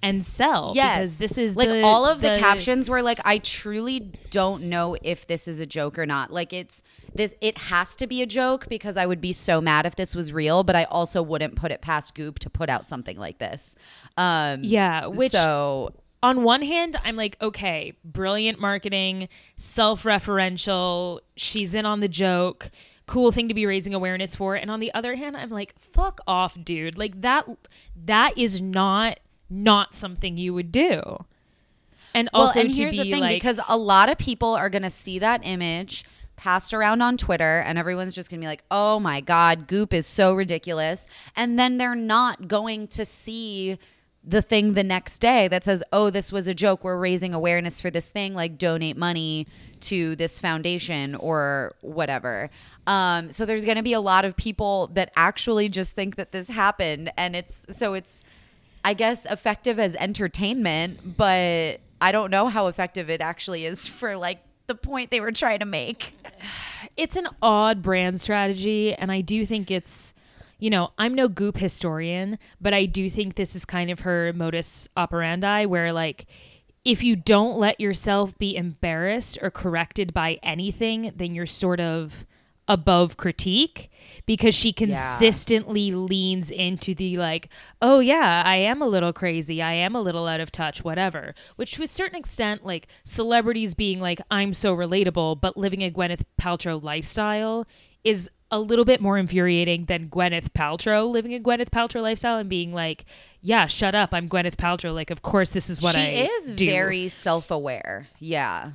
and 0.02 0.24
sell. 0.24 0.72
Yes. 0.74 0.96
because 0.98 1.18
this 1.18 1.38
is 1.38 1.56
like 1.56 1.68
the- 1.68 1.82
all 1.82 2.06
of 2.06 2.20
the, 2.20 2.38
captions 2.38 2.88
were 2.88 3.02
like, 3.02 3.20
I 3.24 3.38
truly 3.38 4.12
don't 4.30 4.64
know 4.64 4.96
if 5.02 5.26
this 5.26 5.48
is 5.48 5.60
a 5.60 5.66
joke 5.66 5.98
or 5.98 6.06
not. 6.06 6.32
Like 6.32 6.52
it's 6.52 6.82
this 7.14 7.34
it 7.40 7.58
has 7.58 7.96
to 7.96 8.06
be 8.06 8.22
a 8.22 8.26
joke 8.26 8.68
because 8.68 8.96
I 8.96 9.06
would 9.06 9.20
be 9.20 9.32
so 9.32 9.60
mad 9.60 9.86
if 9.86 9.96
this 9.96 10.14
was 10.14 10.32
real, 10.32 10.62
but 10.62 10.76
I 10.76 10.84
also 10.84 11.22
wouldn't 11.22 11.56
put 11.56 11.72
it 11.72 11.80
past 11.80 12.14
Goop 12.14 12.38
to 12.40 12.50
put 12.50 12.68
out 12.70 12.86
something 12.86 13.16
like 13.18 13.38
this. 13.38 13.74
Um 14.16 14.62
Yeah, 14.62 15.06
which 15.06 15.32
so 15.32 15.92
on 16.22 16.42
one 16.42 16.62
hand, 16.62 16.96
I'm 17.04 17.14
like, 17.14 17.36
okay, 17.40 17.92
brilliant 18.04 18.58
marketing, 18.60 19.28
self 19.56 20.02
referential, 20.02 21.20
she's 21.36 21.74
in 21.74 21.86
on 21.86 22.00
the 22.00 22.08
joke, 22.08 22.70
cool 23.06 23.30
thing 23.32 23.48
to 23.48 23.54
be 23.54 23.66
raising 23.66 23.94
awareness 23.94 24.34
for. 24.34 24.54
And 24.54 24.70
on 24.70 24.80
the 24.80 24.92
other 24.94 25.14
hand, 25.14 25.36
I'm 25.36 25.50
like, 25.50 25.78
fuck 25.78 26.20
off, 26.26 26.62
dude. 26.64 26.98
Like 26.98 27.20
that 27.20 27.46
that 28.04 28.36
is 28.36 28.60
not 28.60 29.20
not 29.50 29.94
something 29.94 30.36
you 30.36 30.54
would 30.54 30.72
do. 30.72 31.24
And 32.14 32.28
also 32.32 32.56
well, 32.56 32.66
and 32.66 32.74
to 32.74 32.80
here's 32.80 32.96
be 32.96 33.04
the 33.04 33.10
thing 33.10 33.20
like 33.20 33.36
because 33.36 33.60
a 33.68 33.76
lot 33.76 34.08
of 34.08 34.18
people 34.18 34.54
are 34.54 34.70
gonna 34.70 34.90
see 34.90 35.18
that 35.18 35.40
image 35.44 36.04
passed 36.36 36.72
around 36.72 37.02
on 37.02 37.16
Twitter 37.16 37.60
and 37.66 37.78
everyone's 37.78 38.14
just 38.14 38.30
gonna 38.30 38.40
be 38.40 38.46
like, 38.46 38.64
oh 38.70 38.98
my 38.98 39.20
God, 39.20 39.66
Goop 39.66 39.92
is 39.92 40.06
so 40.06 40.34
ridiculous. 40.34 41.06
And 41.36 41.58
then 41.58 41.78
they're 41.78 41.94
not 41.94 42.48
going 42.48 42.88
to 42.88 43.04
see 43.04 43.78
the 44.24 44.42
thing 44.42 44.74
the 44.74 44.84
next 44.84 45.20
day 45.20 45.48
that 45.48 45.64
says, 45.64 45.82
oh, 45.92 46.10
this 46.10 46.30
was 46.30 46.46
a 46.46 46.54
joke. 46.54 46.84
We're 46.84 46.98
raising 46.98 47.32
awareness 47.32 47.80
for 47.80 47.90
this 47.90 48.10
thing, 48.10 48.34
like 48.34 48.58
donate 48.58 48.96
money 48.96 49.46
to 49.80 50.16
this 50.16 50.38
foundation 50.38 51.14
or 51.14 51.74
whatever. 51.80 52.50
Um, 52.86 53.32
so 53.32 53.46
there's 53.46 53.64
gonna 53.64 53.82
be 53.82 53.92
a 53.92 54.00
lot 54.00 54.24
of 54.24 54.36
people 54.36 54.88
that 54.94 55.12
actually 55.16 55.68
just 55.68 55.94
think 55.94 56.16
that 56.16 56.32
this 56.32 56.48
happened. 56.48 57.12
And 57.16 57.34
it's 57.34 57.66
so 57.70 57.94
it's 57.94 58.22
I 58.88 58.94
guess 58.94 59.26
effective 59.26 59.78
as 59.78 59.94
entertainment, 59.96 61.18
but 61.18 61.82
I 62.00 62.10
don't 62.10 62.30
know 62.30 62.48
how 62.48 62.68
effective 62.68 63.10
it 63.10 63.20
actually 63.20 63.66
is 63.66 63.86
for 64.00 64.16
like 64.16 64.38
the 64.66 64.74
point 64.74 65.10
they 65.10 65.20
were 65.20 65.30
trying 65.30 65.58
to 65.58 65.66
make. 65.66 66.14
it's 66.96 67.14
an 67.14 67.28
odd 67.42 67.82
brand 67.82 68.20
strategy 68.20 68.94
and 68.94 69.12
i 69.12 69.20
do 69.20 69.44
think 69.46 69.70
it's 69.70 70.14
you 70.58 70.70
know 70.70 70.90
i'm 70.98 71.14
no 71.14 71.28
goop 71.28 71.56
historian 71.56 72.38
but 72.60 72.74
i 72.74 72.86
do 72.86 73.08
think 73.08 73.34
this 73.36 73.54
is 73.54 73.64
kind 73.64 73.90
of 73.90 74.00
her 74.00 74.32
modus 74.34 74.88
operandi 74.96 75.64
where 75.64 75.92
like 75.92 76.26
if 76.84 77.04
you 77.04 77.14
don't 77.14 77.56
let 77.56 77.78
yourself 77.80 78.36
be 78.38 78.56
embarrassed 78.56 79.38
or 79.42 79.50
corrected 79.50 80.12
by 80.12 80.38
anything 80.42 81.12
then 81.14 81.34
you're 81.34 81.46
sort 81.46 81.78
of 81.78 82.26
above 82.68 83.16
critique 83.16 83.90
because 84.26 84.54
she 84.54 84.72
consistently 84.72 85.90
leans 85.90 86.50
into 86.50 86.94
the 86.94 87.16
like 87.16 87.48
oh 87.80 87.98
yeah 87.98 88.42
i 88.44 88.56
am 88.56 88.82
a 88.82 88.86
little 88.86 89.12
crazy 89.12 89.62
i 89.62 89.72
am 89.72 89.94
a 89.96 90.00
little 90.00 90.26
out 90.26 90.38
of 90.38 90.52
touch 90.52 90.84
whatever 90.84 91.34
which 91.56 91.72
to 91.72 91.82
a 91.82 91.86
certain 91.86 92.18
extent 92.18 92.64
like 92.64 92.86
celebrities 93.04 93.74
being 93.74 94.00
like 94.00 94.20
i'm 94.30 94.52
so 94.52 94.76
relatable 94.76 95.40
but 95.40 95.56
living 95.56 95.82
a 95.82 95.90
gwyneth 95.90 96.22
paltrow 96.40 96.82
lifestyle 96.82 97.66
is 98.04 98.30
a 98.50 98.60
little 98.60 98.84
bit 98.84 99.00
more 99.00 99.16
infuriating 99.18 99.86
than 99.86 100.08
gwyneth 100.08 100.50
paltrow 100.50 101.10
living 101.10 101.34
a 101.34 101.40
gwyneth 101.40 101.70
paltrow 101.70 102.02
lifestyle 102.02 102.36
and 102.36 102.50
being 102.50 102.72
like 102.72 103.06
yeah 103.40 103.66
shut 103.66 103.94
up 103.94 104.12
i'm 104.12 104.28
gwyneth 104.28 104.56
paltrow 104.56 104.94
like 104.94 105.10
of 105.10 105.22
course 105.22 105.52
this 105.52 105.70
is 105.70 105.80
what 105.80 105.94
she 105.94 106.00
i 106.00 106.28
is 106.30 106.52
do. 106.52 106.66
very 106.66 107.08
self-aware. 107.08 108.08
Yeah. 108.18 108.72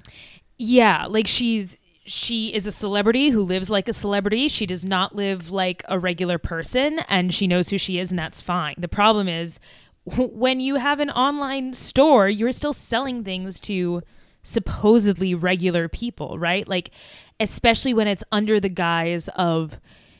Yeah, 0.57 1.07
like 1.07 1.27
she's 1.27 1.75
she 2.05 2.53
is 2.53 2.67
a 2.67 2.71
celebrity 2.71 3.29
who 3.29 3.41
lives 3.41 3.69
like 3.69 3.87
a 3.87 3.93
celebrity. 3.93 4.47
She 4.47 4.65
does 4.65 4.83
not 4.83 5.15
live 5.15 5.51
like 5.51 5.83
a 5.87 5.97
regular 5.97 6.37
person 6.37 6.99
and 7.07 7.33
she 7.33 7.47
knows 7.47 7.69
who 7.69 7.77
she 7.77 7.99
is 7.99 8.11
and 8.11 8.19
that's 8.19 8.41
fine. 8.41 8.75
The 8.77 8.87
problem 8.87 9.27
is 9.27 9.59
when 10.05 10.59
you 10.59 10.75
have 10.75 10.99
an 10.99 11.09
online 11.09 11.73
store, 11.73 12.29
you're 12.29 12.51
still 12.51 12.73
selling 12.73 13.23
things 13.23 13.59
to 13.61 14.01
supposedly 14.41 15.33
regular 15.33 15.87
people, 15.87 16.37
right? 16.37 16.67
Like 16.67 16.91
especially 17.39 17.93
when 17.93 18.07
it's 18.07 18.23
under 18.31 18.59
the 18.59 18.69
guise 18.69 19.29
of 19.29 19.79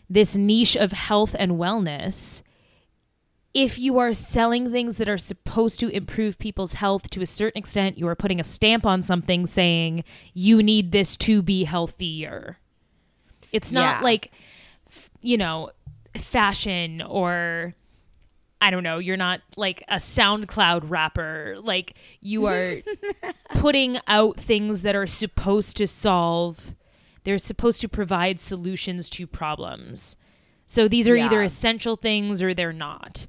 this 0.10 0.38
niche 0.38 0.78
of 0.78 0.92
health 0.92 1.36
and 1.38 1.54
wellness 1.54 2.42
if 3.54 3.78
you 3.78 4.00
are 4.00 4.14
selling 4.14 4.72
things 4.72 4.98
that 4.98 5.08
are 5.08 5.18
supposed 5.18 5.80
to 5.80 5.88
improve 5.90 6.40
people's 6.40 6.74
health 6.74 7.10
to 7.12 7.22
a 7.22 7.28
certain 7.28 7.60
extent, 7.60 7.98
you 7.98 8.08
are 8.08 8.16
putting 8.16 8.40
a 8.40 8.44
stamp 8.44 8.86
on 8.86 9.04
something 9.04 9.46
saying 9.46 10.04
you 10.34 10.64
need 10.64 10.92
this 10.92 11.16
to 11.18 11.42
be 11.42 11.66
healthier. 11.66 12.58
It's 13.52 13.72
not 13.72 14.00
Yeah. 14.00 14.04
like, 14.04 14.32
you 15.22 15.38
know, 15.38 15.70
fashion 16.18 17.02
or 17.02 17.76
I 18.60 18.72
don't 18.72 18.84
know, 18.84 18.98
you're 18.98 19.18
not 19.18 19.42
like 19.58 19.84
a 19.90 19.98
SoundCloud 19.98 20.90
rapper. 20.90 21.56
Like 21.62 21.96
you 22.22 22.46
are 22.46 22.78
putting 23.56 23.98
out 24.08 24.38
things 24.40 24.84
that 24.84 24.96
are 24.96 25.06
supposed 25.06 25.76
to 25.78 25.86
solve, 25.88 26.74
they're 27.26 27.38
supposed 27.38 27.82
to 27.82 27.90
provide 27.90 28.40
solutions 28.40 29.10
to 29.12 29.28
problems. 29.28 30.16
So 30.66 30.88
these 30.88 31.08
are 31.10 31.16
either 31.16 31.44
essential 31.44 31.98
things 31.98 32.42
or 32.42 32.54
they're 32.54 32.72
not. 32.74 33.28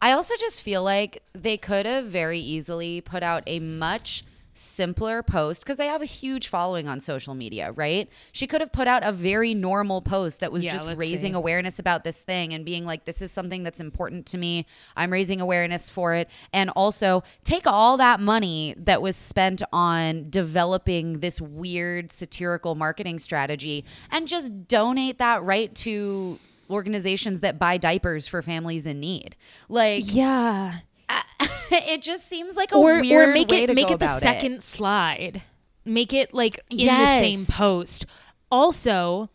I 0.00 0.12
also 0.12 0.34
just 0.38 0.62
feel 0.62 0.82
like 0.82 1.22
they 1.32 1.56
could 1.56 1.86
have 1.86 2.06
very 2.06 2.38
easily 2.38 3.00
put 3.00 3.22
out 3.22 3.42
a 3.46 3.58
much 3.58 4.24
simpler 4.58 5.22
post 5.22 5.62
because 5.62 5.76
they 5.76 5.86
have 5.86 6.02
a 6.02 6.06
huge 6.06 6.48
following 6.48 6.88
on 6.88 6.98
social 6.98 7.32
media, 7.34 7.70
right? 7.72 8.08
She 8.32 8.48
could 8.48 8.60
have 8.60 8.72
put 8.72 8.88
out 8.88 9.04
a 9.04 9.12
very 9.12 9.54
normal 9.54 10.02
post 10.02 10.40
that 10.40 10.50
was 10.50 10.64
Yeah, 10.64 10.76
just 10.76 10.90
raising 10.96 11.32
see. 11.32 11.36
awareness 11.36 11.78
about 11.78 12.02
this 12.02 12.24
thing 12.24 12.52
and 12.52 12.64
being 12.64 12.84
like, 12.84 13.04
this 13.04 13.22
is 13.22 13.30
something 13.30 13.62
that's 13.62 13.78
important 13.78 14.26
to 14.26 14.38
me. 14.38 14.66
I'm 14.96 15.12
raising 15.12 15.40
awareness 15.40 15.88
for 15.88 16.14
it. 16.14 16.28
And 16.52 16.70
also 16.70 17.22
take 17.44 17.68
all 17.68 17.96
that 17.98 18.18
money 18.18 18.74
that 18.78 19.00
was 19.00 19.14
spent 19.14 19.62
on 19.72 20.28
developing 20.28 21.20
this 21.20 21.40
weird 21.40 22.10
satirical 22.10 22.74
marketing 22.74 23.20
strategy 23.20 23.84
and 24.10 24.26
just 24.26 24.66
donate 24.66 25.18
that 25.18 25.42
right 25.44 25.72
to 25.76 26.40
organizations 26.70 27.40
that 27.40 27.58
buy 27.58 27.76
diapers 27.78 28.26
for 28.26 28.42
families 28.42 28.86
in 28.86 29.00
need. 29.00 29.36
Like 29.68 30.04
Yeah. 30.06 30.80
it 31.70 32.02
just 32.02 32.26
seems 32.28 32.56
like 32.56 32.72
a 32.72 32.76
Or 32.76 33.00
weird 33.00 33.30
or 33.30 33.32
make 33.32 33.48
way 33.50 33.64
it 33.64 33.66
to 33.68 33.74
make 33.74 33.88
go 33.88 33.94
it 33.94 33.98
the 33.98 34.04
about 34.06 34.20
second 34.20 34.62
slide. 34.62 35.42
Make 35.84 36.12
it 36.12 36.34
like 36.34 36.56
in 36.70 36.78
Yes. 36.80 37.20
the 37.20 37.32
same 37.36 37.46
post. 37.46 38.06
Also 38.50 39.30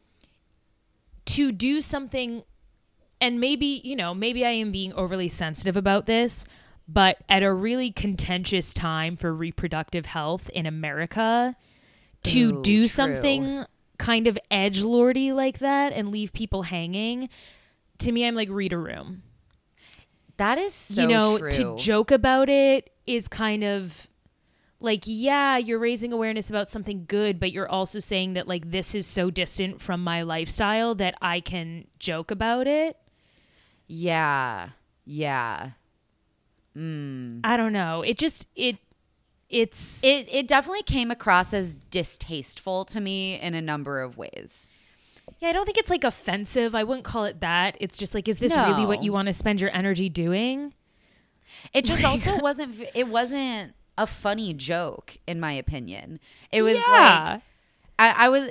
to 1.25 1.51
do 1.51 1.81
something 1.81 2.43
and 3.21 3.39
maybe, 3.39 3.81
you 3.83 3.95
know, 3.95 4.13
maybe 4.13 4.45
I 4.45 4.49
am 4.49 4.71
being 4.71 4.91
overly 4.93 5.29
sensitive 5.29 5.77
about 5.77 6.05
this, 6.05 6.43
but 6.87 7.17
at 7.29 7.41
a 7.41 7.53
really 7.53 7.91
contentious 7.91 8.73
time 8.73 9.15
for 9.15 9.33
reproductive 9.33 10.05
health 10.07 10.49
in 10.49 10.65
America, 10.65 11.55
to 12.23 12.57
Ooh, 12.57 12.61
do 12.61 12.81
true. 12.81 12.87
something 12.87 13.63
kind 14.03 14.27
of 14.27 14.37
edge 14.51 14.81
lordy 14.81 15.31
like 15.31 15.59
that 15.59 15.93
and 15.93 16.11
leave 16.11 16.33
people 16.33 16.63
hanging, 16.63 17.29
to 17.99 18.11
me, 18.11 18.25
I'm 18.25 18.35
like, 18.35 18.49
read 18.49 18.73
a 18.73 18.77
room. 18.77 19.23
That 20.37 20.57
is 20.57 20.73
so 20.73 21.03
you 21.03 21.07
know, 21.07 21.37
true. 21.37 21.51
to 21.51 21.77
joke 21.77 22.11
about 22.11 22.49
it 22.49 22.91
is 23.05 23.27
kind 23.27 23.63
of 23.63 24.07
like, 24.79 25.03
yeah, 25.05 25.57
you're 25.57 25.79
raising 25.79 26.11
awareness 26.11 26.49
about 26.49 26.69
something 26.69 27.05
good, 27.07 27.39
but 27.39 27.51
you're 27.53 27.69
also 27.69 27.99
saying 27.99 28.33
that 28.33 28.47
like 28.47 28.71
this 28.71 28.93
is 28.93 29.07
so 29.07 29.29
distant 29.29 29.79
from 29.79 30.03
my 30.03 30.23
lifestyle 30.23 30.95
that 30.95 31.15
I 31.21 31.39
can 31.39 31.87
joke 31.99 32.31
about 32.31 32.67
it. 32.67 32.97
yeah. 33.87 34.69
Yeah. 35.05 35.71
Mm. 36.77 37.41
I 37.43 37.57
don't 37.57 37.73
know. 37.73 38.01
It 38.01 38.17
just 38.17 38.47
it 38.55 38.77
it's 39.53 40.03
It 40.03 40.27
it 40.29 40.47
definitely 40.47 40.83
came 40.83 41.11
across 41.11 41.53
as 41.53 41.75
distasteful 41.91 42.83
to 42.85 42.99
me 42.99 43.39
in 43.39 43.53
a 43.53 43.61
number 43.61 44.01
of 44.01 44.17
ways. 44.17 44.69
yeah, 45.39 45.49
I 45.49 45.53
don't 45.53 45.65
think 45.65 45.77
it's 45.77 45.89
like 45.89 46.03
offensive. 46.03 46.73
I 46.75 46.83
wouldn't 46.83 47.05
call 47.05 47.25
it 47.25 47.39
that. 47.41 47.77
It's 47.79 47.97
just 47.97 48.13
like, 48.13 48.27
is 48.27 48.39
this 48.39 48.55
really 48.55 48.85
what 48.85 49.03
you 49.03 49.13
want 49.13 49.27
to 49.27 49.33
spend 49.33 49.61
your 49.61 49.69
energy 49.73 50.09
doing? 50.09 50.73
It 51.73 51.85
just 51.85 52.03
also 52.03 52.37
wasn't 52.41 52.81
it 52.95 53.07
wasn't 53.07 53.73
a 53.97 54.07
funny 54.07 54.53
joke 54.53 55.17
in 55.27 55.39
my 55.39 55.53
opinion. 55.53 56.19
It 56.51 56.63
was 56.63 56.75
like 56.75 56.83
yeah. 56.87 57.39
I, 57.99 58.25
I 58.25 58.29
was 58.29 58.49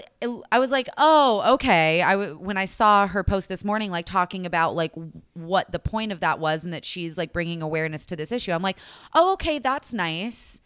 I 0.52 0.58
was 0.60 0.70
like, 0.70 0.88
oh, 0.96 1.54
okay. 1.54 2.00
I 2.00 2.12
w- 2.12 2.38
when 2.38 2.56
I 2.56 2.64
saw 2.64 3.08
her 3.08 3.24
post 3.24 3.48
this 3.48 3.64
morning, 3.64 3.90
like 3.90 4.06
talking 4.06 4.46
about 4.46 4.76
like 4.76 4.92
what 5.34 5.72
the 5.72 5.80
point 5.80 6.12
of 6.12 6.20
that 6.20 6.38
was, 6.38 6.62
and 6.62 6.72
that 6.72 6.84
she's 6.84 7.18
like 7.18 7.32
bringing 7.32 7.60
awareness 7.60 8.06
to 8.06 8.16
this 8.16 8.30
issue. 8.30 8.52
I'm 8.52 8.62
like, 8.62 8.76
oh, 9.14 9.32
okay, 9.32 9.58
that's 9.58 9.92
nice. 9.92 10.60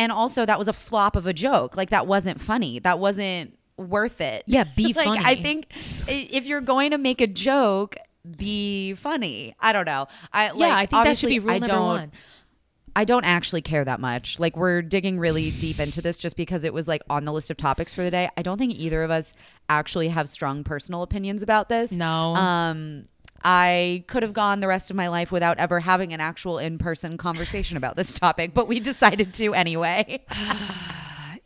And 0.00 0.10
also, 0.10 0.46
that 0.46 0.58
was 0.58 0.66
a 0.66 0.72
flop 0.72 1.14
of 1.14 1.26
a 1.26 1.34
joke. 1.34 1.76
Like 1.76 1.90
that 1.90 2.06
wasn't 2.06 2.40
funny. 2.40 2.78
That 2.78 2.98
wasn't 2.98 3.58
worth 3.76 4.22
it. 4.22 4.44
Yeah, 4.46 4.64
be 4.64 4.92
like 4.94 5.04
funny. 5.04 5.20
I 5.22 5.34
think 5.34 5.66
if 6.08 6.46
you're 6.46 6.62
going 6.62 6.92
to 6.92 6.98
make 6.98 7.20
a 7.20 7.26
joke, 7.26 7.96
be 8.36 8.94
funny. 8.94 9.54
I 9.60 9.74
don't 9.74 9.84
know. 9.84 10.06
I 10.32 10.46
yeah, 10.46 10.52
like, 10.54 10.72
I 10.72 10.86
think 10.86 11.04
that 11.04 11.18
should 11.18 11.28
be 11.28 11.38
rule 11.38 11.50
I 11.50 11.58
number 11.58 11.66
don't, 11.66 11.86
one. 11.86 12.12
I 12.96 13.04
don't 13.04 13.24
actually 13.24 13.60
care 13.60 13.84
that 13.84 14.00
much. 14.00 14.38
Like 14.38 14.56
we're 14.56 14.80
digging 14.80 15.18
really 15.18 15.50
deep 15.50 15.78
into 15.78 16.00
this 16.00 16.16
just 16.16 16.34
because 16.34 16.64
it 16.64 16.72
was 16.72 16.88
like 16.88 17.02
on 17.10 17.26
the 17.26 17.32
list 17.32 17.50
of 17.50 17.58
topics 17.58 17.92
for 17.92 18.02
the 18.02 18.10
day. 18.10 18.30
I 18.38 18.42
don't 18.42 18.56
think 18.56 18.72
either 18.72 19.02
of 19.02 19.10
us 19.10 19.34
actually 19.68 20.08
have 20.08 20.30
strong 20.30 20.64
personal 20.64 21.02
opinions 21.02 21.42
about 21.42 21.68
this. 21.68 21.92
No. 21.92 22.34
Um 22.34 23.04
I 23.42 24.04
could 24.06 24.22
have 24.22 24.32
gone 24.32 24.60
the 24.60 24.68
rest 24.68 24.90
of 24.90 24.96
my 24.96 25.08
life 25.08 25.32
without 25.32 25.58
ever 25.58 25.80
having 25.80 26.12
an 26.12 26.20
actual 26.20 26.58
in 26.58 26.78
person 26.78 27.16
conversation 27.16 27.76
about 27.76 27.96
this 27.96 28.18
topic, 28.18 28.52
but 28.54 28.68
we 28.68 28.80
decided 28.80 29.34
to 29.34 29.54
anyway. 29.54 30.24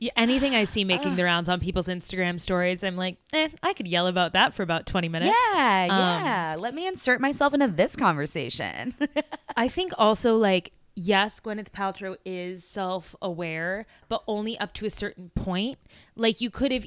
Yeah, 0.00 0.10
anything 0.16 0.56
I 0.56 0.64
see 0.64 0.82
making 0.82 1.14
the 1.14 1.22
rounds 1.24 1.48
on 1.48 1.60
people's 1.60 1.86
Instagram 1.86 2.38
stories, 2.38 2.82
I'm 2.82 2.96
like, 2.96 3.16
eh, 3.32 3.48
I 3.62 3.72
could 3.74 3.86
yell 3.86 4.08
about 4.08 4.32
that 4.32 4.52
for 4.52 4.64
about 4.64 4.86
20 4.86 5.08
minutes. 5.08 5.34
Yeah, 5.54 5.86
Um, 5.88 5.96
yeah. 5.96 6.56
Let 6.58 6.74
me 6.74 6.86
insert 6.88 7.20
myself 7.20 7.54
into 7.54 7.68
this 7.68 7.94
conversation. 7.94 8.94
I 9.56 9.68
think 9.68 9.92
also 9.96 10.36
like 10.36 10.72
yes, 10.96 11.40
Gwyneth 11.40 11.70
Paltrow 11.70 12.16
is 12.24 12.64
self-aware, 12.64 13.86
but 14.08 14.22
only 14.26 14.58
up 14.58 14.72
to 14.74 14.86
a 14.86 14.90
certain 14.90 15.30
point. 15.34 15.78
Like 16.16 16.40
you 16.40 16.50
could 16.50 16.72
have 16.72 16.86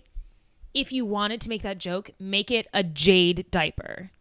if 0.74 0.92
you 0.92 1.06
wanted 1.06 1.42
to 1.42 1.50
make 1.50 1.64
that 1.64 1.78
joke, 1.80 2.12
make 2.20 2.52
it 2.52 2.68
a 2.74 2.84
jade 2.84 3.50
diaper. 3.50 4.12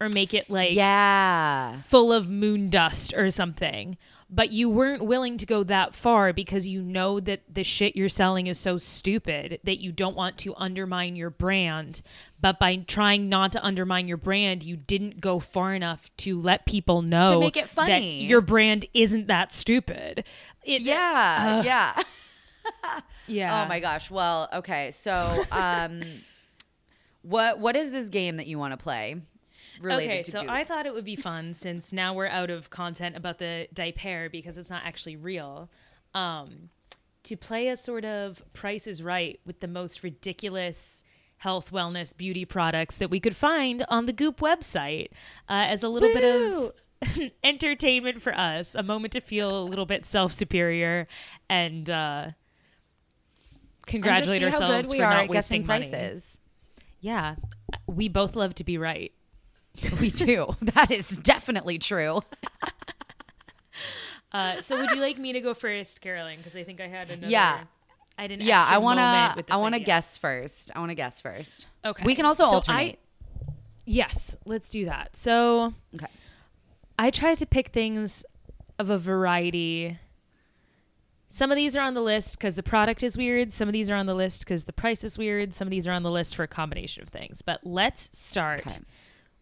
Or 0.00 0.08
make 0.08 0.32
it 0.32 0.48
like 0.48 0.74
yeah. 0.74 1.78
full 1.78 2.12
of 2.12 2.28
moon 2.28 2.70
dust 2.70 3.12
or 3.14 3.30
something. 3.30 3.96
But 4.30 4.52
you 4.52 4.68
weren't 4.68 5.02
willing 5.02 5.38
to 5.38 5.46
go 5.46 5.64
that 5.64 5.94
far 5.94 6.34
because 6.34 6.68
you 6.68 6.82
know 6.82 7.18
that 7.18 7.40
the 7.52 7.64
shit 7.64 7.96
you're 7.96 8.10
selling 8.10 8.46
is 8.46 8.58
so 8.58 8.76
stupid 8.76 9.58
that 9.64 9.80
you 9.80 9.90
don't 9.90 10.14
want 10.14 10.36
to 10.38 10.54
undermine 10.56 11.16
your 11.16 11.30
brand. 11.30 12.02
But 12.40 12.58
by 12.58 12.76
trying 12.76 13.30
not 13.30 13.52
to 13.52 13.64
undermine 13.64 14.06
your 14.06 14.18
brand, 14.18 14.62
you 14.62 14.76
didn't 14.76 15.22
go 15.22 15.40
far 15.40 15.74
enough 15.74 16.14
to 16.18 16.38
let 16.38 16.66
people 16.66 17.00
know 17.00 17.32
to 17.32 17.40
make 17.40 17.56
it 17.56 17.62
that 17.62 17.70
funny. 17.70 18.24
your 18.26 18.42
brand 18.42 18.84
isn't 18.92 19.28
that 19.28 19.50
stupid. 19.50 20.24
It, 20.62 20.82
Yeah, 20.82 21.62
yeah. 21.62 22.02
yeah. 23.26 23.64
Oh 23.64 23.68
my 23.68 23.80
gosh. 23.80 24.10
Well, 24.10 24.48
okay. 24.52 24.90
So, 24.90 25.44
um, 25.50 26.02
what 27.22 27.58
what 27.58 27.76
is 27.76 27.90
this 27.90 28.10
game 28.10 28.36
that 28.36 28.46
you 28.46 28.58
want 28.58 28.72
to 28.72 28.76
play? 28.76 29.16
Related 29.80 30.10
Okay, 30.10 30.22
to 30.24 30.30
so 30.30 30.40
Goop? 30.42 30.50
I 30.50 30.64
thought 30.64 30.86
it 30.86 30.94
would 30.94 31.04
be 31.04 31.16
fun 31.16 31.54
since 31.54 31.92
now 31.92 32.14
we're 32.14 32.26
out 32.28 32.50
of 32.50 32.70
content 32.70 33.16
about 33.16 33.38
the 33.38 33.68
diaper 33.72 34.28
because 34.30 34.58
it's 34.58 34.70
not 34.70 34.82
actually 34.84 35.16
real. 35.16 35.68
Um, 36.14 36.70
to 37.24 37.36
play 37.36 37.68
a 37.68 37.76
sort 37.76 38.04
of 38.04 38.42
Price 38.54 38.86
is 38.86 39.02
Right 39.02 39.38
with 39.44 39.60
the 39.60 39.68
most 39.68 40.02
ridiculous 40.02 41.04
health, 41.38 41.70
wellness, 41.70 42.16
beauty 42.16 42.44
products 42.44 42.96
that 42.96 43.10
we 43.10 43.20
could 43.20 43.36
find 43.36 43.84
on 43.88 44.06
the 44.06 44.12
Goop 44.12 44.40
website 44.40 45.08
uh, 45.48 45.66
as 45.68 45.82
a 45.82 45.88
little 45.88 46.08
bit 46.08 46.24
of 46.24 46.72
entertainment 47.44 48.22
for 48.22 48.34
us, 48.36 48.74
a 48.74 48.82
moment 48.82 49.12
to 49.12 49.20
feel 49.20 49.62
a 49.62 49.64
little 49.64 49.86
bit 49.86 50.04
self 50.04 50.32
superior 50.32 51.06
and 51.48 51.88
uh, 51.90 52.22
And 52.28 52.34
congratulate 53.86 54.42
how 54.42 54.60
ourselves 54.60 54.88
good 54.88 54.92
we 54.92 54.98
for 54.98 55.04
are 55.04 55.10
not 55.10 55.24
at 55.24 55.28
wasting 55.28 55.62
guessing 55.62 55.66
money. 55.66 55.88
prices. 55.90 56.40
Yeah, 57.00 57.36
we 57.86 58.08
both 58.08 58.34
love 58.34 58.54
to 58.56 58.64
be 58.64 58.78
right. 58.78 59.12
We 60.00 60.10
do. 60.10 60.54
That 60.62 60.90
is 60.90 61.16
definitely 61.16 61.78
true. 61.78 62.20
Uh, 64.30 64.60
so 64.60 64.78
would 64.78 64.90
you 64.90 65.00
like 65.00 65.16
me 65.16 65.32
to 65.32 65.40
go 65.40 65.54
first, 65.54 66.02
Carolyn? 66.02 66.36
Because 66.36 66.54
I 66.54 66.62
think 66.62 66.80
I 66.82 66.86
had 66.86 67.10
another. 67.10 67.30
Yeah. 67.30 67.60
I 68.18 68.26
didn't. 68.26 68.42
Yeah, 68.42 68.62
I 68.68 68.76
wanna. 68.76 69.00
I 69.48 69.56
want 69.56 69.72
to 69.74 69.76
idea. 69.76 69.86
guess 69.86 70.18
first. 70.18 70.70
I 70.76 70.80
want 70.80 70.90
to 70.90 70.94
guess 70.94 71.20
first. 71.20 71.66
Okay. 71.82 72.04
We 72.04 72.14
can 72.14 72.26
also 72.26 72.44
So 72.44 72.50
I- 72.50 72.52
alternate. 72.54 72.98
Yes, 73.86 74.36
let's 74.44 74.68
do 74.68 74.84
that. 74.84 75.16
So 75.16 75.72
okay. 75.94 76.08
I 76.98 77.10
tried 77.10 77.38
to 77.38 77.46
pick 77.46 77.68
things 77.68 78.22
of 78.78 78.90
a 78.90 78.98
variety. 78.98 79.98
Some 81.30 81.50
of 81.50 81.56
these 81.56 81.74
are 81.74 81.80
on 81.80 81.94
the 81.94 82.02
list 82.02 82.36
because 82.38 82.54
the 82.54 82.62
product 82.62 83.02
is 83.02 83.16
weird. 83.16 83.52
Some 83.54 83.66
of 83.66 83.72
these 83.72 83.88
are 83.88 83.94
on 83.96 84.04
the 84.04 84.14
list 84.14 84.40
because 84.44 84.66
the 84.66 84.74
price 84.74 85.02
is 85.04 85.16
weird. 85.16 85.54
Some 85.54 85.66
of 85.68 85.70
these 85.70 85.86
are 85.86 85.92
on 85.92 86.02
the 86.02 86.10
list 86.10 86.36
for 86.36 86.42
a 86.42 86.48
combination 86.48 87.02
of 87.02 87.08
things. 87.08 87.40
But 87.40 87.60
let's 87.64 88.10
start 88.12 88.60
Okay. 88.66 88.76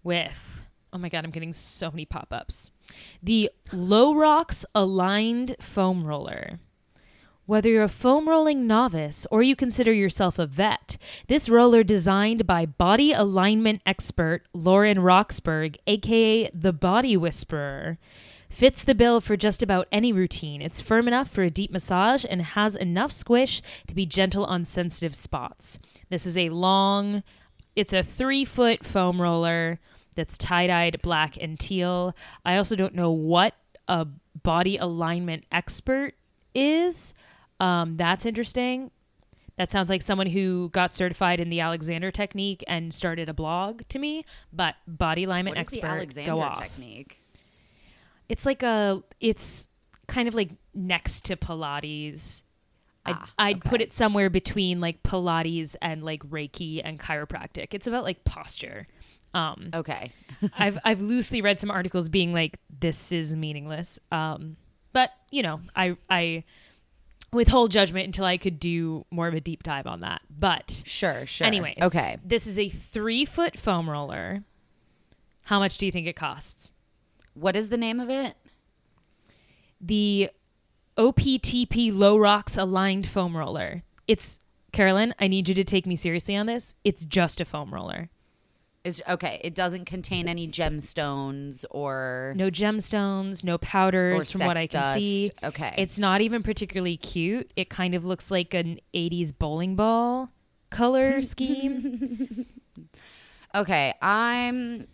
With 0.07 0.63
oh 0.93 0.99
my 0.99 1.09
god, 1.09 1.25
I'm 1.25 1.33
getting 1.33 1.53
so 1.53 1.91
many 1.91 2.05
pop 2.05 2.29
ups. 2.31 2.71
The 3.21 3.51
LoRox 3.73 4.65
Aligned 4.73 5.57
Foam 5.59 6.07
Roller. 6.07 6.61
Whether 7.45 7.71
you're 7.71 7.83
a 7.83 7.89
foam 7.89 8.29
rolling 8.29 8.69
novice 8.69 9.27
or 9.33 9.43
you 9.43 9.57
consider 9.57 9.93
yourself 9.93 10.39
a 10.39 10.47
vet, 10.47 10.97
this 11.27 11.49
roller 11.49 11.83
designed 11.83 12.47
by 12.47 12.67
body 12.67 13.13
alignment 13.13 13.83
expert 13.85 14.43
Lauren 14.53 15.01
Roxburgh, 15.01 15.77
aka 15.89 16.53
the 16.55 16.73
Body 16.73 17.17
Whisperer, 17.17 17.99
fits 18.49 18.85
the 18.85 18.95
bill 18.95 19.21
for 19.21 19.37
just 19.37 19.61
about 19.61 19.89
any 19.91 20.13
routine. 20.13 20.63
It's 20.63 20.81
firm 20.81 21.09
enough 21.09 21.29
for 21.29 21.43
a 21.43 21.51
deep 21.51 21.73
massage 21.73 22.25
and 22.31 22.43
has 22.43 22.77
enough 22.77 23.11
squish 23.11 23.61
to 23.89 23.95
be 23.95 24.07
gentle 24.07 24.45
on 24.45 24.65
sensitive 24.65 25.17
spots. 25.17 25.81
This 26.11 26.27
is 26.27 26.37
a 26.37 26.51
long, 26.51 27.25
it's 27.75 27.93
a 27.93 28.05
three 28.05 28.45
foot 28.45 28.85
foam 28.85 29.21
roller 29.21 29.81
that's 30.17 30.37
tie 30.37 30.67
dyed 30.67 31.01
black 31.03 31.37
and 31.41 31.59
teal. 31.61 32.17
I 32.45 32.57
also 32.57 32.75
don't 32.75 32.95
know 32.95 33.13
what 33.13 33.55
a 33.87 34.07
body 34.43 34.77
alignment 34.77 35.45
expert 35.53 36.15
is. 36.55 37.15
Um, 37.61 37.97
that's 37.97 38.27
interesting. 38.27 38.91
That 39.59 39.71
sounds 39.71 39.89
like 39.89 40.03
someone 40.03 40.27
who 40.27 40.69
got 40.71 40.91
certified 40.91 41.41
in 41.41 41.49
the 41.49 41.61
Alexander 41.61 42.11
technique 42.11 42.63
and 42.67 42.93
started 42.93 43.29
a 43.29 43.33
blog 43.35 43.83
to 43.89 43.99
me. 43.99 44.25
But 44.53 44.75
body 44.87 45.25
alignment 45.25 45.57
What 45.57 45.61
expert, 45.63 45.81
the 45.83 45.87
Alexander 45.87 46.33
go 46.33 46.41
off. 46.43 46.61
technique? 46.61 47.19
It's 48.29 48.45
like 48.45 48.63
a, 48.63 49.03
it's 49.21 49.67
kind 50.09 50.29
of 50.29 50.35
like 50.35 50.51
next 50.75 51.25
to 51.27 51.37
Pilates. 51.37 52.43
I'd, 53.07 53.15
Ah, 53.19 53.31
I'd 53.39 53.61
put 53.63 53.81
it 53.81 53.93
somewhere 53.93 54.29
between 54.29 54.81
like 54.81 55.03
Pilates 55.05 55.77
and 55.81 56.03
like 56.03 56.23
Reiki 56.29 56.83
and 56.85 56.99
chiropractic. 56.99 57.69
It's 57.73 57.87
about 57.87 58.03
like 58.05 58.25
posture. 58.25 58.89
Um, 59.37 59.71
Okay. 59.75 60.11
I've 60.59 60.79
I've 60.85 61.01
loosely 61.01 61.41
read 61.43 61.59
some 61.59 61.71
articles 61.71 62.09
being 62.09 62.33
like 62.33 62.59
this 62.81 63.13
is 63.13 63.35
meaningless. 63.37 63.99
Um, 64.11 64.57
but 64.93 65.11
you 65.31 65.43
know, 65.43 65.61
I 65.75 65.97
I 66.11 66.45
withhold 67.33 67.71
judgment 67.71 68.07
until 68.07 68.25
I 68.25 68.37
could 68.39 68.59
do 68.61 69.05
more 69.11 69.29
of 69.29 69.35
a 69.35 69.41
deep 69.41 69.63
dive 69.63 69.87
on 69.87 70.01
that. 70.01 70.23
But 70.31 70.83
Sure. 70.87 71.27
Sure. 71.27 71.47
anyways, 71.47 71.77
Okay. 71.83 72.17
This 72.25 72.47
is 72.47 72.59
a 72.59 72.69
three 72.69 73.25
foot 73.25 73.57
foam 73.59 73.89
roller. 73.91 74.43
How 75.45 75.59
much 75.59 75.77
do 75.79 75.87
you 75.87 75.93
think 75.93 76.07
it 76.07 76.17
costs? 76.17 76.73
What 77.35 77.55
is 77.57 77.69
the 77.69 77.77
name 77.77 78.01
of 78.01 78.09
it? 78.11 78.35
The 79.81 80.31
OPTP 80.97 81.93
LoRox 81.93 82.57
Aligned 82.57 83.07
Foam 83.07 83.37
Roller. 83.37 83.83
It's 84.09 84.39
Carolyn. 84.73 85.15
I 85.19 85.29
need 85.29 85.49
you 85.49 85.55
to 85.55 85.65
take 85.65 85.87
me 85.87 85.97
seriously 85.97 86.35
on 86.37 86.47
this. 86.47 86.75
It's 86.85 87.05
just 87.05 87.41
a 87.41 87.45
foam 87.45 87.73
roller. 87.75 88.09
Is 88.87 89.03
okay. 89.09 89.41
It 89.43 89.55
doesn't 89.55 89.85
contain 89.85 90.29
any 90.29 90.47
gemstones 90.47 91.65
or 91.71 92.35
No 92.37 92.51
gemstones, 92.51 93.43
no 93.43 93.59
powders, 93.59 94.31
from 94.31 94.47
what 94.47 94.57
I 94.57 94.67
can 94.69 94.81
dust. 94.83 94.95
see. 94.95 95.31
Okay. 95.43 95.75
It's 95.77 95.99
not 95.99 96.21
even 96.21 96.43
particularly 96.45 96.97
cute. 96.97 97.51
It 97.57 97.69
kind 97.69 97.95
of 97.97 98.05
looks 98.05 98.31
like 98.31 98.55
an 98.55 98.79
80s 98.95 99.37
bowling 99.37 99.75
ball 99.75 100.31
color 100.71 101.21
scheme. 101.35 102.47
Okay, 103.55 103.95
I'm 104.03 104.87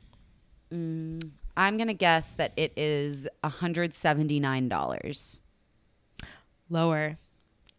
mm, 0.72 1.20
I'm 1.56 1.76
gonna 1.78 1.94
guess 1.94 2.34
that 2.34 2.52
it 2.56 2.72
is 2.76 3.26
hundred 3.44 3.92
seventy 3.92 4.38
nine 4.38 4.68
dollars. 4.68 5.40
Lower. 6.70 7.16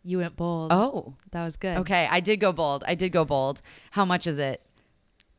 You 0.04 0.18
went 0.18 0.36
bold. 0.36 0.74
Oh, 0.74 1.14
that 1.32 1.44
was 1.46 1.56
good. 1.56 1.78
okay. 1.78 2.06
I 2.12 2.20
did 2.20 2.42
go 2.42 2.52
bold. 2.52 2.84
I 2.86 2.96
did 2.96 3.14
go 3.14 3.24
bold. 3.24 3.62
How 3.92 4.04
much 4.04 4.28
is 4.28 4.38
it? 4.38 4.62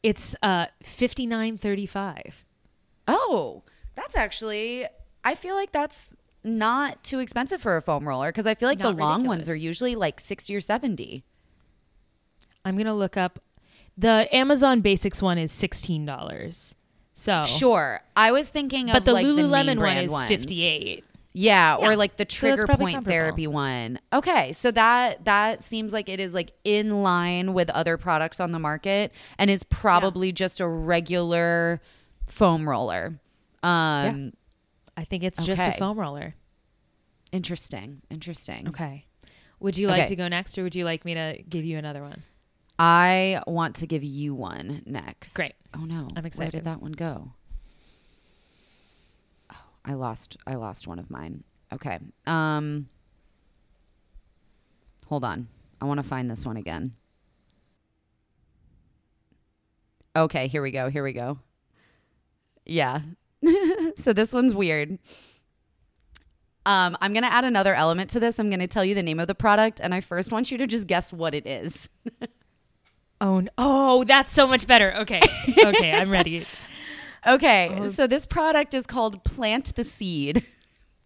It's 0.05 0.37
uh 0.43 0.67
59.35. 0.85 2.33
Oh, 3.09 3.63
that's 3.97 4.15
actually. 4.15 4.87
I 5.25 5.35
feel 5.35 5.55
like 5.55 5.73
that's 5.73 6.15
not 6.45 7.03
too 7.03 7.19
expensive 7.21 7.63
for 7.63 7.79
a 7.79 7.83
foam 7.83 8.07
roller 8.07 8.29
because 8.29 8.47
I 8.47 8.55
feel 8.55 8.69
like 8.69 8.79
Not 8.79 8.97
the 8.97 9.03
long 9.03 9.25
ones 9.25 9.49
are 9.49 9.55
usually 9.57 9.95
like 9.97 10.21
sixty 10.21 10.55
or 10.55 10.61
seventy. 10.61 11.25
I'm 12.67 12.77
going 12.77 12.87
to 12.87 12.93
look 12.95 13.17
up 13.17 13.41
the 13.97 14.29
Amazon 14.35 14.81
Basics 14.81 15.23
one 15.23 15.39
is 15.39 15.53
$16. 15.53 16.75
So 17.15 17.45
Sure, 17.45 18.01
I 18.17 18.33
was 18.33 18.49
thinking 18.49 18.87
But 18.87 18.97
of 18.99 19.05
the 19.05 19.13
like 19.13 19.25
the 19.25 19.33
Lululemon 19.33 19.67
name 19.67 19.79
one 19.79 19.97
is 19.99 20.11
ones. 20.11 20.29
58. 20.29 21.05
Yeah, 21.37 21.77
Yeah. 21.79 21.87
or 21.89 21.97
like 21.97 22.17
the 22.17 22.25
trigger 22.25 22.65
probably 22.65 22.93
point 22.93 23.07
therapy 23.07 23.47
one. 23.49 23.99
Okay, 24.13 24.53
so 24.53 24.71
that 24.71 25.25
that 25.25 25.63
seems 25.65 25.93
like 25.93 26.09
it 26.09 26.21
is 26.21 26.33
like 26.33 26.53
in 26.63 27.03
line 27.03 27.53
with 27.55 27.69
other 27.71 27.99
products 27.99 28.39
on 28.39 28.53
the 28.53 28.61
market 28.61 29.13
and 29.37 29.51
is 29.51 29.65
probably 29.65 30.31
just 30.31 30.61
a 30.61 30.69
regular 30.69 31.81
foam 32.29 32.69
roller. 32.69 33.19
Um 33.65 34.33
I 34.97 35.03
think 35.05 35.25
it's 35.25 35.45
just 35.45 35.61
a 35.61 35.73
foam 35.73 35.99
roller. 35.99 36.35
interesting. 37.33 38.03
Interesting. 38.11 38.69
Okay. 38.69 39.07
Would 39.59 39.77
you 39.77 39.89
like 39.89 40.03
Okay. 40.03 40.09
to 40.11 40.17
go 40.17 40.29
next 40.29 40.57
or 40.57 40.63
would 40.63 40.75
you 40.77 40.85
like 40.85 41.05
me 41.05 41.15
to 41.15 41.43
give 41.49 41.65
you 41.65 41.79
another 41.79 42.03
one? 42.03 42.23
I 42.79 43.43
want 43.47 43.77
to 43.77 43.87
give 43.87 44.05
you 44.05 44.35
one 44.35 44.83
next. 44.87 45.35
Great. 45.35 45.53
Oh 45.75 45.85
no. 45.85 46.09
I'm 46.15 46.23
Where 46.23 46.27
excited. 46.27 46.53
did 46.53 46.65
that 46.65 46.81
one 46.83 46.93
go? 46.93 47.33
I 49.85 49.95
lost 49.95 50.37
I 50.47 50.55
lost 50.55 50.87
one 50.87 50.99
of 50.99 51.11
mine. 51.11 51.45
Okay. 51.73 51.99
Um 52.27 52.89
Hold 55.09 55.25
on. 55.25 55.49
I 55.81 55.85
want 55.85 55.99
to 55.99 56.05
find 56.05 56.31
this 56.31 56.47
one 56.47 56.57
again. 56.57 56.95
Okay, 60.17 60.47
here 60.47 60.63
we 60.63 60.71
go. 60.71 60.89
Here 60.89 61.03
we 61.03 61.13
go. 61.13 61.39
Yeah. 62.65 63.01
so 63.97 64.13
this 64.13 64.33
one's 64.33 64.55
weird. 64.55 64.99
Um, 66.67 66.97
I'm 67.01 67.13
gonna 67.13 67.27
add 67.27 67.45
another 67.45 67.75
element 67.75 68.09
to 68.11 68.21
this. 68.21 68.39
I'm 68.39 68.49
gonna 68.49 68.67
tell 68.67 68.85
you 68.85 68.95
the 68.95 69.03
name 69.03 69.21
of 69.21 69.27
the 69.27 69.35
product, 69.35 69.81
and 69.81 69.93
I 69.93 70.01
first 70.01 70.33
want 70.33 70.51
you 70.51 70.57
to 70.59 70.67
just 70.67 70.87
guess 70.87 71.13
what 71.13 71.35
it 71.35 71.47
is. 71.47 71.89
Oh, 73.21 73.43
oh, 73.57 74.05
that's 74.05 74.33
so 74.33 74.47
much 74.47 74.67
better. 74.67 74.93
Okay. 74.97 75.21
Okay, 75.57 75.93
I'm 75.93 76.11
ready. 76.11 76.45
Okay, 77.27 77.89
so 77.91 78.07
this 78.07 78.27
product 78.27 78.75
is 78.75 78.87
called 78.87 79.25
Plant 79.25 79.75
the 79.77 79.85
Seed. 79.85 80.45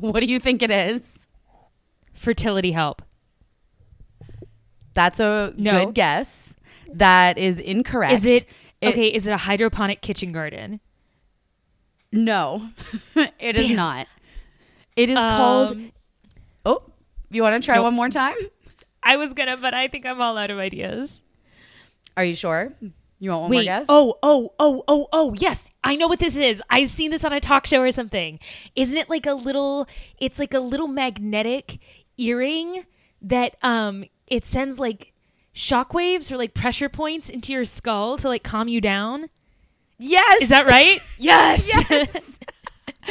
What 0.01 0.21
do 0.21 0.27
you 0.27 0.39
think 0.39 0.63
it 0.63 0.71
is? 0.71 1.27
Fertility 2.15 2.71
help. 2.71 3.03
That's 4.95 5.19
a 5.19 5.53
No. 5.57 5.87
good 5.87 5.95
guess. 5.95 6.55
That 6.95 7.37
is 7.37 7.59
incorrect. 7.59 8.13
Is 8.15 8.25
it, 8.25 8.47
okay? 8.81 9.09
Is 9.09 9.27
it 9.27 9.33
a 9.33 9.37
hydroponic 9.37 10.01
kitchen 10.01 10.31
garden? 10.31 10.79
No, 12.13 12.71
it 13.41 13.59
is 13.59 13.67
Damn. 13.69 13.77
not. 13.77 14.07
It 14.95 15.11
is 15.11 15.17
called. 15.17 15.73
Um, 15.73 15.93
Oh, 16.65 16.83
you 17.31 17.43
want 17.43 17.61
to 17.61 17.65
try 17.67 17.75
Nope. 17.75 17.85
one 17.85 17.95
more 17.95 18.09
time? 18.09 18.37
I 19.03 19.17
was 19.17 19.35
gonna, 19.35 19.57
but 19.57 19.75
I 19.75 19.89
think 19.89 20.07
I'm 20.07 20.21
all 20.21 20.37
out 20.39 20.51
of 20.53 20.59
ideas. 20.59 21.23
Are 22.17 22.25
you 22.25 22.37
sure? 22.37 22.73
You 23.19 23.31
want 23.31 23.43
one 23.43 23.51
more 23.51 23.59
Wait. 23.59 23.65
guess? 23.65 23.87
Oh, 23.89 24.19
oh, 24.23 24.53
oh, 24.59 24.85
oh, 24.87 25.09
oh. 25.13 25.35
Yes, 25.35 25.71
I 25.83 25.97
know 25.97 26.07
what 26.07 26.21
this 26.21 26.37
is. 26.37 26.63
I've 26.71 26.91
seen 26.91 27.11
this 27.11 27.25
on 27.25 27.33
a 27.33 27.41
talk 27.41 27.67
show 27.67 27.81
or 27.81 27.91
something. 27.91 28.39
Isn't 28.77 28.97
it 28.97 29.11
like 29.11 29.27
a 29.27 29.35
little? 29.35 29.89
It's 30.19 30.39
like 30.39 30.55
a 30.55 30.61
little 30.61 30.89
magnetic 30.89 31.79
earring 32.17 32.85
that 33.23 33.57
um 33.63 34.05
it 34.27 34.45
sends 34.45 34.79
like 34.79 35.13
shockwaves 35.55 36.31
or 36.31 36.37
like 36.37 36.55
pressure 36.55 36.89
points 36.89 37.29
into 37.29 37.53
your 37.53 37.65
skull 37.65 38.17
to 38.19 38.29
like 38.29 38.45
calm 38.45 38.69
you 38.69 38.81
down. 38.81 39.29
yes. 39.99 40.43
Is 40.43 40.49
that 40.51 40.67
right? 40.67 41.01
yes. 41.19 41.69
Yes. 41.69 42.39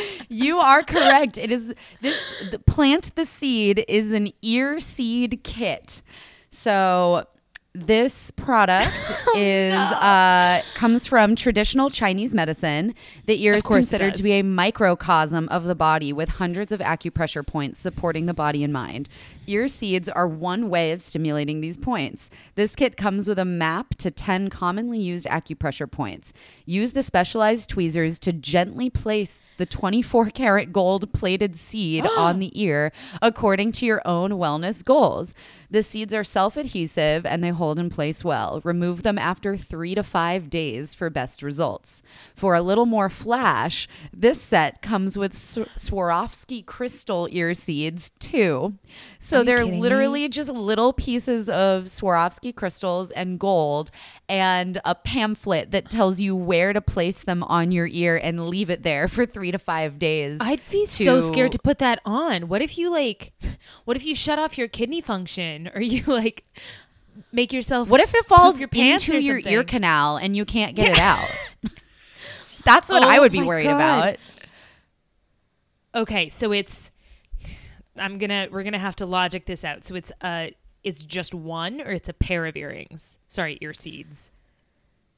you 0.30 0.60
are 0.60 0.84
correct. 0.84 1.38
It 1.38 1.52
is 1.52 1.74
this 2.02 2.18
the 2.52 2.60
plant 2.60 3.16
the 3.16 3.26
seed 3.26 3.84
is 3.88 4.12
an 4.12 4.32
ear 4.42 4.80
seed 4.80 5.42
kit. 5.44 6.02
So 6.50 7.26
this 7.86 8.32
product 8.32 9.14
is 9.36 9.74
uh, 9.74 10.62
comes 10.76 11.06
from 11.06 11.36
traditional 11.36 11.90
Chinese 11.90 12.34
medicine. 12.34 12.96
The 13.26 13.42
ear 13.44 13.56
is 13.56 13.64
considered 13.64 14.16
to 14.16 14.24
be 14.24 14.34
a 14.34 14.42
microcosm 14.42 15.48
of 15.50 15.66
the 15.66 15.76
body 15.76 16.12
with 16.12 16.30
hundreds 16.30 16.72
of 16.72 16.80
acupressure 16.80 17.46
points 17.46 17.80
supporting 17.80 18.26
the 18.26 18.34
body 18.34 18.64
and 18.64 18.74
mind. 18.74 19.10
Ear 19.50 19.70
seeds 19.70 20.10
are 20.10 20.28
one 20.28 20.70
way 20.70 20.92
of 20.92 21.02
stimulating 21.02 21.62
these 21.62 21.78
points. 21.78 22.30
This 22.56 22.76
kit 22.76 22.98
comes 22.98 23.30
with 23.30 23.40
a 23.40 23.46
map 23.46 23.96
to 23.96 24.12
10 24.12 24.50
commonly 24.50 25.00
used 25.00 25.26
acupressure 25.26 25.90
points. 25.90 26.34
Use 26.66 26.92
the 26.92 27.02
specialized 27.02 27.70
tweezers 27.70 28.20
to 28.20 28.34
gently 28.34 28.90
place 28.90 29.40
the 29.56 29.66
24 29.66 30.32
karat 30.32 30.74
gold 30.74 31.14
plated 31.14 31.56
seed 31.56 32.06
on 32.18 32.40
the 32.40 32.52
ear 32.62 32.92
according 33.22 33.72
to 33.72 33.86
your 33.86 34.02
own 34.04 34.32
wellness 34.32 34.84
goals. 34.84 35.34
The 35.72 35.82
seeds 35.82 36.14
are 36.14 36.26
self 36.26 36.58
adhesive 36.58 37.26
and 37.26 37.42
they 37.42 37.50
hold 37.50 37.80
in 37.80 37.90
place 37.90 38.26
well. 38.26 38.60
Remove 38.66 39.04
them 39.04 39.18
after 39.18 39.56
three 39.56 39.96
to 39.96 40.04
five 40.04 40.50
days 40.50 40.94
for 40.94 41.10
best 41.10 41.42
results. 41.42 42.04
For 42.36 42.54
a 42.54 42.62
little 42.62 42.86
more 42.86 43.10
flash, 43.10 43.88
this 44.12 44.42
set 44.42 44.82
comes 44.82 45.18
with 45.18 45.32
Swarovski 45.32 46.66
crystal 46.66 47.30
ear 47.32 47.54
seeds 47.54 48.12
too. 48.20 48.78
So 49.20 49.37
You 49.40 49.46
they're 49.46 49.58
kidding 49.58 49.72
me? 49.74 49.80
literally 49.80 50.30
just 50.30 50.50
little 50.50 50.94
pieces 50.94 51.50
of 51.50 51.86
Swarovski 51.86 52.54
crystals 52.56 53.12
and 53.12 53.40
gold 53.40 53.92
and 54.30 54.80
a 54.86 54.96
pamphlet 54.96 55.72
that 55.72 55.90
tells 55.90 56.20
you 56.20 56.36
where 56.36 56.74
to 56.74 56.82
place 56.82 57.24
them 57.24 57.44
on 57.44 57.72
your 57.72 57.88
ear 57.88 58.18
and 58.22 58.50
leave 58.50 58.70
it 58.70 58.84
there 58.84 59.08
for 59.08 59.26
three 59.26 59.52
to 59.52 59.60
five 59.60 60.00
days. 60.00 60.40
I'd 60.42 60.62
be 60.72 60.86
so 60.86 61.22
scared 61.22 61.52
to 61.54 61.60
put 61.60 61.80
that 61.80 62.00
on. 62.06 62.48
What 62.48 62.62
if 62.62 62.78
you 62.78 62.90
like 62.90 63.34
what 63.86 63.98
if 63.98 64.06
you 64.06 64.16
shut 64.16 64.40
off 64.40 64.58
your 64.58 64.68
kidney 64.68 65.02
function 65.02 65.70
or 65.74 65.82
you 65.82 66.04
like 66.08 66.44
make 67.32 67.52
yourself 67.54 67.90
What 67.90 68.02
if 68.02 68.14
it 68.14 68.26
falls 68.26 68.60
your 68.60 68.70
into 68.74 69.20
your 69.20 69.40
ear 69.40 69.64
canal 69.64 70.18
and 70.18 70.36
you 70.36 70.46
can't 70.46 70.76
get 70.76 70.90
it 70.92 71.00
out? 71.00 71.30
That's 72.64 72.90
what 72.90 73.04
I 73.04 73.18
Oh 73.18 73.22
would 73.22 73.32
be 73.32 73.42
worried 73.42 73.64
God. 73.66 73.76
about. 73.76 74.18
Okay, 75.96 76.30
so 76.30 76.52
it's 76.52 76.92
I'm 78.00 78.18
going 78.18 78.30
to 78.30 78.48
we're 78.52 78.64
going 78.64 78.74
to 78.74 78.80
have 78.80 78.96
to 78.98 79.06
logic 79.06 79.46
this 79.46 79.64
out. 79.64 79.84
So 79.86 79.96
it's 79.96 80.12
uh 80.22 80.48
it's 80.84 81.04
just 81.06 81.34
one 81.34 81.82
or 81.82 81.92
it's 81.92 82.08
a 82.10 82.14
pair 82.14 82.46
of 82.46 82.56
earrings. 82.56 83.18
Sorry, 83.28 83.58
ear 83.62 83.74
seeds. 83.74 84.32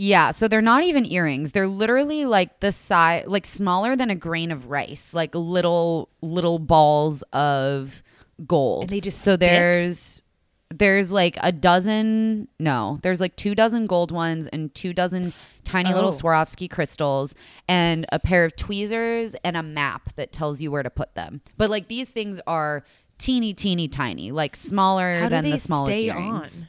Yeah, 0.02 0.32
so 0.32 0.48
they're 0.48 0.62
not 0.62 0.84
even 0.84 1.06
earrings. 1.06 1.52
They're 1.52 1.68
literally 1.68 2.24
like 2.26 2.62
the 2.62 2.72
size 2.72 3.26
like 3.28 3.46
smaller 3.46 3.96
than 3.98 4.10
a 4.10 4.16
grain 4.16 4.50
of 4.52 4.70
rice, 4.70 5.14
like 5.14 5.36
little 5.36 6.08
little 6.22 6.58
balls 6.58 7.22
of 7.34 8.02
gold. 8.48 8.84
And 8.84 8.90
they 8.92 9.02
just 9.02 9.20
So 9.22 9.32
stick? 9.36 9.42
there's 9.42 10.22
there's 10.72 11.12
like 11.12 11.38
a 11.42 11.52
dozen 11.52 12.48
no, 12.60 13.00
there's 13.02 13.20
like 13.20 13.36
two 13.36 13.56
dozen 13.56 13.88
gold 13.88 14.12
ones 14.12 14.48
and 14.48 14.74
two 14.76 14.94
dozen 14.94 15.34
tiny 15.64 15.94
little 15.94 16.10
Oh. 16.10 16.14
Swarovski 16.14 16.70
crystals 16.70 17.36
and 17.68 18.06
a 18.12 18.20
pair 18.20 18.46
of 18.46 18.56
tweezers 18.56 19.36
and 19.44 19.58
a 19.58 19.64
map 19.64 20.14
that 20.16 20.32
tells 20.32 20.62
you 20.62 20.72
where 20.72 20.84
to 20.84 20.90
put 20.90 21.16
them. 21.16 21.42
But 21.58 21.70
like 21.70 21.88
these 21.88 22.12
things 22.12 22.40
are 22.46 22.84
teeny 23.18 23.54
teeny 23.54 23.88
tiny, 23.88 24.32
like 24.32 24.56
smaller 24.56 25.28
than 25.30 25.50
the 25.50 25.58
smallest 25.58 26.00
stay 26.00 26.08
earrings. 26.08 26.62
on? 26.62 26.68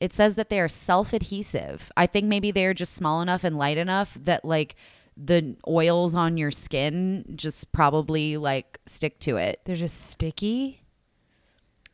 It 0.00 0.12
says 0.12 0.34
that 0.34 0.48
they 0.50 0.60
are 0.60 0.68
self 0.68 1.12
adhesive. 1.12 1.92
I 1.96 2.06
think 2.06 2.26
maybe 2.26 2.50
they're 2.50 2.74
just 2.74 2.94
small 2.94 3.22
enough 3.22 3.44
and 3.44 3.56
light 3.56 3.78
enough 3.78 4.18
that 4.24 4.44
like 4.44 4.74
the 5.16 5.56
oils 5.68 6.14
on 6.14 6.36
your 6.36 6.50
skin 6.50 7.24
just 7.36 7.70
probably 7.72 8.36
like 8.36 8.78
stick 8.86 9.18
to 9.20 9.36
it. 9.36 9.60
They're 9.64 9.76
just 9.76 10.08
sticky. 10.08 10.81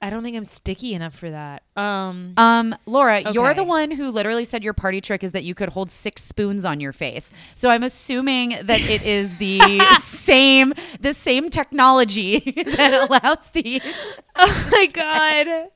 I 0.00 0.10
don't 0.10 0.22
think 0.22 0.36
I'm 0.36 0.44
sticky 0.44 0.94
enough 0.94 1.14
for 1.14 1.30
that. 1.30 1.62
Um 1.76 2.34
Um, 2.36 2.74
Laura, 2.86 3.32
you're 3.32 3.52
the 3.54 3.64
one 3.64 3.90
who 3.90 4.10
literally 4.10 4.44
said 4.44 4.62
your 4.62 4.72
party 4.74 5.00
trick 5.00 5.24
is 5.24 5.32
that 5.32 5.44
you 5.44 5.54
could 5.54 5.70
hold 5.70 5.90
six 5.90 6.22
spoons 6.22 6.64
on 6.64 6.78
your 6.80 6.92
face. 6.92 7.32
So 7.56 7.68
I'm 7.68 7.82
assuming 7.82 8.50
that 8.62 8.80
it 8.80 9.02
is 9.02 9.38
the 9.38 9.60
same 10.00 10.72
the 11.00 11.14
same 11.14 11.50
technology 11.50 12.38
that 12.76 13.08
allows 13.10 13.50
these. 13.50 13.82
Oh 14.40 14.68
my 14.70 14.86
god. 14.86 15.70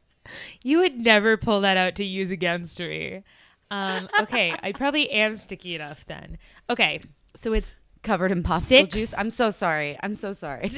You 0.62 0.78
would 0.78 1.00
never 1.00 1.36
pull 1.36 1.62
that 1.62 1.76
out 1.76 1.96
to 1.96 2.04
use 2.04 2.30
against 2.30 2.78
me. 2.78 3.24
Um, 3.72 4.08
okay, 4.20 4.54
I 4.62 4.70
probably 4.70 5.10
am 5.10 5.34
sticky 5.34 5.74
enough 5.74 6.06
then. 6.06 6.38
Okay, 6.70 7.00
so 7.34 7.52
it's 7.54 7.74
Covered 8.02 8.32
in 8.32 8.42
popsicle 8.42 8.60
Six. 8.60 8.94
juice. 8.94 9.18
I'm 9.18 9.30
so 9.30 9.50
sorry. 9.50 9.96
I'm 10.02 10.14
so 10.14 10.32
sorry. 10.32 10.70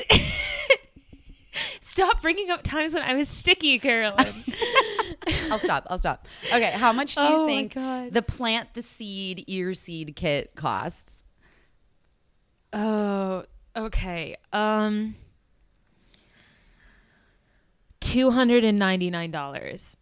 Stop 1.80 2.22
bringing 2.22 2.50
up 2.50 2.62
times 2.62 2.94
when 2.94 3.02
I 3.02 3.14
was 3.14 3.28
sticky, 3.28 3.78
Carolyn. 3.78 4.32
I'll 5.50 5.58
stop. 5.58 5.86
I'll 5.88 5.98
stop. 5.98 6.26
Okay, 6.46 6.72
how 6.72 6.92
much 6.92 7.14
do 7.14 7.22
you 7.22 7.28
oh 7.28 7.46
think 7.46 7.74
the 7.74 8.22
plant 8.26 8.74
the 8.74 8.82
seed 8.82 9.44
ear 9.46 9.74
seed 9.74 10.16
kit 10.16 10.54
costs? 10.54 11.22
Oh, 12.72 13.44
okay. 13.76 14.36
Um 14.52 15.14
$299. 18.00 19.96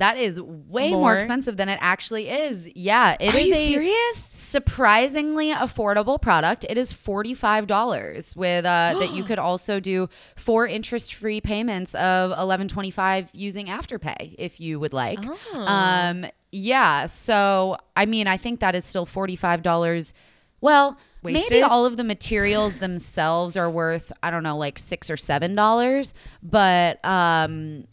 That 0.00 0.16
is 0.16 0.40
way 0.40 0.90
more, 0.90 1.00
More? 1.00 1.14
expensive 1.14 1.58
than 1.58 1.68
it 1.68 1.78
actually 1.82 2.30
is. 2.30 2.66
Yeah, 2.74 3.16
it 3.20 3.28
is 3.28 3.34
Are 3.34 3.38
you 3.40 3.52
a 3.54 3.66
serious? 3.66 4.16
surprisingly 4.16 5.52
affordable 5.52 6.20
product. 6.20 6.64
It 6.68 6.78
is 6.78 6.90
forty 6.90 7.34
five 7.34 7.66
dollars 7.66 8.34
with 8.34 8.64
uh, 8.64 8.94
that 8.98 9.12
you 9.12 9.24
could 9.24 9.38
also 9.38 9.78
do 9.78 10.08
four 10.36 10.66
interest 10.66 11.14
free 11.14 11.42
payments 11.42 11.94
of 11.96 12.32
eleven 12.38 12.66
twenty 12.66 12.90
five 12.90 13.30
using 13.34 13.66
Afterpay 13.66 14.34
if 14.38 14.58
you 14.58 14.80
would 14.80 14.94
like. 14.94 15.18
Oh. 15.22 15.64
Um, 15.66 16.24
yeah. 16.50 17.06
So 17.06 17.76
I 17.94 18.06
mean, 18.06 18.26
I 18.26 18.38
think 18.38 18.60
that 18.60 18.74
is 18.74 18.86
still 18.86 19.04
forty 19.06 19.36
five 19.36 19.62
dollars. 19.62 20.14
Well, 20.62 20.98
maybe 21.22 21.62
all 21.62 21.84
of 21.84 21.98
the 21.98 22.04
materials 22.04 22.78
themselves 22.78 23.56
are 23.56 23.70
worth 23.70 24.12
I 24.22 24.30
don't 24.30 24.42
know, 24.42 24.56
like 24.56 24.78
six 24.78 25.10
or 25.10 25.18
seven 25.18 25.54
dollars. 25.54 26.14
But 26.42 27.04
um, 27.04 27.84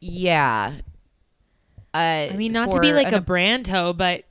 yeah. 0.00 0.74
Uh, 1.94 2.28
I 2.30 2.34
mean, 2.36 2.52
not 2.52 2.72
to 2.72 2.80
be 2.80 2.92
like 2.92 3.08
an- 3.08 3.14
a 3.14 3.20
brand 3.20 3.66
toe, 3.66 3.92
but 3.92 4.24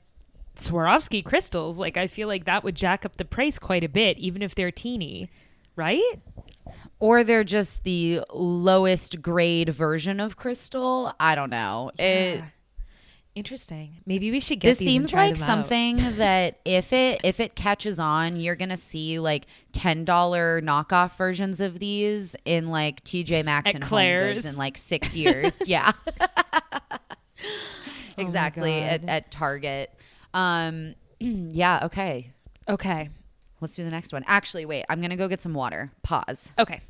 Swarovski 0.56 1.24
crystals, 1.24 1.78
like 1.78 1.96
I 1.96 2.06
feel 2.06 2.28
like 2.28 2.44
that 2.44 2.64
would 2.64 2.74
jack 2.74 3.04
up 3.04 3.16
the 3.16 3.24
price 3.24 3.58
quite 3.58 3.84
a 3.84 3.88
bit, 3.88 4.18
even 4.18 4.42
if 4.42 4.54
they're 4.54 4.70
teeny, 4.70 5.30
right? 5.76 6.02
or 7.00 7.22
they're 7.22 7.44
just 7.44 7.84
the 7.84 8.20
lowest 8.34 9.22
grade 9.22 9.68
version 9.68 10.20
of 10.20 10.36
crystal. 10.36 11.12
I 11.20 11.34
don't 11.34 11.50
know. 11.50 11.90
It 11.98 12.42
Interesting. 13.38 13.98
Maybe 14.04 14.32
we 14.32 14.40
should 14.40 14.58
get 14.58 14.70
this 14.70 14.78
seems 14.78 15.12
like 15.12 15.36
something 15.36 15.96
that 16.16 16.58
if 16.64 16.92
it 16.92 17.20
if 17.22 17.38
it 17.38 17.54
catches 17.54 18.00
on, 18.00 18.40
you're 18.40 18.56
gonna 18.56 18.76
see 18.76 19.20
like 19.20 19.46
ten 19.70 20.04
dollar 20.04 20.60
knockoff 20.60 21.16
versions 21.16 21.60
of 21.60 21.78
these 21.78 22.34
in 22.44 22.70
like 22.70 23.04
TJ 23.04 23.44
Maxx 23.44 23.68
At 23.68 23.74
and 23.76 23.84
Home 23.84 23.90
Claire's. 23.90 24.34
Goods 24.34 24.46
in 24.46 24.56
like 24.56 24.76
six 24.76 25.14
years. 25.14 25.62
yeah, 25.66 25.92
exactly 28.16 28.72
Oh 28.72 28.84
at, 28.84 29.04
at 29.08 29.30
Target. 29.30 29.92
Um, 30.34 30.94
yeah. 31.20 31.80
Okay. 31.84 32.32
Okay. 32.68 33.08
let's 33.60 33.74
do 33.74 33.84
the 33.84 33.90
next 33.90 34.12
one. 34.12 34.24
Actually, 34.26 34.66
wait, 34.66 34.84
I'm 34.88 35.00
gonna 35.00 35.16
go 35.16 35.28
get 35.28 35.40
some 35.40 35.54
water. 35.54 35.92
Pause. 36.02 36.52
Okay. 36.58 36.82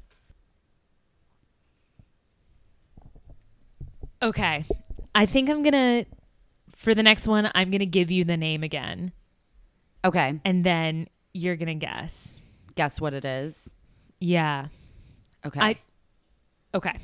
Okay. 4.23 4.65
I 5.15 5.27
think 5.27 5.49
I'm 5.49 5.63
going 5.63 5.73
to 5.73 6.07
for 6.75 6.95
the 6.95 7.03
next 7.03 7.27
one 7.27 7.51
I'm 7.55 7.71
going 7.71 7.81
to 7.81 7.87
give 7.87 8.11
you 8.11 8.25
the 8.25 8.37
name 8.37 8.63
again 8.63 9.13
Okay, 10.05 10.41
and 10.45 10.65
then 10.65 11.09
you're 11.35 11.57
going 11.57 11.69
to 11.69 11.87
guess. 11.87 12.41
guess 12.77 13.01
what 13.01 13.15
it 13.15 13.25
is. 13.25 13.75
Yeah. 14.21 14.69
Okay. 15.45 15.61
I 15.61 15.77
Okay. 16.75 16.95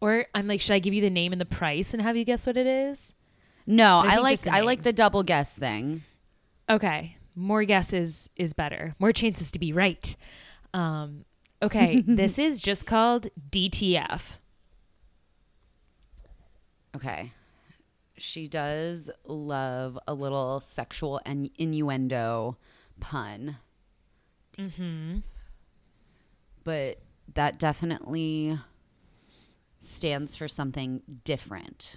Or 0.00 0.26
I'm 0.34 0.46
like 0.46 0.60
should 0.60 0.74
I 0.74 0.78
give 0.78 0.94
you 0.94 1.00
the 1.00 1.10
name 1.10 1.32
and 1.32 1.40
the 1.40 1.46
price 1.46 1.92
and 1.92 2.02
have 2.02 2.16
you 2.16 2.24
guess 2.24 2.46
what 2.46 2.56
it 2.56 2.66
is? 2.66 3.14
no, 3.66 3.98
I 3.98 4.06
I, 4.06 4.10
think 4.10 4.22
like 4.22 4.40
the 4.42 4.54
I 4.54 4.60
like 4.60 4.82
the 4.82 4.92
double 4.92 5.22
guess 5.22 5.58
thing. 5.58 6.02
Okay. 6.68 7.16
More 7.34 7.64
guesses 7.64 8.30
is 8.36 8.52
better. 8.52 8.94
More 8.98 9.12
chances 9.12 9.50
to 9.52 9.58
be 9.58 9.72
right. 9.72 10.14
Um, 10.72 11.24
okay. 11.62 12.00
this 12.06 12.38
is 12.38 12.60
just 12.60 12.86
called 12.86 13.28
DTF. 13.50 14.22
Okay. 16.96 17.32
She 18.16 18.46
does 18.46 19.10
love 19.24 19.98
a 20.06 20.14
little 20.14 20.60
sexual 20.60 21.20
and 21.26 21.50
innuendo 21.58 22.56
pun. 23.00 23.56
Mm-hmm. 24.56 25.18
But 26.62 27.00
that 27.34 27.58
definitely 27.58 28.58
stands 29.84 30.34
for 30.36 30.48
something 30.48 31.02
different. 31.24 31.96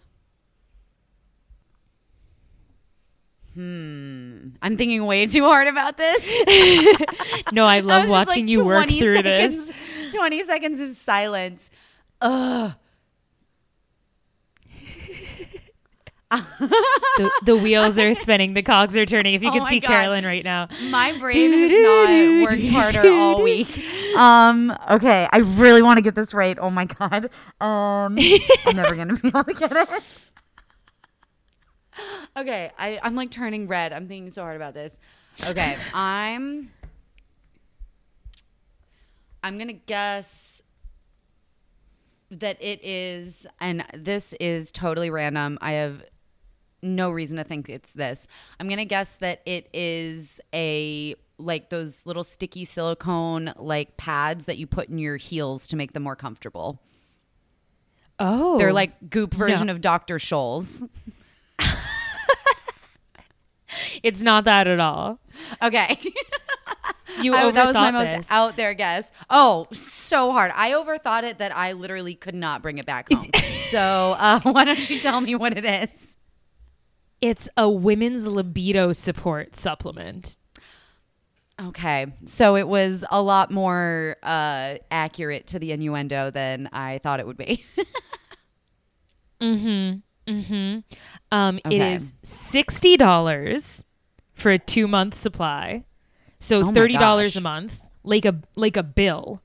Hmm. 3.53 4.49
I'm 4.61 4.77
thinking 4.77 5.03
way 5.07 5.25
too 5.25 5.43
hard 5.43 5.67
about 5.67 5.97
this. 5.97 7.01
No, 7.51 7.63
I 7.65 7.79
love 7.81 8.03
just, 8.03 8.11
watching 8.11 8.45
like, 8.45 8.51
you 8.51 8.63
work 8.63 8.83
20 8.87 8.99
through 8.99 9.23
this. 9.23 9.71
20 10.13 10.43
seconds 10.45 10.81
of 10.81 10.95
silence. 10.97 11.69
Ugh. 12.21 12.73
The, 16.29 17.31
the 17.43 17.55
wheels 17.55 17.97
are 17.97 18.13
spinning, 18.15 18.53
the 18.53 18.61
cogs 18.61 18.95
are 18.97 19.05
turning. 19.05 19.33
If 19.33 19.41
you 19.41 19.49
Oh 19.49 19.53
can 19.53 19.65
see 19.67 19.79
God. 19.79 19.87
Carolyn 19.87 20.25
right 20.25 20.43
now. 20.43 20.67
My 20.89 21.17
brain 21.17 21.53
has 21.53 21.71
not 21.71 22.43
worked 22.51 22.67
harder 22.67 23.09
all 23.11 23.41
week. 23.43 23.85
Um, 24.15 24.75
okay, 24.91 25.27
I 25.31 25.37
really 25.37 25.81
want 25.81 25.97
to 25.97 26.01
get 26.01 26.15
this 26.15 26.33
right. 26.33 26.57
Oh 26.59 26.69
my 26.69 26.85
god. 26.85 27.29
Um, 27.61 28.17
I'm 28.65 28.75
never 28.75 28.95
gonna 28.95 29.15
be 29.15 29.27
able 29.29 29.43
to 29.45 29.53
get 29.53 29.71
it. 29.71 29.89
Okay, 32.35 32.71
I, 32.77 32.99
I'm 33.01 33.15
like 33.15 33.31
turning 33.31 33.67
red. 33.67 33.91
I'm 33.93 34.07
thinking 34.07 34.29
so 34.29 34.41
hard 34.43 34.55
about 34.55 34.73
this. 34.75 34.99
Okay, 35.43 35.75
I'm 35.93 36.71
I'm 39.43 39.57
gonna 39.57 39.73
guess 39.73 40.61
that 42.29 42.61
it 42.61 42.83
is, 42.83 43.47
and 43.61 43.85
this 43.93 44.33
is 44.33 44.71
totally 44.71 45.09
random. 45.09 45.57
I 45.61 45.71
have 45.73 46.03
no 46.81 47.09
reason 47.11 47.37
to 47.37 47.43
think 47.43 47.69
it's 47.69 47.93
this. 47.93 48.27
I'm 48.59 48.67
gonna 48.69 48.85
guess 48.85 49.17
that 49.17 49.41
it 49.45 49.69
is 49.73 50.39
a 50.53 51.15
like 51.37 51.69
those 51.69 52.05
little 52.05 52.23
sticky 52.23 52.65
silicone 52.65 53.53
like 53.57 53.97
pads 53.97 54.45
that 54.45 54.57
you 54.57 54.65
put 54.67 54.89
in 54.89 54.97
your 54.97 55.17
heels 55.17 55.67
to 55.67 55.75
make 55.75 55.93
them 55.93 56.03
more 56.03 56.15
comfortable. 56.15 56.79
Oh. 58.19 58.57
They're 58.57 58.73
like 58.73 59.09
goop 59.09 59.33
version 59.33 59.69
of 59.69 59.81
Dr. 59.81 60.17
Scholl's. 60.17 60.83
it's 64.03 64.21
not 64.21 64.45
that 64.45 64.67
at 64.67 64.79
all. 64.79 65.19
Okay. 65.61 65.99
You 67.21 67.33
I- 67.33 67.43
overthought 67.45 67.53
that 67.53 67.65
was 67.67 67.73
my 67.75 67.91
most 67.91 68.15
this. 68.15 68.27
out 68.29 68.57
there 68.57 68.73
guess. 68.73 69.11
Oh, 69.29 69.67
so 69.71 70.31
hard. 70.31 70.51
I 70.53 70.71
overthought 70.73 71.23
it 71.23 71.39
that 71.39 71.55
I 71.55 71.71
literally 71.71 72.13
could 72.13 72.35
not 72.35 72.61
bring 72.61 72.77
it 72.77 72.85
back 72.85 73.11
home. 73.11 73.31
so 73.69 74.15
uh, 74.19 74.39
why 74.43 74.65
don't 74.65 74.87
you 74.89 74.99
tell 74.99 75.19
me 75.21 75.33
what 75.33 75.57
it 75.57 75.65
is? 75.89 76.16
It's 77.21 77.49
a 77.57 77.69
women's 77.69 78.27
libido 78.27 78.91
support 78.91 79.55
supplement. 79.55 80.37
Okay. 81.59 82.05
So 82.25 82.55
it 82.55 82.67
was 82.67 83.03
a 83.09 83.21
lot 83.21 83.49
more 83.51 84.17
uh, 84.21 84.75
accurate 84.91 85.47
to 85.47 85.59
the 85.59 85.71
innuendo 85.71 86.29
than 86.29 86.69
I 86.71 86.99
thought 86.99 87.19
it 87.19 87.25
would 87.27 87.37
be. 87.37 87.65
Mm-hmm. 89.41 90.31
Mm-hmm. 90.31 90.79
Um, 91.31 91.57
It 91.57 91.67
Okay. 91.67 91.93
is 91.93 92.13
sixty 92.23 92.97
dollars 92.97 93.83
for 94.33 94.51
a 94.51 94.59
two 94.59 94.87
month 94.87 95.15
supply. 95.15 95.85
So 96.39 96.61
Oh 96.61 96.71
thirty 96.73 96.95
dollars 96.95 97.33
gosh. 97.33 97.41
a 97.41 97.43
month, 97.43 97.79
like 98.03 98.25
a 98.25 98.35
like 98.55 98.77
a 98.77 98.83
bill, 98.83 99.41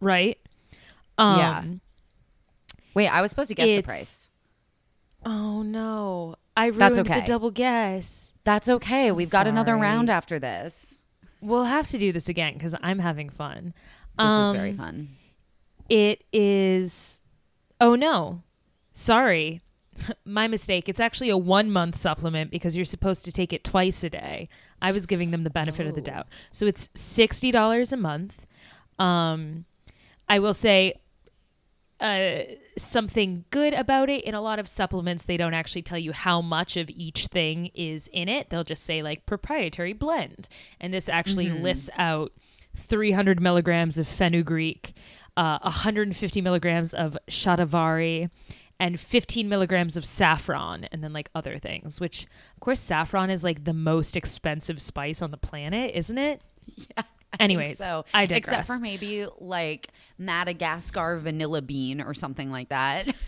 right? 0.00 0.38
Um, 1.18 1.38
Yeah. 1.38 1.64
Wait, 2.94 3.08
I 3.08 3.22
was 3.22 3.30
supposed 3.30 3.48
to 3.48 3.54
guess 3.54 3.66
the 3.68 3.82
price. 3.82 4.28
Oh 5.24 5.62
no, 5.62 6.36
I 6.60 6.66
ruined 6.66 6.80
That's 6.80 6.98
okay. 6.98 7.20
the 7.20 7.26
double 7.26 7.50
guess. 7.50 8.32
That's 8.44 8.68
okay. 8.68 9.10
We've 9.12 9.30
got 9.30 9.46
another 9.46 9.76
round 9.76 10.10
after 10.10 10.38
this. 10.38 11.02
We'll 11.40 11.64
have 11.64 11.86
to 11.88 11.98
do 11.98 12.12
this 12.12 12.28
again 12.28 12.54
because 12.54 12.74
I'm 12.82 12.98
having 12.98 13.30
fun. 13.30 13.72
This 14.18 14.24
is 14.26 14.48
Um, 14.48 14.56
very 14.56 14.74
fun. 14.74 15.08
It 15.88 16.24
is. 16.32 17.20
Oh 17.80 17.94
no, 17.94 18.42
sorry, 18.92 19.62
my 20.24 20.46
mistake. 20.48 20.88
It's 20.88 21.00
actually 21.00 21.30
a 21.30 21.36
one 21.38 21.70
month 21.70 21.96
supplement 21.96 22.50
because 22.50 22.76
you're 22.76 22.84
supposed 22.84 23.24
to 23.24 23.32
take 23.32 23.52
it 23.54 23.64
twice 23.64 24.04
a 24.04 24.10
day. 24.10 24.48
I 24.82 24.92
was 24.92 25.06
giving 25.06 25.30
them 25.30 25.44
the 25.44 25.50
benefit 25.50 25.86
of 25.86 25.94
the 25.94 26.00
Oh. 26.02 26.04
doubt, 26.12 26.26
so 26.50 26.66
it's 26.66 26.88
sixty 26.94 27.50
dollars 27.50 27.90
a 27.92 27.96
month. 27.96 28.46
Um, 28.98 29.64
I 30.28 30.38
will 30.40 30.54
say. 30.54 31.00
Uh, 32.00 32.44
something 32.80 33.44
good 33.50 33.72
about 33.74 34.08
it. 34.10 34.24
In 34.24 34.34
a 34.34 34.40
lot 34.40 34.58
of 34.58 34.68
supplements 34.68 35.24
they 35.24 35.36
don't 35.36 35.54
actually 35.54 35.82
tell 35.82 35.98
you 35.98 36.12
how 36.12 36.40
much 36.40 36.76
of 36.76 36.90
each 36.90 37.26
thing 37.26 37.70
is 37.74 38.08
in 38.12 38.28
it. 38.28 38.50
They'll 38.50 38.64
just 38.64 38.84
say 38.84 39.02
like 39.02 39.26
proprietary 39.26 39.92
blend. 39.92 40.48
And 40.80 40.92
this 40.92 41.08
actually 41.08 41.48
lists 41.50 41.90
out 41.96 42.32
300 42.76 43.40
milligrams 43.40 43.98
of 43.98 44.06
fenugreek 44.06 44.94
uh, 45.36 45.58
150 45.62 46.40
milligrams 46.40 46.92
of 46.92 47.16
shatavari 47.28 48.30
and 48.78 48.98
15 48.98 49.48
milligrams 49.48 49.96
of 49.96 50.04
saffron 50.04 50.84
and 50.90 51.02
then 51.04 51.12
like 51.12 51.30
other 51.34 51.58
things 51.58 52.00
which 52.00 52.24
of 52.54 52.60
course 52.60 52.80
saffron 52.80 53.30
is 53.30 53.44
like 53.44 53.64
the 53.64 53.72
most 53.74 54.16
expensive 54.16 54.80
spice 54.82 55.22
on 55.22 55.30
the 55.30 55.36
planet 55.36 55.92
isn't 55.94 56.18
it? 56.18 56.42
Yeah. 56.96 57.02
Anyways, 57.40 57.78
so 57.78 58.04
I 58.12 58.24
except 58.24 58.66
for 58.66 58.78
maybe 58.78 59.26
like 59.38 59.88
Madagascar 60.18 61.16
vanilla 61.18 61.62
bean 61.62 62.00
or 62.00 62.14
something 62.14 62.50
like 62.50 62.68
that. 62.70 63.14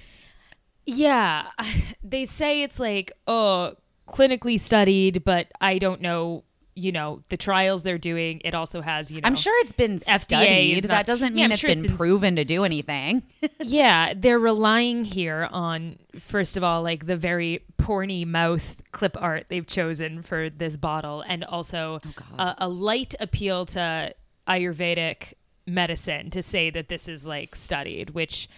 Yeah, 0.84 1.46
they 2.02 2.24
say 2.24 2.62
it's 2.62 2.80
like 2.80 3.12
oh 3.26 3.74
clinically 4.08 4.58
studied, 4.58 5.24
but 5.24 5.46
I 5.60 5.78
don't 5.78 6.00
know. 6.00 6.44
You 6.74 6.90
know 6.90 7.20
the 7.28 7.36
trials 7.36 7.82
they're 7.82 7.98
doing. 7.98 8.40
It 8.46 8.54
also 8.54 8.80
has 8.80 9.10
you 9.12 9.20
know. 9.20 9.26
I'm 9.26 9.34
sure 9.34 9.54
it's 9.62 9.72
been 9.74 9.98
FDA 9.98 10.20
studied. 10.22 10.82
not- 10.84 10.88
that 10.88 11.06
doesn't 11.06 11.34
mean 11.34 11.44
I'm 11.44 11.52
it's 11.52 11.60
sure 11.60 11.68
it's 11.70 11.82
been 11.82 11.88
been 11.90 11.96
proven 11.98 12.36
to 12.36 12.44
do 12.46 12.64
anything. 12.64 13.22
yeah, 13.60 14.14
they're 14.16 14.38
relying 14.38 15.04
here 15.04 15.48
on 15.52 15.98
first 16.18 16.56
of 16.56 16.64
all 16.64 16.82
like 16.82 17.04
the 17.06 17.16
very 17.16 17.62
porny 17.82 18.26
mouth 18.26 18.82
clip 18.92 19.16
art 19.20 19.46
they've 19.48 19.66
chosen 19.66 20.22
for 20.22 20.48
this 20.50 20.76
bottle, 20.76 21.22
and 21.22 21.44
also 21.44 22.00
oh, 22.04 22.34
a, 22.38 22.54
a 22.58 22.68
light 22.68 23.14
appeal 23.20 23.66
to 23.66 24.14
Ayurvedic 24.48 25.34
medicine 25.66 26.30
to 26.30 26.42
say 26.42 26.70
that 26.70 26.88
this 26.88 27.08
is 27.08 27.26
like 27.26 27.54
studied, 27.56 28.10
which 28.10 28.48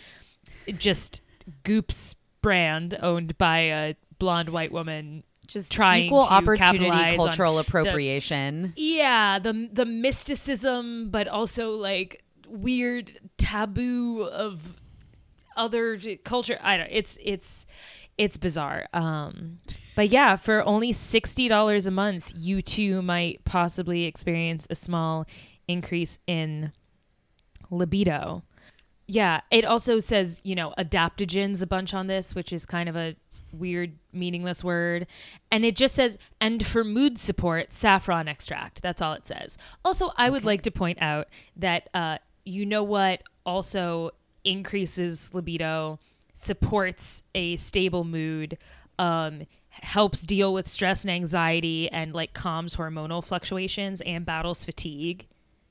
just 0.79 1.21
Goop's 1.65 2.17
brand 2.41 2.99
owned 3.03 3.37
by 3.39 3.59
a 3.59 3.95
blonde 4.19 4.51
white 4.51 4.73
woman 4.73 5.23
Just 5.47 5.73
trying 5.73 6.07
equal 6.07 6.27
to 6.27 6.33
opportunity 6.33 7.17
cultural 7.17 7.55
the- 7.55 7.61
appropriation. 7.63 8.73
yeah 8.77 9.39
the 9.39 9.69
the 9.73 9.85
mysticism 9.87 11.11
but 11.11 11.27
also 11.27 11.71
like 11.71 12.23
weird 12.49 13.19
taboo 13.39 14.23
of 14.25 14.77
other 15.57 15.99
culture 16.25 16.59
i 16.63 16.77
don't 16.77 16.91
it's 16.91 17.17
it's 17.23 17.65
it's 18.19 18.37
bizarre. 18.37 18.87
Um 18.93 19.61
but 19.97 20.09
yeah 20.09 20.37
for 20.37 20.65
only 20.65 20.93
$60 20.93 21.87
a 21.87 21.91
month 21.91 22.33
you 22.37 22.63
too 22.63 23.03
might 23.03 23.45
possibly 23.45 24.05
experience 24.05 24.67
a 24.71 24.75
small 24.75 25.27
increase 25.69 26.19
in 26.27 26.73
libido. 27.71 28.43
Yeah 29.07 29.41
it 29.51 29.65
also 29.65 29.99
says 29.99 30.41
you 30.45 30.55
know 30.55 30.73
adaptogens 30.79 31.63
a 31.63 31.67
bunch 31.67 31.95
on 31.95 32.07
this 32.07 32.35
which 32.35 32.53
is 32.53 32.67
kind 32.67 32.89
of 32.89 32.97
a 32.97 33.17
weird 33.53 33.97
meaningless 34.13 34.65
word. 34.65 35.07
And 35.51 35.65
it 35.65 35.77
just 35.77 35.95
says 35.95 36.19
and 36.41 36.65
for 36.67 36.85
mood 36.85 37.19
support 37.19 37.73
saffron 37.73 38.29
extract. 38.29 38.83
That's 38.83 39.01
all 39.01 39.13
it 39.15 39.27
says. 39.27 39.57
Also 39.85 40.13
i 40.17 40.31
would 40.31 40.45
like 40.45 40.63
to 40.63 40.71
point 40.71 40.99
out 41.01 41.29
that 41.57 41.89
uh 41.95 42.19
you 42.45 42.67
know 42.67 42.83
what 42.83 43.23
also 43.47 44.11
increases 44.45 45.33
libido 45.33 45.99
supports 46.35 47.23
a 47.35 47.57
stable 47.57 48.05
mood 48.05 48.59
um 48.99 49.47
helps 49.83 50.21
deal 50.21 50.53
with 50.53 50.69
stress 50.69 51.03
and 51.03 51.11
anxiety 51.11 51.91
and 51.91 52.13
like 52.15 52.33
calms 52.33 52.77
hormonal 52.77 53.25
fluctuations 53.25 54.01
and 54.03 54.25
battles 54.25 54.65
fatigue. 54.65 55.27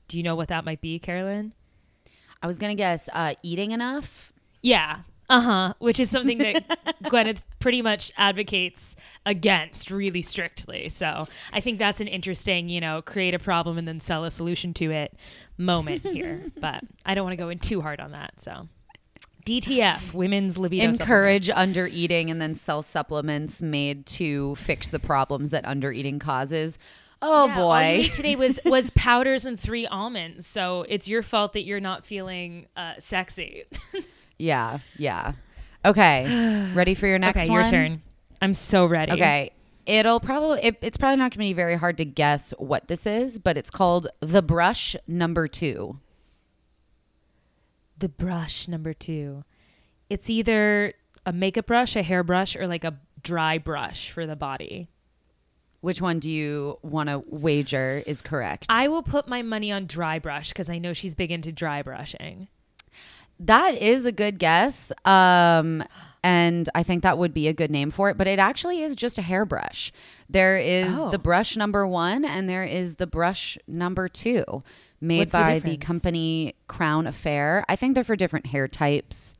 Do 0.08 0.18
you 0.18 0.22
know 0.22 0.36
what 0.36 0.48
that 0.48 0.64
might 0.64 0.80
be, 0.80 0.98
Carolyn? 0.98 1.52
I 2.42 2.46
was 2.46 2.58
gonna 2.58 2.74
guess 2.74 3.08
uh, 3.12 3.34
eating 3.42 3.70
enough. 3.70 4.32
Yeah. 4.62 5.00
Uh 5.30 5.40
huh. 5.40 5.74
Which 5.78 5.98
is 5.98 6.10
something 6.10 6.38
that 6.38 6.96
Gwyneth 7.04 7.42
pretty 7.58 7.80
much 7.80 8.12
advocates 8.18 8.94
against 9.24 9.90
really 9.90 10.20
strictly. 10.20 10.90
So 10.90 11.26
I 11.52 11.60
think 11.60 11.78
that's 11.78 12.00
an 12.00 12.08
interesting, 12.08 12.68
you 12.68 12.80
know, 12.80 13.00
create 13.00 13.32
a 13.32 13.38
problem 13.38 13.78
and 13.78 13.88
then 13.88 14.00
sell 14.00 14.24
a 14.24 14.30
solution 14.30 14.74
to 14.74 14.90
it 14.90 15.14
moment 15.56 16.02
here. 16.02 16.44
but 16.60 16.84
I 17.06 17.14
don't 17.14 17.24
want 17.24 17.32
to 17.32 17.42
go 17.42 17.48
in 17.48 17.58
too 17.58 17.80
hard 17.80 18.00
on 18.00 18.12
that. 18.12 18.42
So 18.42 18.68
DTF, 19.44 20.14
women's 20.14 20.56
libido. 20.58 20.84
Encourage 20.84 21.50
under 21.50 21.86
eating 21.86 22.30
and 22.30 22.40
then 22.40 22.54
sell 22.54 22.82
supplements 22.82 23.60
made 23.62 24.06
to 24.06 24.54
fix 24.56 24.90
the 24.90 24.98
problems 24.98 25.50
that 25.50 25.64
under 25.66 25.92
eating 25.92 26.18
causes. 26.18 26.78
Oh 27.20 27.46
Yeah, 27.46 27.56
boy. 27.56 28.08
today 28.12 28.36
was 28.36 28.58
was 28.64 28.90
powders 28.90 29.44
and 29.46 29.58
three 29.58 29.86
almonds. 29.86 30.46
So 30.46 30.84
it's 30.88 31.08
your 31.08 31.22
fault 31.22 31.52
that 31.54 31.62
you're 31.64 31.80
not 31.80 32.04
feeling 32.04 32.66
uh, 32.76 32.94
sexy. 32.98 33.64
yeah, 34.38 34.78
yeah. 34.96 35.32
Okay. 35.84 36.70
Ready 36.74 36.94
for 36.94 37.06
your 37.06 37.18
next 37.20 37.42
okay, 37.42 37.50
one? 37.50 37.62
your 37.62 37.70
turn. 37.70 38.02
I'm 38.40 38.54
so 38.54 38.86
ready. 38.86 39.12
Okay. 39.12 39.50
It'll 39.86 40.20
probably 40.20 40.60
it, 40.62 40.76
it's 40.80 40.96
probably 40.96 41.16
not 41.16 41.30
going 41.30 41.46
to 41.46 41.50
be 41.50 41.52
very 41.52 41.76
hard 41.76 41.98
to 41.98 42.04
guess 42.06 42.52
what 42.58 42.88
this 42.88 43.06
is, 43.06 43.38
but 43.38 43.56
it's 43.58 43.70
called 43.70 44.08
the 44.20 44.42
brush 44.42 44.96
number 45.06 45.46
2. 45.46 45.98
The 47.98 48.08
brush 48.08 48.68
number 48.68 48.92
two. 48.92 49.44
It's 50.10 50.28
either 50.28 50.94
a 51.26 51.32
makeup 51.32 51.66
brush, 51.66 51.96
a 51.96 52.02
hairbrush, 52.02 52.56
or 52.56 52.66
like 52.66 52.84
a 52.84 52.98
dry 53.22 53.58
brush 53.58 54.10
for 54.10 54.26
the 54.26 54.36
body. 54.36 54.88
Which 55.80 56.00
one 56.00 56.18
do 56.18 56.30
you 56.30 56.78
want 56.82 57.08
to 57.10 57.22
wager 57.26 58.02
is 58.06 58.22
correct? 58.22 58.66
I 58.70 58.88
will 58.88 59.02
put 59.02 59.28
my 59.28 59.42
money 59.42 59.70
on 59.70 59.86
dry 59.86 60.18
brush 60.18 60.48
because 60.48 60.70
I 60.70 60.78
know 60.78 60.92
she's 60.92 61.14
big 61.14 61.30
into 61.30 61.52
dry 61.52 61.82
brushing. 61.82 62.48
That 63.38 63.74
is 63.74 64.06
a 64.06 64.12
good 64.12 64.38
guess. 64.38 64.92
Um, 65.04 65.84
and 66.22 66.70
I 66.74 66.82
think 66.84 67.02
that 67.02 67.18
would 67.18 67.34
be 67.34 67.48
a 67.48 67.52
good 67.52 67.70
name 67.70 67.90
for 67.90 68.08
it, 68.08 68.16
but 68.16 68.26
it 68.26 68.38
actually 68.38 68.82
is 68.82 68.96
just 68.96 69.18
a 69.18 69.22
hairbrush. 69.22 69.92
There 70.30 70.56
is 70.56 70.96
Oh. 70.96 71.10
the 71.10 71.18
brush 71.18 71.54
number 71.56 71.86
one 71.86 72.24
and 72.24 72.48
there 72.48 72.64
is 72.64 72.96
the 72.96 73.06
brush 73.06 73.58
number 73.68 74.08
two 74.08 74.62
made 75.04 75.18
What's 75.20 75.32
the 75.32 75.38
by 75.38 75.54
the, 75.54 75.76
difference? 75.76 75.84
company 75.84 76.54
Crown 76.66 77.06
Affair. 77.06 77.64
I 77.68 77.76
think 77.76 77.94
they're 77.94 78.04
for 78.04 78.16
different 78.16 78.46
hair 78.46 78.66
types. 78.68 79.34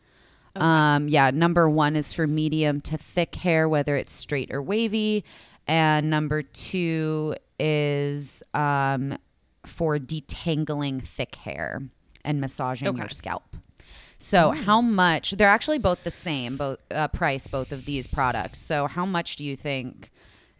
Um, 0.56 1.08
yeah, 1.08 1.30
number 1.30 1.68
one 1.68 1.96
is 1.96 2.12
for 2.12 2.26
medium 2.28 2.80
to 2.82 2.96
thick 2.96 3.34
hair, 3.34 3.68
whether 3.68 3.96
it's 3.96 4.12
straight 4.12 4.52
or 4.52 4.62
wavy. 4.62 5.24
And 5.66 6.10
number 6.10 6.42
two 6.42 7.34
is 7.58 8.42
um, 8.52 9.18
for 9.66 9.98
detangling 9.98 11.02
thick 11.02 11.34
hair 11.36 11.82
and 12.24 12.40
massaging 12.40 12.96
your 12.96 13.06
Okay. 13.06 13.14
scalp. 13.14 13.56
So, 14.18 14.52
how 14.52 14.80
much? 14.80 15.32
They're 15.32 15.48
actually 15.48 15.78
both 15.78 16.04
the 16.04 16.10
same, 16.10 16.56
both 16.56 16.78
uh, 16.90 17.08
price, 17.08 17.46
both 17.48 17.72
of 17.72 17.84
these 17.84 18.06
products. 18.06 18.58
So, 18.60 18.86
how 18.86 19.04
much 19.04 19.36
do 19.36 19.44
you 19.44 19.56
think 19.56 20.10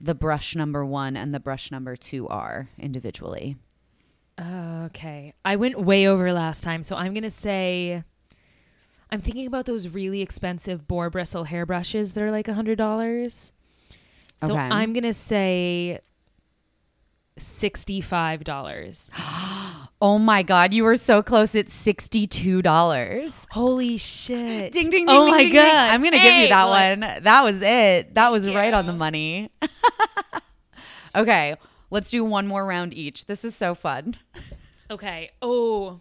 the 0.00 0.14
brush 0.14 0.56
number 0.56 0.84
one 0.84 1.16
and 1.16 1.32
the 1.32 1.40
brush 1.40 1.70
number 1.70 1.94
two 1.96 2.26
are 2.28 2.68
individually? 2.78 3.56
Okay. 4.40 5.32
I 5.44 5.56
went 5.56 5.80
way 5.80 6.06
over 6.06 6.32
last 6.32 6.62
time, 6.64 6.82
so 6.84 6.96
I'm 6.96 7.12
going 7.14 7.22
to 7.22 7.30
say 7.30 8.02
I'm 9.10 9.20
thinking 9.20 9.46
about 9.46 9.64
those 9.66 9.88
really 9.88 10.22
expensive 10.22 10.88
boar 10.88 11.08
bristle 11.10 11.44
hairbrushes 11.44 12.14
that 12.14 12.22
are 12.22 12.30
like 12.32 12.46
$100. 12.46 13.52
So 14.42 14.46
Okay. 14.52 14.54
I'm 14.58 14.92
going 14.92 15.04
to 15.04 15.14
say 15.14 16.00
$65. 17.38 19.10
Oh 20.02 20.18
my 20.18 20.42
God, 20.42 20.74
you 20.74 20.82
were 20.84 20.96
so 20.96 21.22
close! 21.22 21.54
It's 21.54 21.72
sixty-two 21.72 22.60
dollars. 22.60 23.46
Holy 23.52 23.96
shit. 23.96 24.70
Ding 24.72 24.90
ding 24.90 25.06
ding! 25.06 25.08
Oh 25.08 25.24
ding, 25.24 25.30
my 25.30 25.42
ding, 25.44 25.52
god. 25.54 25.62
ding. 25.62 25.94
I'm 25.94 26.02
gonna 26.02 26.18
give 26.22 26.34
you 26.42 26.48
that 26.48 26.64
like- 26.64 27.00
one. 27.00 27.22
That 27.22 27.42
was 27.42 27.62
it. 27.62 28.14
That 28.14 28.30
was 28.30 28.46
right 28.50 28.74
on 28.74 28.84
the 28.84 28.92
money. 28.92 29.50
okay, 31.14 31.56
let's 31.90 32.10
do 32.10 32.24
one 32.24 32.46
more 32.46 32.64
round 32.66 32.94
each. 32.94 33.26
This 33.26 33.44
is 33.44 33.54
so 33.54 33.74
fun. 33.74 34.16
Okay. 34.90 35.30
Oh, 35.40 36.00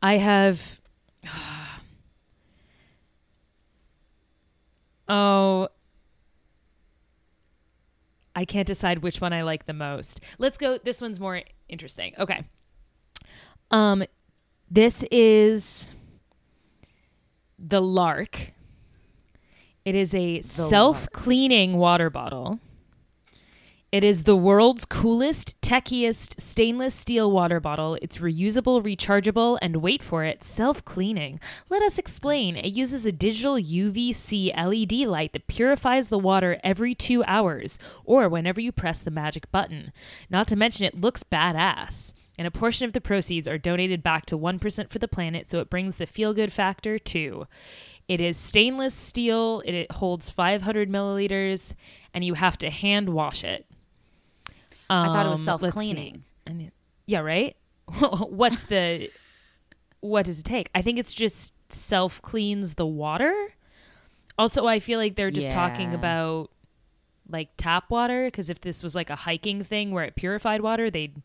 I 0.00 0.18
have. 0.18 0.80
Oh, 5.08 5.68
I 8.34 8.44
can't 8.46 8.66
decide 8.66 9.00
which 9.00 9.20
one 9.20 9.32
I 9.32 9.42
like 9.42 9.66
the 9.66 9.74
most. 9.74 10.20
Let's 10.38 10.56
go. 10.56 10.78
This 10.78 11.02
one's 11.02 11.20
more 11.20 11.42
interesting. 11.68 12.14
Okay. 12.18 12.44
Um, 13.70 14.04
this 14.70 15.04
is 15.10 15.92
the 17.58 17.80
LARQ. 17.80 18.52
It 19.84 19.94
is 19.94 20.14
a 20.14 20.40
self-cleaning 20.42 21.76
water 21.76 22.08
bottle. 22.08 22.60
It 23.92 24.04
is 24.04 24.22
the 24.22 24.34
world's 24.34 24.86
coolest, 24.86 25.60
techiest 25.60 26.40
stainless 26.40 26.94
steel 26.94 27.30
water 27.30 27.60
bottle. 27.60 27.98
It's 28.00 28.16
reusable, 28.16 28.82
rechargeable, 28.82 29.58
and 29.60 29.82
wait 29.82 30.02
for 30.02 30.24
it, 30.24 30.42
self 30.42 30.82
cleaning. 30.82 31.38
Let 31.68 31.82
us 31.82 31.98
explain. 31.98 32.56
It 32.56 32.72
uses 32.72 33.04
a 33.04 33.12
digital 33.12 33.56
UVC 33.56 34.56
LED 34.56 35.06
light 35.06 35.34
that 35.34 35.46
purifies 35.46 36.08
the 36.08 36.18
water 36.18 36.58
every 36.64 36.94
two 36.94 37.22
hours 37.24 37.78
or 38.02 38.30
whenever 38.30 38.62
you 38.62 38.72
press 38.72 39.02
the 39.02 39.10
magic 39.10 39.52
button. 39.52 39.92
Not 40.30 40.48
to 40.48 40.56
mention, 40.56 40.86
it 40.86 40.98
looks 40.98 41.22
badass. 41.22 42.14
And 42.38 42.46
a 42.46 42.50
portion 42.50 42.86
of 42.86 42.94
the 42.94 43.00
proceeds 43.02 43.46
are 43.46 43.58
donated 43.58 44.02
back 44.02 44.24
to 44.24 44.38
1% 44.38 44.88
for 44.88 45.00
the 45.00 45.06
planet, 45.06 45.50
so 45.50 45.60
it 45.60 45.68
brings 45.68 45.98
the 45.98 46.06
feel 46.06 46.32
good 46.32 46.50
factor 46.50 46.98
too. 46.98 47.46
It 48.08 48.22
is 48.22 48.38
stainless 48.38 48.94
steel, 48.94 49.62
it 49.66 49.92
holds 49.92 50.30
500 50.30 50.88
milliliters, 50.88 51.74
and 52.14 52.24
you 52.24 52.32
have 52.32 52.56
to 52.56 52.70
hand 52.70 53.10
wash 53.10 53.44
it. 53.44 53.66
I 54.90 55.06
thought 55.06 55.26
it 55.26 55.30
was 55.30 55.46
Um, 55.48 55.58
let's 55.60 55.76
see. 55.76 55.86
self-cleaning. 55.86 56.72
Yeah, 57.06 57.20
right. 57.20 57.56
What's 58.28 58.64
the? 58.64 59.10
What 60.00 60.26
does 60.26 60.40
it 60.40 60.44
take? 60.44 60.70
I 60.74 60.82
think 60.82 60.98
it's 60.98 61.14
just 61.14 61.52
self 61.72 62.20
cleans 62.22 62.74
the 62.74 62.86
water. 62.86 63.34
Also, 64.38 64.66
I 64.66 64.80
feel 64.80 64.98
like 64.98 65.16
they're 65.16 65.30
just 65.30 65.50
talking 65.50 65.94
about 65.94 66.50
like 67.28 67.50
tap 67.56 67.90
water 67.90 68.26
because 68.26 68.50
if 68.50 68.60
this 68.60 68.82
was 68.82 68.94
like 68.94 69.10
a 69.10 69.16
hiking 69.16 69.62
thing 69.62 69.90
where 69.92 70.04
it 70.04 70.16
purified 70.16 70.60
water, 70.60 70.90
they'd 70.90 71.22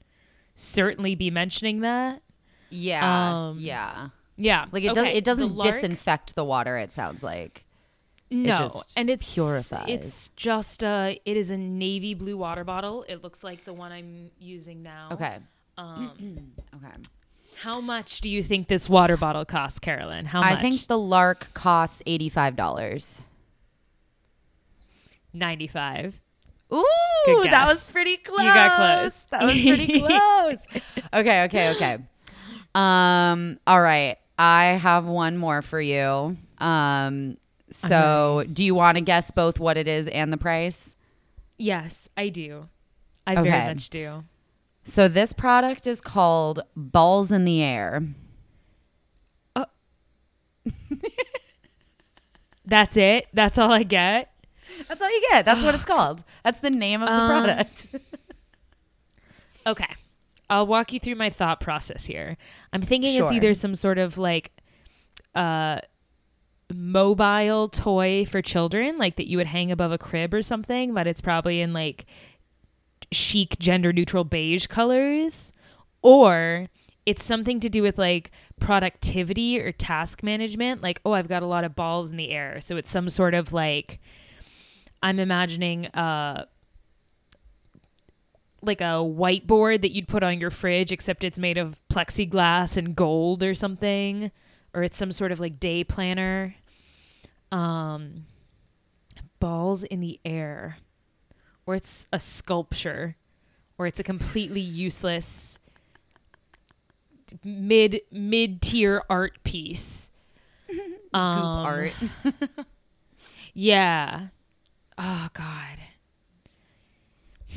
certainly 0.55 1.15
be 1.15 1.29
mentioning 1.31 1.81
that. 1.81 2.21
Yeah, 2.69 3.47
Um, 3.47 3.57
yeah. 3.59 4.09
Yeah, 4.39 4.65
Like 4.71 4.83
it 4.83 4.91
okay, 4.91 5.03
does 5.09 5.17
it 5.17 5.23
doesn't 5.23 5.49
LARQ- 5.55 5.71
disinfect 5.71 6.35
the 6.35 6.45
water. 6.45 6.77
It 6.77 6.91
sounds 6.91 7.23
like. 7.23 7.65
No, 8.29 8.55
just 8.69 8.97
and 8.97 9.09
it's 9.09 9.33
purifies. 9.33 9.85
It's 9.87 10.29
just 10.35 10.83
a. 10.83 11.19
It 11.25 11.37
is 11.37 11.49
a 11.49 11.57
navy 11.57 12.13
blue 12.13 12.37
water 12.37 12.63
bottle. 12.63 13.05
It 13.07 13.23
looks 13.23 13.43
like 13.43 13.63
the 13.63 13.73
one 13.73 13.91
I'm 13.91 14.31
using 14.39 14.83
now. 14.83 15.09
Okay. 15.13 15.37
Um, 15.77 16.51
Okay. 16.75 16.93
how 17.61 17.79
much 17.79 18.19
do 18.19 18.29
you 18.29 18.43
think 18.43 18.67
this 18.67 18.89
water 18.89 19.15
bottle 19.15 19.45
costs, 19.45 19.79
Carolyn? 19.79 20.25
How 20.25 20.41
much? 20.41 20.57
I 20.57 20.61
think 20.61 20.87
the 20.87 20.97
LARQ 20.97 21.53
costs 21.53 22.01
eighty-five 22.05 22.55
dollars. 22.57 23.21
ninety-five. 25.33 26.15
Ooh, 26.73 26.83
that 27.49 27.65
was 27.67 27.91
pretty 27.91 28.17
close. 28.17 28.39
You 28.41 28.45
got 28.53 28.75
close. 28.75 29.25
That 29.31 29.43
was 29.43 29.53
pretty 29.53 29.99
close. 30.01 30.57
okay, 31.13 31.43
okay, 31.45 31.69
okay. 31.75 31.97
Um, 32.75 33.59
all 33.65 33.81
right. 33.81 34.17
I 34.37 34.65
have 34.81 35.05
one 35.05 35.37
more 35.37 35.61
for 35.61 35.79
you. 35.79 36.35
Um, 36.57 37.37
so 37.69 38.45
do 38.51 38.63
you 38.63 38.73
want 38.75 38.97
to 38.97 39.01
guess 39.01 39.31
both 39.31 39.59
what 39.59 39.77
it 39.77 39.87
is 39.87 40.07
and 40.07 40.31
the 40.31 40.37
price? 40.37 40.95
Yes, 41.57 42.07
I 42.15 42.29
do. 42.29 42.69
I 43.25 43.33
Okay. 43.33 43.43
very 43.49 43.67
much 43.67 43.89
do. 43.89 44.23
So 44.83 45.07
this 45.07 45.33
product 45.33 45.85
is 45.85 45.99
called 45.99 46.61
Balls 46.75 47.31
in 47.31 47.43
the 47.45 47.61
Air. 47.61 48.03
That's 52.65 52.97
it. 52.97 53.27
That's 53.33 53.57
all 53.57 53.71
I 53.71 53.83
get. 53.83 54.29
That's 54.89 55.01
all 55.01 55.09
you 55.09 55.21
get. 55.31 55.45
That's 55.45 55.63
what 55.63 55.73
it's 55.73 55.85
called. 55.93 56.23
That's 56.43 56.59
the 56.59 56.69
name 56.69 57.01
of 57.01 57.07
the 57.07 57.13
Um, 57.13 57.29
product. 57.29 57.87
Okay. 59.65 59.95
I'll 60.49 60.65
walk 60.65 60.93
you 60.93 60.99
through 61.01 61.15
my 61.15 61.29
thought 61.29 61.59
process 61.59 62.05
here. 62.05 62.37
I'm 62.71 62.81
thinking 62.81 63.15
it's 63.15 63.33
either 63.33 63.53
some 63.53 63.75
sort 63.75 63.97
of 63.97 64.17
like 64.17 64.53
uh 65.35 65.81
mobile 66.73 67.69
toy 67.69 68.25
for 68.25 68.41
children, 68.41 68.97
like 68.97 69.15
that 69.15 69.27
you 69.27 69.37
would 69.37 69.47
hang 69.47 69.71
above 69.71 69.91
a 69.91 69.97
crib 69.97 70.33
or 70.33 70.41
something, 70.41 70.93
but 70.93 71.07
it's 71.07 71.21
probably 71.21 71.61
in 71.61 71.73
like 71.73 72.05
chic 73.11 73.57
gender 73.59 73.93
neutral 73.93 74.23
beige 74.23 74.67
colors. 74.67 75.51
Or 76.01 76.67
it's 77.05 77.23
something 77.23 77.59
to 77.61 77.69
do 77.69 77.81
with 77.81 77.97
like 77.97 78.31
productivity 78.59 79.59
or 79.59 79.71
task 79.71 80.23
management, 80.23 80.83
like, 80.83 81.01
oh, 81.05 81.13
I've 81.13 81.29
got 81.29 81.43
a 81.43 81.47
lot 81.47 81.63
of 81.63 81.75
balls 81.75 82.11
in 82.11 82.17
the 82.17 82.31
air. 82.31 82.59
So 82.59 82.77
it's 82.77 82.89
some 82.89 83.09
sort 83.09 83.33
of 83.33 83.53
like 83.53 83.99
I'm 85.01 85.19
imagining 85.19 85.87
uh 85.87 86.45
like 88.61 88.81
a 88.81 88.99
whiteboard 89.05 89.81
that 89.81 89.91
you'd 89.91 90.07
put 90.07 90.23
on 90.23 90.39
your 90.39 90.49
fridge, 90.49 90.91
except 90.91 91.23
it's 91.23 91.39
made 91.39 91.57
of 91.57 91.79
plexiglass 91.89 92.75
and 92.75 92.95
gold 92.95 93.43
or 93.43 93.53
something, 93.53 94.31
or 94.77 94.83
it's 94.83 94.95
some 94.95 95.11
sort 95.11 95.31
of 95.31 95.39
like 95.39 95.59
day 95.59 95.83
planner. 95.83 96.53
Um, 97.51 98.25
balls 99.39 99.83
in 99.83 100.01
the 100.01 100.19
air, 100.23 100.77
or 101.65 101.73
it's 101.75 102.07
a 102.13 102.19
sculpture, 102.19 103.15
or 103.77 103.87
it's 103.87 103.99
a 103.99 104.03
completely 104.03 104.61
useless 104.61 105.57
mid 107.43 108.01
mid 108.11 108.61
tier 108.61 109.01
art 109.09 109.43
piece. 109.43 110.09
Goop 110.67 110.79
Um, 111.13 111.65
art. 111.65 111.93
Yeah. 113.53 114.27
Oh 114.99 115.29
God. 115.33 115.79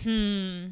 Hmm. 0.03 0.67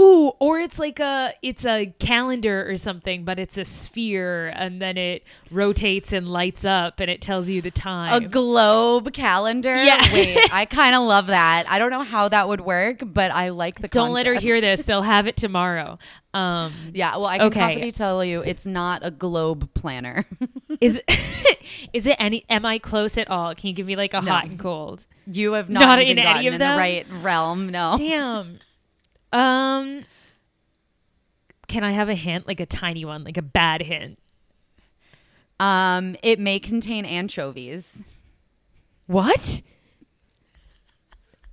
Ooh, 0.00 0.28
or 0.38 0.58
it's 0.58 0.78
like 0.78 0.98
a 0.98 1.34
it's 1.42 1.66
a 1.66 1.92
calendar 1.98 2.66
or 2.70 2.76
something, 2.78 3.24
but 3.24 3.38
it's 3.38 3.58
a 3.58 3.64
sphere 3.66 4.48
and 4.48 4.80
then 4.80 4.96
it 4.96 5.24
rotates 5.50 6.12
and 6.12 6.26
lights 6.28 6.64
up 6.64 7.00
and 7.00 7.10
it 7.10 7.20
tells 7.20 7.48
you 7.50 7.60
the 7.60 7.70
time. 7.70 8.10
A 8.24 8.26
globe 8.26 9.12
calendar. 9.12 9.74
Yeah. 9.76 10.10
Wait, 10.12 10.38
I 10.52 10.64
kind 10.64 10.94
of 10.94 11.02
love 11.02 11.26
that. 11.26 11.66
I 11.68 11.78
don't 11.78 11.90
know 11.90 12.02
how 12.02 12.28
that 12.28 12.48
would 12.48 12.62
work, 12.62 13.02
but 13.04 13.30
I 13.30 13.50
like 13.50 13.80
the. 13.80 13.88
Don't 13.88 14.12
let 14.12 14.24
her 14.26 14.34
hear 14.34 14.60
this. 14.60 14.82
They'll 14.84 15.02
have 15.02 15.26
it 15.26 15.36
tomorrow. 15.36 15.98
Um 16.32 16.72
Yeah, 16.94 17.16
well, 17.16 17.26
I 17.26 17.38
can 17.38 17.46
Okay. 17.48 17.58
confidently 17.60 17.92
tell 17.92 18.24
you, 18.24 18.40
it's 18.40 18.66
not 18.66 19.04
a 19.04 19.10
globe 19.10 19.68
planner. 19.74 20.24
is 20.80 21.00
is 21.92 22.06
it 22.06 22.16
any 22.18 22.44
am 22.48 22.64
I 22.64 22.78
close 22.78 23.18
at 23.18 23.28
all? 23.28 23.54
Can 23.54 23.68
you 23.68 23.74
give 23.74 23.86
me 23.86 23.96
like 23.96 24.14
a 24.14 24.20
No. 24.22 24.30
hot 24.30 24.44
and 24.46 24.58
cold? 24.58 25.04
you 25.32 25.52
have 25.52 25.68
not, 25.68 25.80
Not 25.80 25.98
in 26.00 26.08
any 26.18 26.22
gotten 26.22 26.46
of 26.46 26.54
in 26.54 26.58
them? 26.58 26.72
the 26.72 26.78
right 26.78 27.06
realm. 27.22 27.68
No. 27.70 27.94
Damn. 27.98 28.58
Um 29.32 30.04
can 31.68 31.84
I 31.84 31.92
have 31.92 32.08
a 32.08 32.14
hint? 32.14 32.48
Like 32.48 32.58
a 32.60 32.66
tiny 32.66 33.04
one, 33.04 33.22
like 33.22 33.36
a 33.36 33.42
bad 33.42 33.80
hint. 33.82 34.18
Um, 35.60 36.16
it 36.22 36.40
may 36.40 36.58
contain 36.58 37.04
anchovies. 37.04 38.02
What? 39.06 39.60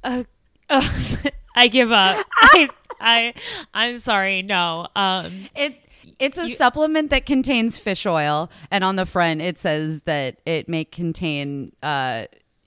Uh, 0.04 0.24
uh, 0.70 0.90
I 1.56 1.68
give 1.68 1.92
up. 1.92 2.26
I, 2.36 2.70
I, 3.00 3.34
I'm 3.74 3.98
sorry. 4.00 4.42
No. 4.42 4.88
Um, 4.96 5.50
It 5.56 5.76
it's 6.20 6.38
a 6.40 6.50
You- 6.50 6.56
supplement 6.56 7.12
that 7.12 7.26
contains 7.28 7.78
fish 7.78 8.06
oil, 8.08 8.50
and 8.72 8.84
on 8.84 8.96
the 8.96 9.06
front 9.06 9.42
it 9.42 9.60
says 9.60 10.02
that 10.04 10.38
it 10.48 10.68
may 10.68 10.84
contain 10.86 11.74
uh, 11.84 12.26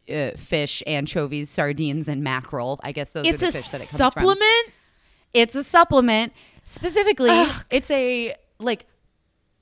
uh, 0.08 0.30
fish, 0.36 0.84
anchovies, 0.86 1.50
sardines, 1.50 2.06
and 2.08 2.22
mackerel. 2.22 2.78
I 2.84 2.92
guess 2.92 3.10
those 3.12 3.26
it's 3.26 3.42
are 3.42 3.46
a 3.46 3.50
the 3.50 3.58
fish 3.58 3.68
that 3.70 3.76
it 3.78 3.80
comes 3.80 3.90
from. 3.90 4.10
supplement. 4.10 4.66
It's 5.32 5.54
a 5.54 5.64
supplement. 5.64 6.32
Specifically, 6.64 7.46
it's 7.70 7.90
a 7.90 8.34
like 8.58 8.86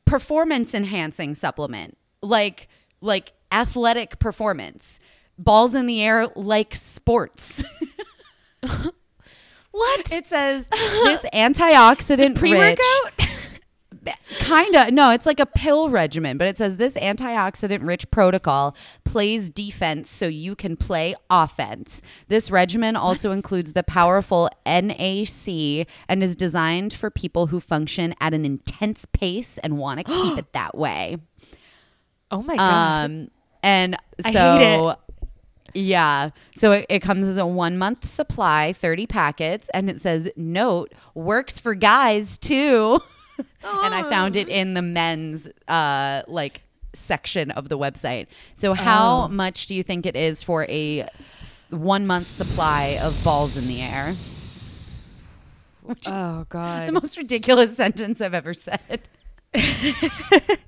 performance 0.05 0.75
enhancing 0.75 1.35
supplement. 1.35 1.97
Like 2.23 2.69
like 3.01 3.33
athletic 3.53 4.19
performance. 4.19 5.01
Balls 5.39 5.75
in 5.75 5.87
the 5.87 6.03
air 6.03 6.29
like 6.35 6.75
sports. 6.75 7.63
What? 9.71 10.13
it 10.13 10.27
says 10.27 10.69
this 10.69 11.25
antioxidant 11.33 12.37
Pre 12.37 12.51
rich 12.53 12.79
workout. 12.81 13.28
Kinda. 14.39 14.91
No, 14.91 15.11
it's 15.11 15.27
like 15.27 15.41
a 15.41 15.47
pill 15.47 15.91
regimen, 15.91 16.39
but 16.39 16.47
it 16.47 16.57
says 16.57 16.77
this 16.77 16.97
antioxidant 16.97 17.87
rich 17.87 18.11
protocol 18.11 18.77
plays 19.05 19.51
defense 19.51 20.11
so 20.11 20.27
you 20.27 20.55
can 20.55 20.77
play 20.77 21.15
offense. 21.31 22.03
This 22.29 22.51
regimen 22.51 22.97
also 22.97 23.33
includes 23.33 23.73
the 23.73 23.83
powerful 23.83 24.49
NAC 24.67 25.87
and 26.09 26.23
is 26.23 26.37
designed 26.37 26.93
for 26.93 27.11
people 27.11 27.49
who 27.49 27.61
function 27.61 28.15
at 28.21 28.35
an 28.35 28.45
intense 28.45 29.05
pace 29.07 29.59
and 29.59 29.79
want 29.79 29.99
to 29.99 30.05
keep 30.13 30.39
it 30.39 30.53
that 30.53 30.77
way. 30.77 31.19
oh 32.31 32.43
my 32.43 32.57
god. 32.57 33.05
Um, 33.05 33.31
and 33.63 33.97
so. 34.31 34.97
Yeah. 35.75 36.31
So 36.57 36.73
it, 36.73 36.87
it 36.89 37.01
comes 37.01 37.27
as 37.27 37.37
a 37.37 37.47
one 37.47 37.79
month 37.79 38.07
supply, 38.07 38.73
30 38.73 39.07
packets, 39.07 39.69
and 39.75 39.91
it 39.91 40.01
says, 40.01 40.29
note, 40.37 40.93
works 41.15 41.59
for 41.59 41.75
guys 41.75 42.39
too. 42.39 43.01
and 43.65 43.95
I 43.95 44.09
found 44.09 44.37
it 44.37 44.49
in 44.49 44.75
the 44.75 44.83
men's 44.83 45.49
uh 45.69 46.23
like 46.27 46.63
section 46.95 47.51
of 47.53 47.69
the 47.69 47.79
website. 47.79 48.27
So 48.55 48.75
how 48.75 49.25
Oh. 49.25 49.29
much 49.29 49.67
do 49.67 49.75
you 49.75 49.83
think 49.83 50.07
it 50.07 50.17
is 50.17 50.43
for 50.43 50.65
a 50.69 51.07
one 51.71 52.07
month 52.07 52.29
supply 52.31 52.99
of 53.01 53.23
balls 53.23 53.57
in 53.57 53.69
the 53.69 53.81
air? 53.83 54.17
Oh 56.07 56.45
the 56.51 56.91
most 56.93 57.17
ridiculous 57.17 57.77
sentence 57.83 58.21
I've 58.21 58.35
ever 58.35 58.55
said. 58.55 59.09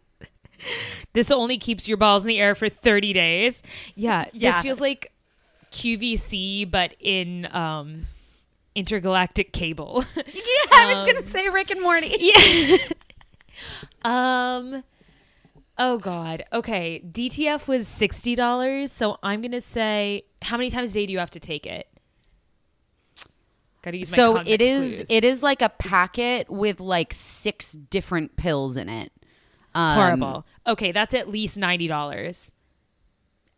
This 1.12 1.30
only 1.30 1.58
keeps 1.58 1.88
your 1.88 1.96
balls 1.96 2.22
in 2.24 2.28
the 2.28 2.38
air 2.38 2.54
for 2.54 2.68
30 2.68 3.12
days. 3.12 3.62
Yeah. 3.94 4.26
Yeah. 4.32 4.52
This 4.52 4.62
feels 4.62 4.80
like 4.80 5.12
QVC, 5.72 6.70
but 6.70 6.94
in 7.00 7.46
um, 7.54 8.06
intergalactic 8.74 9.52
cable. 9.52 10.04
Yeah, 10.16 10.76
I 10.86 10.94
was 10.94 11.04
gonna 11.04 11.26
say 11.26 11.48
Rick 11.48 11.70
and 11.70 11.80
Morty. 11.82 12.14
Yeah. 12.18 12.76
um. 14.02 14.84
Oh 15.78 15.98
God. 15.98 16.44
Okay. 16.52 17.02
DTF 17.10 17.66
was 17.66 17.88
sixty 17.88 18.34
dollars, 18.34 18.92
so 18.92 19.18
I'm 19.22 19.42
gonna 19.42 19.60
say 19.60 20.24
how 20.42 20.56
many 20.56 20.70
times 20.70 20.90
a 20.92 20.94
day 20.94 21.06
do 21.06 21.12
you 21.12 21.18
have 21.18 21.30
to 21.32 21.40
take 21.40 21.66
it? 21.66 21.86
Got 23.82 23.92
to 23.92 23.96
use 23.98 24.10
my 24.10 24.16
So 24.16 24.36
it 24.38 24.60
is 24.60 24.96
clues. 24.96 25.06
it 25.10 25.24
is 25.24 25.42
like 25.42 25.62
a 25.62 25.70
packet 25.70 26.50
with 26.50 26.80
like 26.80 27.12
six 27.14 27.72
different 27.72 28.36
pills 28.36 28.76
in 28.76 28.88
it. 28.90 29.10
Um, 29.74 29.94
horrible. 29.98 30.46
Okay, 30.66 30.92
that's 30.92 31.14
at 31.14 31.28
least 31.28 31.56
ninety 31.58 31.88
dollars. 31.88 32.52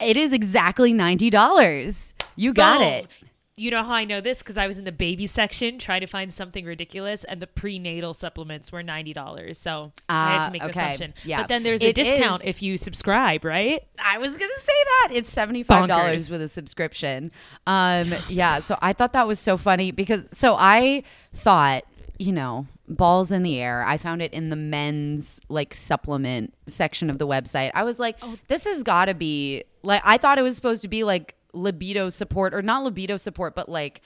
It 0.00 0.16
is 0.16 0.32
exactly 0.32 0.92
ninety 0.92 1.28
dollars. 1.30 2.14
You 2.36 2.52
got 2.52 2.80
it. 2.80 3.06
You 3.54 3.70
know 3.70 3.82
how 3.84 3.92
I 3.92 4.06
know 4.06 4.22
this 4.22 4.38
because 4.38 4.56
I 4.56 4.66
was 4.66 4.78
in 4.78 4.84
the 4.84 4.92
baby 4.92 5.26
section 5.26 5.78
trying 5.78 6.00
to 6.00 6.06
find 6.06 6.32
something 6.32 6.64
ridiculous, 6.64 7.22
and 7.24 7.40
the 7.42 7.46
prenatal 7.46 8.14
supplements 8.14 8.72
were 8.72 8.82
ninety 8.82 9.12
dollars. 9.12 9.58
So 9.58 9.92
I 10.08 10.30
had 10.32 10.38
Ah, 10.40 10.46
to 10.46 10.52
make 10.52 10.62
the 10.62 10.68
okay. 10.70 10.80
assumption. 10.80 11.14
Yeah. 11.22 11.42
But 11.42 11.48
then 11.48 11.62
there's 11.62 11.82
a 11.82 11.88
It 11.90 11.94
discount 11.94 12.42
is- 12.44 12.48
if 12.48 12.62
you 12.62 12.78
subscribe, 12.78 13.44
right? 13.44 13.82
I 14.02 14.16
was 14.16 14.30
gonna 14.38 14.50
say 14.58 14.72
that 14.84 15.08
it's 15.12 15.30
seventy 15.30 15.62
five 15.62 15.86
dollars 15.86 16.30
with 16.30 16.40
a 16.40 16.48
subscription. 16.48 17.30
Um, 17.66 18.14
yeah. 18.30 18.60
So 18.60 18.78
I 18.80 18.94
thought 18.94 19.12
that 19.12 19.26
was 19.26 19.38
so 19.38 19.58
funny 19.58 19.90
because 19.90 20.30
so 20.32 20.56
I 20.58 21.02
thought 21.34 21.84
you 22.18 22.32
know 22.32 22.66
balls 22.88 23.30
in 23.32 23.42
the 23.42 23.58
air. 23.60 23.84
I 23.84 23.98
found 23.98 24.22
it 24.22 24.32
in 24.32 24.48
the 24.48 24.56
men's 24.56 25.40
like 25.50 25.74
supplement 25.74 26.54
section 26.66 27.10
of 27.10 27.18
the 27.18 27.26
website. 27.26 27.70
I 27.74 27.84
was 27.84 27.98
like, 27.98 28.16
Oh. 28.22 28.36
this 28.48 28.64
has 28.64 28.82
got 28.82 29.06
to 29.06 29.14
be 29.14 29.64
like 29.82 30.00
I 30.06 30.16
thought 30.16 30.38
it 30.38 30.42
was 30.42 30.56
supposed 30.56 30.80
to 30.82 30.88
be 30.88 31.04
like 31.04 31.34
libido 31.52 32.08
support 32.08 32.54
or 32.54 32.62
not 32.62 32.84
libido 32.84 33.16
support, 33.16 33.54
but 33.54 33.68
like 33.68 34.00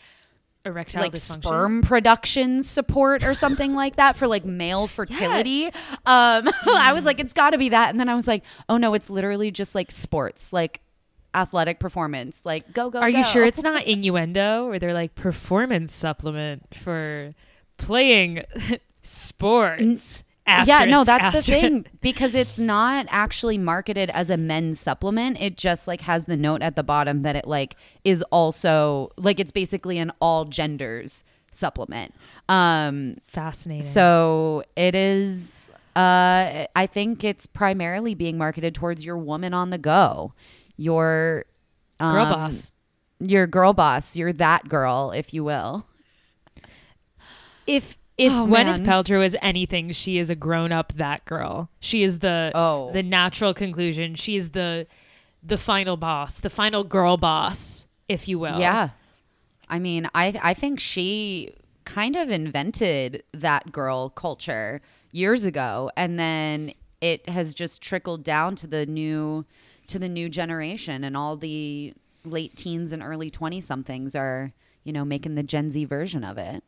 Erectile 0.65 1.03
like 1.03 1.17
sperm 1.17 1.81
production 1.81 2.63
support 2.65 3.23
or 3.23 3.35
something 3.35 3.75
like 3.75 3.97
that 3.97 4.17
for 4.17 4.27
like 4.27 4.45
male 4.45 4.87
fertility. 4.89 5.67
Um, 5.67 5.73
I 6.67 6.93
was 6.93 7.05
like, 7.05 7.21
it's 7.21 7.33
got 7.33 7.51
to 7.51 7.59
be 7.59 7.69
that, 7.69 7.91
and 7.91 8.01
then 8.01 8.09
I 8.09 8.17
was 8.17 8.27
like, 8.27 8.43
oh 8.69 8.77
no, 8.77 8.95
it's 8.95 9.09
literally 9.09 9.53
just 9.53 9.75
like 9.77 9.93
sports, 9.93 10.53
like 10.53 10.81
athletic 11.35 11.79
performance, 11.79 12.45
like 12.45 12.73
go 12.73 12.91
go. 12.91 12.99
Are 12.99 13.09
you 13.09 13.23
sure 13.23 13.45
it's 13.45 13.63
not 13.63 13.85
innuendo 13.87 14.67
or 14.67 14.79
they're 14.81 14.93
like 14.95 15.15
performance 15.15 15.95
supplement 15.95 16.75
for 16.75 17.35
playing 17.77 18.43
sports? 19.03 20.25
Yeah, 20.47 20.85
no, 20.85 21.01
Asterisk, 21.01 21.07
that's 21.07 21.47
the 21.47 21.53
thing 21.53 21.87
because 22.01 22.35
it's 22.35 22.59
not 22.59 23.07
actually 23.11 23.59
marketed 23.59 24.11
as 24.11 24.31
a 24.31 24.37
men's 24.37 24.79
supplement. 24.79 25.41
It 25.41 25.57
just 25.57 25.89
like 25.89 26.01
has 26.03 26.27
the 26.27 26.37
note 26.37 26.63
at 26.63 26.77
the 26.77 26.85
bottom 26.85 27.23
that 27.23 27.37
it 27.37 27.47
like 27.47 27.77
is 28.05 28.23
also 28.31 29.11
like 29.17 29.41
it's 29.41 29.51
basically 29.51 29.99
an 29.99 30.13
all 30.21 30.45
genders 30.45 31.25
supplement. 31.51 32.15
Um, 32.49 33.17
Fascinating. 33.27 33.83
So 33.83 34.63
it 34.77 34.95
is. 34.95 35.69
Uh, 35.97 36.67
I 36.77 36.87
think 36.87 37.25
it's 37.25 37.47
primarily 37.47 38.15
being 38.15 38.37
marketed 38.37 38.75
towards 38.75 39.05
your 39.05 39.17
woman 39.17 39.55
on 39.55 39.71
the 39.71 39.79
go, 39.79 40.35
your 40.77 41.47
um, 41.99 42.15
girl 42.15 42.25
boss. 42.27 42.73
your 43.19 43.47
girl 43.47 43.73
boss, 43.73 44.15
your 44.17 44.33
that 44.35 44.69
girl, 44.69 45.11
if 45.11 45.33
you 45.33 45.43
will. 45.43 45.87
If 47.67 47.97
if 48.19 48.33
Oh, 48.33 48.47
Gwyneth 48.47 48.81
man. 48.83 48.87
Paltrow 48.87 49.25
is 49.25 49.37
anything, 49.43 49.93
she 49.93 50.19
is 50.19 50.31
a 50.31 50.35
grown 50.35 50.73
up 50.73 50.93
that 50.95 51.25
girl. 51.25 51.69
She 51.81 52.03
is 52.03 52.21
the 52.21 52.51
Oh. 52.55 52.91
the 52.93 53.03
natural 53.03 53.53
conclusion. 53.55 54.15
She 54.15 54.37
is 54.37 54.51
the 54.51 54.87
the 55.43 55.59
final 55.59 55.97
boss, 55.97 56.41
the 56.41 56.51
final 56.51 56.83
girl 56.83 57.17
boss, 57.17 57.87
if 58.09 58.27
you 58.27 58.39
will. 58.39 58.59
Yeah, 58.59 58.91
I 59.69 59.79
mean, 59.79 60.09
I 60.15 60.35
I 60.43 60.55
think 60.55 60.81
she 60.81 61.55
kind 61.85 62.17
of 62.17 62.31
invented 62.31 63.23
that 63.33 63.71
girl 63.71 64.11
culture 64.11 64.81
years 65.13 65.45
ago, 65.45 65.91
and 65.97 66.19
then 66.19 66.73
it 67.01 67.29
has 67.29 67.55
just 67.55 67.81
trickled 67.83 68.25
down 68.25 68.57
to 68.57 68.67
the 68.67 68.87
new 68.87 69.45
to 69.89 69.99
the 69.99 70.09
new 70.09 70.29
generation 70.29 71.05
and 71.05 71.17
all 71.17 71.37
the 71.37 71.93
late 72.25 72.57
teens 72.57 72.91
and 72.91 73.03
early 73.05 73.31
20 73.31 73.61
somethings 73.61 74.17
are, 74.17 74.53
you 74.83 74.93
know, 74.93 75.05
making 75.05 75.37
the 75.37 75.45
Gen 75.45 75.71
Z 75.71 75.85
version 75.85 76.25
of 76.25 76.39
it. 76.39 76.65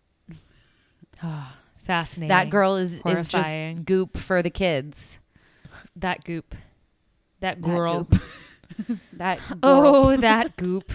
Fascinating. 1.84 2.28
That 2.28 2.50
girl 2.50 2.76
is 2.76 3.00
is 3.06 3.26
just 3.26 3.54
goop 3.84 4.16
for 4.16 4.42
the 4.42 4.50
kids. 4.50 5.18
That 5.96 6.24
goop. 6.24 6.54
That 7.40 7.62
That 7.62 8.08
goop. 8.08 8.20
that. 9.14 9.40
Oh, 9.62 10.16
that 10.16 10.56
goop. 10.56 10.92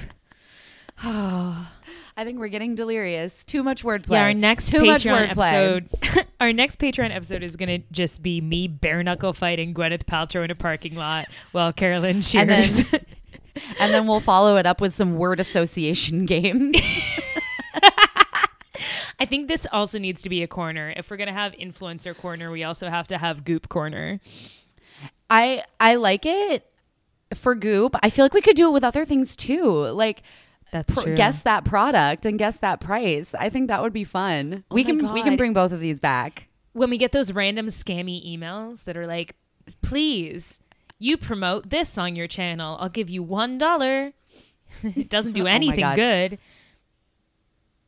Oh. 1.03 1.67
I 2.15 2.26
think 2.26 2.38
we're 2.38 2.47
getting 2.49 2.76
delirious. 2.76 3.43
Too 3.43 3.63
much 3.63 3.84
wordplay. 3.84 4.11
Yeah, 4.11 4.24
our 4.26 4.34
next 4.36 4.69
Too 4.69 4.86
much 4.86 5.03
Patreon 5.03 5.30
wordplay. 5.32 5.78
episode. 5.82 6.26
our 6.39 6.53
next 6.53 6.78
Patreon 6.80 7.09
episode 7.13 7.41
is 7.41 7.55
gonna 7.55 7.80
just 7.91 8.21
be 8.21 8.39
me 8.39 8.67
bare 8.67 9.01
knuckle 9.01 9.34
fighting 9.34 9.74
Gwyneth 9.74 10.03
Paltrow 10.03 10.43
in 10.45 10.51
a 10.51 10.55
parking 10.55 10.93
lot 10.95 11.28
while 11.53 11.74
Carolyn 11.74 12.17
And 12.17 12.24
cheers. 12.24 12.84
then, 12.91 13.05
and 13.80 13.91
then 13.93 14.05
we'll 14.05 14.19
follow 14.19 14.57
it 14.57 14.67
up 14.67 14.80
with 14.80 14.93
some 14.93 15.15
word 15.15 15.39
association 15.39 16.28
games. 16.28 16.76
I 19.24 19.26
think 19.26 19.47
this 19.47 19.65
also 19.71 19.97
needs 19.99 20.21
to 20.24 20.30
be 20.30 20.43
a 20.43 20.47
corner. 20.47 20.93
If 20.97 21.09
we're 21.09 21.15
gonna 21.15 21.32
have 21.32 21.53
influencer 21.53 22.13
corner, 22.17 22.51
we 22.51 22.65
also 22.65 22.89
have 22.89 23.07
to 23.07 23.17
have 23.17 23.45
goop 23.45 23.69
corner. 23.69 24.19
I 25.30 25.63
I 25.80 25.95
like 25.95 26.26
it 26.26 26.65
for 27.34 27.55
goop. 27.55 27.95
I 28.03 28.09
feel 28.09 28.26
like 28.26 28.34
we 28.34 28.41
could 28.41 28.57
do 28.57 28.67
it 28.67 28.71
with 28.74 28.84
other 28.84 29.05
things 29.05 29.38
too. 29.38 29.63
Like 30.03 30.24
That's 30.71 30.93
pr- 30.95 31.01
true. 31.03 31.15
guess 31.15 31.41
that 31.43 31.63
product 31.63 32.26
and 32.26 32.38
guess 32.38 32.57
that 32.59 32.82
price. 32.82 33.34
I 33.34 33.49
think 33.49 33.69
that 33.69 33.82
would 33.82 33.93
be 33.93 34.03
fun. 34.03 34.65
Oh 34.69 34.76
we 34.76 34.84
Oh 34.84 34.93
my 34.93 34.99
can 35.01 35.13
we 35.13 35.24
can 35.24 35.38
bring 35.38 35.53
both 35.53 35.71
of 35.71 35.80
these 35.80 35.99
back. 36.01 36.47
when 36.74 36.89
we 36.89 36.97
get 36.97 37.13
those 37.13 37.32
random 37.32 37.67
scammy 37.67 38.19
emails 38.28 38.84
that 38.84 38.97
are 38.97 39.07
like, 39.07 39.36
"Please, 39.82 40.59
you 40.99 41.15
promote 41.17 41.69
this 41.69 41.97
on 41.97 42.15
your 42.17 42.28
channel. 42.28 42.78
I'll 42.82 42.89
give 42.89 43.09
you 43.09 43.24
one 43.24 43.57
it 44.84 45.09
doesn't 45.09 45.34
do 45.34 45.43
Oh 45.47 45.47
anything 45.47 45.80
God. 45.80 45.95
good. 45.95 46.39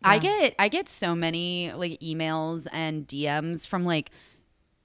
I 0.05 0.17
get 0.19 0.55
I 0.59 0.67
get 0.69 0.87
so 0.89 1.15
many 1.15 1.71
like 1.73 1.99
emails 1.99 2.67
and 2.71 3.07
DMs 3.07 3.67
from 3.67 3.85
like 3.85 4.11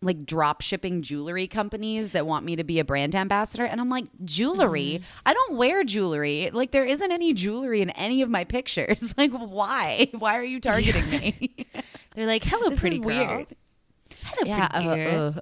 like 0.03 0.25
drop 0.25 0.62
shipping 0.62 1.03
jewelry 1.03 1.47
companies 1.47 2.12
that 2.12 2.27
want 2.27 2.45
me 2.47 2.57
to 2.57 2.64
be 2.64 2.79
a 2.79 2.85
brand 2.85 3.14
ambassador 3.14 3.64
and 3.66 3.81
I'm 3.81 3.91
like 3.91 4.07
jewelry 4.25 5.01
Mm-hmm. 5.01 5.05
I 5.27 5.35
don't 5.35 5.57
wear 5.57 5.85
jewelry 5.85 6.51
like 6.55 6.71
there 6.71 6.87
isn't 6.87 7.12
any 7.12 7.35
jewelry 7.35 7.83
in 7.83 7.91
any 7.91 8.23
of 8.23 8.31
my 8.31 8.45
pictures 8.45 9.12
like 9.18 9.31
why 9.33 10.09
why 10.18 10.39
are 10.39 10.45
you 10.45 10.59
targeting 10.59 11.09
me 11.11 11.66
They're 12.16 12.27
like, 12.27 12.43
"Hello, 12.45 12.71
this 12.71 12.81
pretty 12.81 12.99
girl." 12.99 13.07
weird 13.07 13.47
Hello, 14.25 14.49
yeah 14.49 14.68
pretty 14.68 14.89
uh, 14.89 14.95
girl. 14.97 15.27
uh, 15.29 15.33
Yeah. 15.37 15.41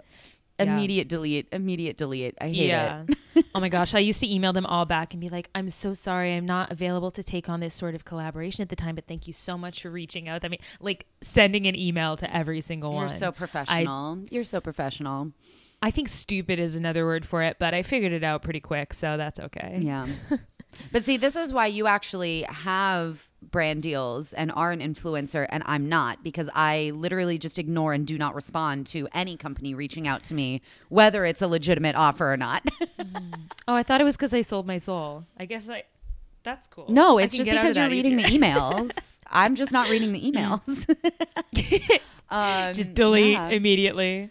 Immediate 0.59 1.09
delete 1.09 1.49
immediate 1.53 1.97
delete 1.97 2.35
I 2.41 2.49
hate 2.49 2.69
yeah. 2.69 3.05
it 3.09 3.19
oh 3.55 3.61
my 3.61 3.69
gosh, 3.69 3.95
I 3.95 4.01
used 4.01 4.21
to 4.21 4.33
email 4.33 4.53
them 4.53 4.67
all 4.67 4.85
back 4.85 5.15
and 5.15 5.21
be 5.21 5.29
like, 5.29 5.49
"I'm 5.55 5.69
so 5.69 5.95
sorry, 5.95 6.35
I'm 6.35 6.47
not 6.47 6.73
available 6.73 7.11
to 7.13 7.23
take 7.23 7.49
on 7.49 7.61
this 7.61 7.75
sort 7.75 7.95
of 7.95 8.05
collaboration 8.05 8.63
at 8.63 8.69
the 8.69 8.77
time, 8.77 8.95
but 8.95 9.07
thank 9.07 9.27
you 9.27 9.33
so 9.33 9.57
much 9.57 9.83
for 9.83 9.91
reaching 9.91 10.29
out." 10.29 10.45
I 10.45 10.49
mean, 10.49 10.61
like 10.81 11.07
sending 11.21 11.67
an 11.67 11.77
email 11.77 12.17
to 12.17 12.37
every 12.37 12.61
single 12.61 12.93
one. 12.93 13.09
you're 13.09 13.19
so 13.19 13.33
professional 13.33 14.19
you're 14.31 14.45
so 14.45 14.61
professional 14.61 15.33
I 15.81 15.91
think 15.91 16.09
stupid 16.09 16.59
is 16.59 16.75
another 16.75 17.05
word 17.05 17.25
for 17.25 17.43
it, 17.43 17.57
but 17.59 17.73
I 17.73 17.83
figured 17.83 18.13
it 18.13 18.25
out 18.25 18.43
pretty 18.43 18.61
quick, 18.61 18.93
so 18.93 19.17
that's 19.17 19.39
okay. 19.39 19.79
Yeah. 19.81 20.09
but 20.93 21.05
see, 21.05 21.17
this 21.17 21.37
is 21.37 21.53
why 21.53 21.67
you 21.67 21.87
actually 21.87 22.43
have 22.43 23.28
brand 23.51 23.83
deals 23.83 24.33
and 24.33 24.53
are 24.53 24.73
an 24.73 24.81
influencer, 24.81 25.47
and 25.49 25.63
I'm 25.67 25.89
not 25.89 26.23
because 26.23 26.49
I 26.55 26.93
literally 26.95 27.39
just 27.39 27.59
ignore 27.59 27.93
and 27.93 28.07
do 28.07 28.19
not 28.19 28.35
respond 28.35 28.87
to 28.89 29.09
any 29.13 29.37
company 29.37 29.75
reaching 29.75 30.07
out 30.07 30.23
to 30.25 30.35
me, 30.35 30.61
whether 30.89 31.25
it's 31.25 31.43
a 31.43 31.49
legitimate 31.49 31.97
offer 31.97 32.33
or 32.33 32.37
not. 32.37 32.67
Oh, 33.67 33.75
I 33.75 33.83
thought 33.83 34.01
it 34.01 34.05
was 34.05 34.17
because 34.17 34.33
I 34.33 34.41
sold 34.41 34.67
my 34.67 34.79
soul. 34.79 35.27
I 35.39 35.45
guess 35.45 35.69
I. 35.69 35.85
That's 36.43 36.67
cool. 36.69 36.87
no, 36.89 37.19
it's 37.19 37.37
just 37.37 37.51
because 37.51 37.77
you're 37.77 37.89
reading 37.91 38.19
easier. 38.19 38.39
the 38.39 38.39
emails. 38.47 39.19
I'm 39.27 39.57
just 39.57 39.73
not 39.73 39.91
reading 39.91 40.13
the 40.15 40.23
emails. 40.23 40.89
um, 42.31 42.75
Just 42.75 42.95
delete 42.95 43.33
yeah, 43.33 43.49
immediately. 43.49 44.31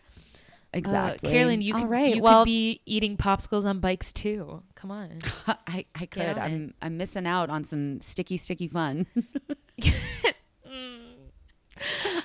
exactly. 0.74 1.30
Uh, 1.30 1.32
Carolyn, 1.32 1.62
you 1.62 1.76
All 1.76 1.82
could, 1.82 1.90
right. 1.90 2.16
you 2.16 2.22
well, 2.24 2.42
could 2.44 2.50
be 2.50 2.82
eating 2.88 3.16
popsicles 3.16 3.66
on 3.66 3.80
bikes 3.80 4.12
too. 4.12 4.64
Come 4.78 4.92
on. 4.92 5.18
I, 5.48 5.86
I 5.96 6.06
could. 6.06 6.38
I'm 6.38 6.74
I'm 6.82 6.98
missing 6.98 7.26
out 7.26 7.50
on 7.50 7.64
some 7.64 8.00
sticky, 8.00 8.38
sticky 8.38 8.68
fun. 8.68 9.08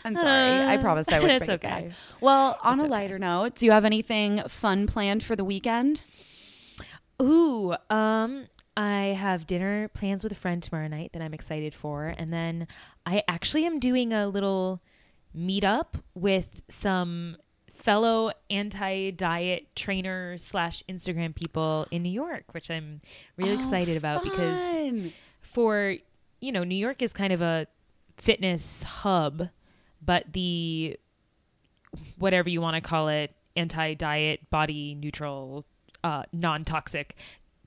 I'm 0.05 0.17
sorry. 0.17 0.61
I 0.61 0.77
Uh, 0.77 0.81
promised 0.81 1.13
I 1.13 1.21
would. 1.21 1.31
it's 1.31 1.47
bring 1.47 1.55
it 1.55 1.65
okay. 1.65 1.89
back. 1.89 1.93
Well, 2.21 2.59
on 2.63 2.75
It's 2.75 2.83
a 2.83 2.87
okay. 2.87 2.91
lighter 2.91 3.19
note, 3.19 3.55
do 3.57 3.67
you 3.67 3.73
have 3.73 3.85
anything 3.85 4.43
fun 4.49 4.87
planned 4.87 5.23
for 5.23 5.37
the 5.37 5.45
weekend? 5.45 6.03
Ooh, 7.21 7.75
um, 7.91 8.47
I 8.77 9.17
have 9.19 9.47
dinner 9.47 9.89
plans 9.89 10.23
with 10.25 10.33
a 10.33 10.37
friend 10.37 10.63
tomorrow 10.63 10.89
night 10.89 11.13
that 11.13 11.23
I'm 11.23 11.35
excited 11.35 11.73
for, 11.75 12.07
and 12.07 12.33
then 12.33 12.67
I 13.07 13.23
actually 13.29 13.65
am 13.65 13.79
doing 13.79 14.13
a 14.13 14.27
little 14.27 14.83
meetup 15.37 16.03
with 16.15 16.63
some 16.69 17.37
fellow 17.83 18.31
anti-diet 18.49 19.75
trainer 19.75 20.39
slash 20.39 20.85
Instagram 20.89 21.35
people 21.35 21.87
in 21.91 22.03
New 22.03 22.13
York, 22.13 22.45
which 22.53 22.71
I'm 22.71 23.01
really 23.37 23.55
excited 23.55 23.97
about 23.97 24.23
because 24.23 24.59
Oh, 24.77 25.11
for 25.41 25.97
you 26.41 26.53
know 26.53 26.63
New 26.63 26.77
York 26.77 27.03
is 27.03 27.13
kind 27.13 27.33
of 27.33 27.43
a 27.43 27.67
fitness 28.17 28.85
hub, 28.85 29.49
but 30.01 30.33
the 30.33 30.97
whatever 32.19 32.49
you 32.49 32.61
want 32.61 32.77
to 32.77 32.81
call 32.81 33.09
it, 33.09 33.35
anti-diet, 33.57 34.49
body 34.49 34.95
neutral, 34.95 35.65
uh, 36.05 36.23
non-toxic 36.33 37.17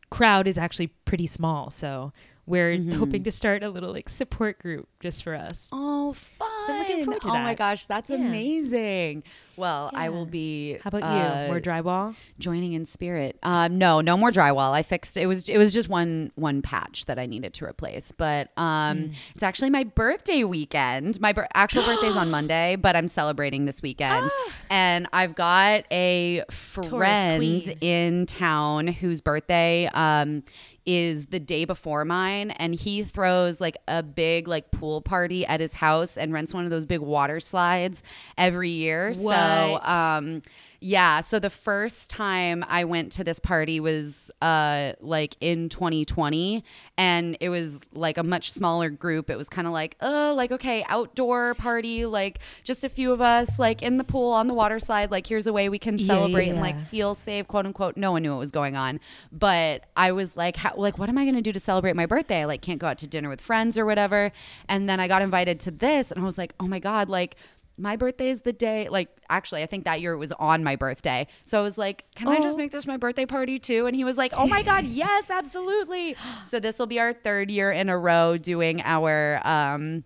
crowd 0.09 0.47
is 0.47 0.57
actually 0.57 0.87
pretty 0.87 1.27
small. 1.27 1.69
So 1.69 2.13
we're 2.47 2.75
Mm-hmm. 2.77 2.93
hoping 2.99 3.23
to 3.23 3.31
start 3.31 3.63
a 3.63 3.69
little 3.69 3.91
like 3.91 4.07
support 4.09 4.59
group 4.59 4.87
just 4.99 5.23
for 5.23 5.33
us. 5.35 5.69
Oh, 5.71 6.13
fun! 6.13 6.49
So 6.65 6.73
I'm 6.73 6.79
looking 6.79 7.03
forward 7.05 7.21
to 7.23 7.29
oh 7.29 7.33
my 7.39 7.55
gosh, 7.55 7.85
that's 7.85 8.09
Yeah. 8.09 8.17
amazing. 8.17 9.23
Well, 9.57 9.89
I 9.93 10.09
will 10.09 10.25
be. 10.25 10.77
How 10.83 10.89
about 10.89 11.03
uh, 11.03 11.41
you? 11.43 11.47
More 11.47 11.61
drywall? 11.61 12.15
joining 12.39 12.73
in 12.73 12.85
spirit. 12.85 13.37
Um, 13.43 13.77
no, 13.77 14.01
no 14.01 14.17
more 14.17 14.31
drywall. 14.31 14.71
I 14.73 14.83
fixed 14.83 15.15
it. 15.17 15.25
Was 15.27 15.47
it 15.49 15.57
was 15.57 15.73
just 15.73 15.87
one 15.89 16.31
one 16.35 16.61
patch 16.61 17.05
that 17.05 17.17
I 17.17 17.25
needed 17.25 17.53
to 17.55 17.65
replace. 17.65 18.11
But 18.11 18.49
um, 18.57 18.65
Mm. 18.97 19.13
it's 19.33 19.43
actually 19.43 19.69
my 19.69 19.83
birthday 19.83 20.43
weekend. 20.43 21.19
My 21.21 21.33
bir- 21.33 21.47
actual 21.53 21.83
is 22.03 22.15
on 22.15 22.29
Monday, 22.29 22.75
but 22.75 22.95
I'm 22.95 23.07
celebrating 23.07 23.65
this 23.65 23.81
weekend, 23.81 24.29
Ah. 24.33 24.51
and 24.69 25.07
I've 25.13 25.35
got 25.35 25.85
a 25.91 26.43
friend 26.51 27.75
in 27.81 28.25
town 28.25 28.87
whose 28.87 29.21
birthday 29.21 29.89
um 29.93 30.43
is 30.85 31.27
the 31.27 31.39
day 31.39 31.65
before 31.65 32.05
mine 32.05 32.51
and 32.51 32.75
he 32.75 33.03
throws 33.03 33.59
like 33.59 33.77
a 33.87 34.03
big 34.03 34.47
like 34.47 34.69
pool 34.71 35.01
party 35.01 35.45
at 35.45 35.59
his 35.59 35.73
house 35.73 36.17
and 36.17 36.31
rents 36.31 36.53
one 36.53 36.63
of 36.65 36.71
those 36.71 36.85
big 36.85 36.99
water 37.01 37.39
slides 37.39 38.03
every 38.37 38.69
year. 38.69 39.13
So 39.13 39.79
um 39.81 40.41
yeah 40.85 41.19
so 41.21 41.39
the 41.39 41.49
first 41.49 42.11
time 42.11 42.63
i 42.67 42.83
went 42.83 43.11
to 43.11 43.23
this 43.23 43.39
party 43.39 43.79
was 43.79 44.29
uh 44.41 44.93
like 45.01 45.35
in 45.41 45.67
2020 45.67 46.63
and 46.97 47.37
it 47.39 47.49
was 47.49 47.81
like 47.93 48.17
a 48.17 48.23
much 48.23 48.51
smaller 48.51 48.89
group. 48.89 49.29
It 49.29 49.37
was 49.37 49.49
kind 49.49 49.67
of 49.67 49.73
like 49.73 49.95
oh 50.01 50.33
like 50.35 50.51
okay 50.51 50.85
outdoor 50.87 51.53
party 51.55 52.05
like 52.05 52.39
just 52.63 52.83
a 52.83 52.89
few 52.89 53.11
of 53.11 53.19
us 53.19 53.59
like 53.59 53.81
in 53.81 53.97
the 53.97 54.03
pool 54.03 54.31
on 54.31 54.47
the 54.47 54.53
water 54.53 54.79
slide 54.79 55.11
like 55.11 55.27
here's 55.27 55.47
a 55.47 55.53
way 55.53 55.67
we 55.69 55.79
can 55.79 55.97
Yeah, 55.97 56.05
celebrate 56.05 56.49
and 56.49 56.61
like 56.61 56.79
feel 56.79 57.15
safe 57.15 57.47
quote 57.47 57.65
unquote. 57.65 57.97
No 57.97 58.11
one 58.11 58.21
knew 58.21 58.31
what 58.31 58.39
was 58.39 58.51
going 58.51 58.75
on. 58.75 58.99
But 59.31 59.85
i 59.95 60.11
was 60.11 60.37
like 60.37 60.55
how, 60.57 60.73
like 60.75 60.97
what 60.97 61.09
am 61.09 61.17
i 61.17 61.23
going 61.23 61.35
to 61.35 61.41
do 61.41 61.51
to 61.51 61.59
celebrate 61.59 61.95
my 61.95 62.05
birthday? 62.05 62.41
I 62.41 62.45
like 62.45 62.61
can't 62.61 62.79
go 62.79 62.87
out 62.87 62.97
to 62.99 63.07
dinner 63.07 63.29
with 63.29 63.41
friends 63.41 63.77
or 63.77 63.85
whatever. 63.85 64.31
And 64.69 64.87
then 64.87 64.99
i 64.99 65.07
got 65.07 65.21
invited 65.21 65.59
to 65.61 65.71
this 65.71 66.11
and 66.11 66.21
i 66.21 66.23
was 66.23 66.37
like 66.37 66.53
oh 66.59 66.67
my 66.67 66.79
god 66.79 67.09
like 67.09 67.35
my 67.77 67.95
birthday 67.95 68.29
is 68.29 68.41
the 68.41 68.53
day 68.53 68.87
like 68.89 69.09
actually 69.29 69.61
i 69.63 69.65
think 69.65 69.83
that 69.85 69.99
year 70.01 70.13
it 70.13 70.17
was 70.17 70.31
on 70.33 70.63
my 70.63 70.75
birthday 70.75 71.27
so 71.43 71.59
i 71.59 71.61
was 71.61 71.77
like 71.77 72.05
can 72.15 72.27
i 72.27 72.37
just 72.39 72.55
Oh. 72.55 72.57
make 72.57 72.71
this 72.71 72.87
my 72.87 72.97
birthday 72.97 73.25
party 73.25 73.59
too 73.59 73.85
and 73.85 73.95
he 73.95 74.03
was 74.03 74.17
like 74.17 74.31
oh 74.35 74.47
my 74.47 74.63
god 74.63 74.85
yes 74.85 75.29
absolutely 75.29 76.15
so 76.45 76.59
this 76.59 76.79
will 76.79 76.87
be 76.87 76.99
our 76.99 77.11
third 77.13 77.51
year 77.51 77.71
in 77.71 77.89
a 77.89 77.97
row 77.97 78.37
doing 78.37 78.81
our 78.83 79.39
um 79.43 80.03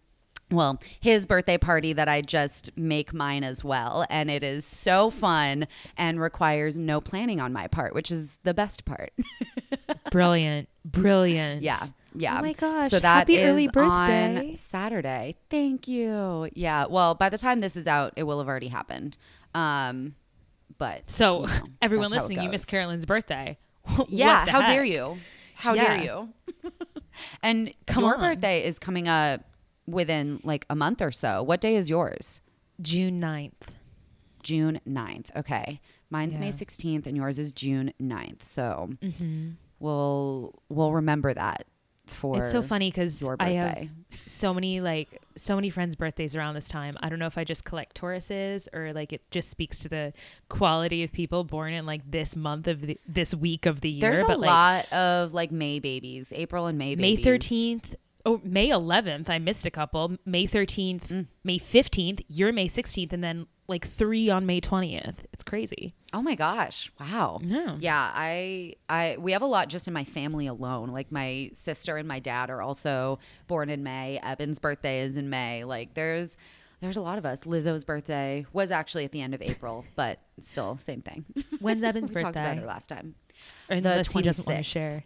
well, 0.52 0.82
his 1.00 1.28
birthday 1.28 1.60
party 1.60 1.94
that 1.94 2.08
I 2.08 2.22
just 2.24 2.76
make 2.76 3.14
mine 3.14 3.44
as 3.44 3.64
well. 3.64 4.04
And 4.10 4.32
it 4.32 4.42
is 4.42 4.66
so 4.66 5.12
fun 5.12 5.68
and 5.96 6.20
requires 6.20 6.80
no 6.80 7.02
planning 7.02 7.40
on 7.40 7.54
my 7.54 7.68
part, 7.68 7.94
which 7.94 8.10
is 8.10 8.40
the 8.42 8.56
best 8.56 8.84
part. 8.84 9.14
Brilliant. 10.12 10.68
Brilliant. 10.84 11.62
yeah. 11.62 11.80
Yeah. 12.20 12.38
Oh 12.40 12.42
my 12.42 12.54
gosh, 12.54 12.90
So 12.90 13.00
that 13.00 13.20
happy 13.30 13.38
is 13.38 13.70
on 13.76 14.56
Saturday. 14.56 15.36
Thank 15.50 15.88
you. 15.88 16.50
Yeah. 16.54 16.86
Well, 16.88 17.16
by 17.16 17.30
the 17.30 17.38
time 17.38 17.62
this 17.62 17.76
is 17.76 17.88
out, 17.88 18.14
it 18.18 18.24
will 18.24 18.40
have 18.40 18.48
already 18.48 18.68
happened. 18.68 19.18
Um, 19.56 20.16
but 20.78 21.10
So 21.10 21.42
you 21.42 21.48
know, 21.48 21.54
everyone 21.82 22.12
that's 22.12 22.22
how 22.22 22.26
it 22.26 22.30
listening, 22.30 22.44
you 22.46 22.50
missed. 22.52 22.68
Carolyn's 22.68 23.06
birthday. 23.06 23.58
Yeah. 24.08 24.46
How 24.48 24.60
heck? 24.62 24.68
dare 24.68 24.84
you? 24.84 25.18
How 25.56 25.74
Yeah. 25.74 25.98
dare 25.98 26.04
you? 26.04 26.30
and 27.42 27.74
Come 27.88 28.04
your 28.04 28.16
on. 28.16 28.20
birthday 28.22 28.64
is 28.66 28.80
coming 28.80 29.08
up 29.08 29.42
within 29.88 30.40
like 30.44 30.66
a 30.70 30.76
month 30.76 31.02
or 31.02 31.12
so. 31.12 31.42
What 31.44 31.60
day 31.62 31.76
is 31.76 31.90
yours? 31.90 32.42
June 32.82 33.20
9th. 33.20 33.54
June 34.44 34.80
9th. 34.88 35.36
Okay. 35.36 35.82
Mine's 36.12 36.40
May 36.40 36.50
16th 36.52 37.06
and 37.08 37.16
yours 37.18 37.38
is 37.40 37.52
June 37.52 37.94
9th. 38.02 38.44
So 38.44 38.90
Mm-hmm. 39.02 39.50
we'll 39.80 40.54
we'll 40.70 40.94
remember 40.94 41.34
that 41.34 41.66
for 42.10 42.42
It's 42.42 42.52
so 42.52 42.62
funny 42.62 42.92
cuz 42.92 43.28
I 43.40 43.52
have 43.52 43.90
so 44.26 44.54
many 44.54 44.80
like 44.80 45.22
so 45.36 45.56
many 45.56 45.70
friends 45.70 45.96
birthdays 45.96 46.36
around 46.36 46.56
this 46.56 46.68
time. 46.68 46.98
I 47.02 47.10
don't 47.10 47.20
know 47.20 47.28
if 47.28 47.38
I 47.38 47.44
just 47.44 47.64
collect 47.64 48.00
Tauruses 48.00 48.68
or 48.74 48.94
like 48.94 49.14
it 49.14 49.22
just 49.32 49.50
speaks 49.50 49.80
to 49.80 49.90
the 49.90 50.14
quality 50.50 51.04
of 51.04 51.12
people 51.12 51.44
born 51.44 51.74
in 51.74 51.86
like 51.86 52.10
this 52.10 52.36
month 52.36 52.68
of 52.68 52.82
the, 52.82 53.00
this 53.08 53.34
week 53.34 53.66
of 53.66 53.82
the 53.82 53.90
year. 53.90 54.02
There's 54.02 54.20
a 54.20 54.28
but, 54.28 54.40
lot 54.40 54.86
like, 54.92 54.94
of 54.94 55.34
like 55.34 55.52
May 55.52 55.80
babies, 55.80 56.34
April 56.36 56.68
and 56.68 56.78
May 56.78 56.96
babies. 56.96 57.26
May 57.26 57.32
13th 57.32 57.96
Oh, 58.26 58.42
May 58.44 58.70
11th. 58.70 59.30
I 59.30 59.40
missed 59.40 59.66
a 59.66 59.72
couple. 59.72 60.18
May 60.26 60.46
13th, 60.46 61.08
Mm. 61.08 61.28
May 61.44 61.58
15th. 61.60 62.22
You're 62.28 62.52
May 62.52 62.68
16th, 62.68 63.14
and 63.14 63.24
then 63.24 63.48
like 63.68 63.86
three 63.88 64.30
on 64.30 64.46
May 64.46 64.60
20th. 64.60 65.20
It's 65.32 65.44
crazy. 65.44 65.94
Oh 66.12 66.22
my 66.22 66.36
gosh. 66.36 66.92
Wow. 67.00 67.40
Yeah. 67.44 67.78
Yeah, 67.80 68.12
I 68.14 68.74
I 68.90 69.16
we 69.20 69.32
have 69.34 69.42
a 69.44 69.48
lot 69.48 69.70
just 69.70 69.88
in 69.88 69.94
my 69.94 70.04
family 70.04 70.48
alone. 70.48 70.90
Like 70.90 71.12
my 71.12 71.52
sister 71.54 71.96
and 71.98 72.08
my 72.08 72.20
dad 72.20 72.50
are 72.50 72.62
also 72.62 73.20
born 73.48 73.70
in 73.70 73.84
May. 73.84 74.20
Evan's 74.24 74.58
birthday 74.60 75.02
is 75.02 75.18
in 75.18 75.30
May. 75.30 75.64
Like 75.66 75.94
there's 75.94 76.36
there's 76.82 76.98
a 76.98 77.02
lot 77.02 77.20
of 77.20 77.26
us. 77.28 77.42
Lizzo's 77.42 77.84
birthday 77.84 78.46
was 78.54 78.72
actually 78.72 79.06
at 79.06 79.12
the 79.12 79.22
end 79.22 79.34
of 79.36 79.42
April, 79.42 79.86
but 79.96 80.20
still 80.42 80.76
same 80.78 81.02
thing. 81.04 81.26
When's 81.60 81.84
Evan's 81.84 82.10
we 82.10 82.16
talked 82.16 82.36
about 82.36 82.56
birthday? 82.56 82.66
last 82.68 82.88
time. 82.88 83.16
Unless 83.70 84.12
he 84.14 84.22
doesn't 84.24 84.48
want 84.48 84.58
to 84.58 84.64
26th. 84.64 84.74
share. 84.74 85.04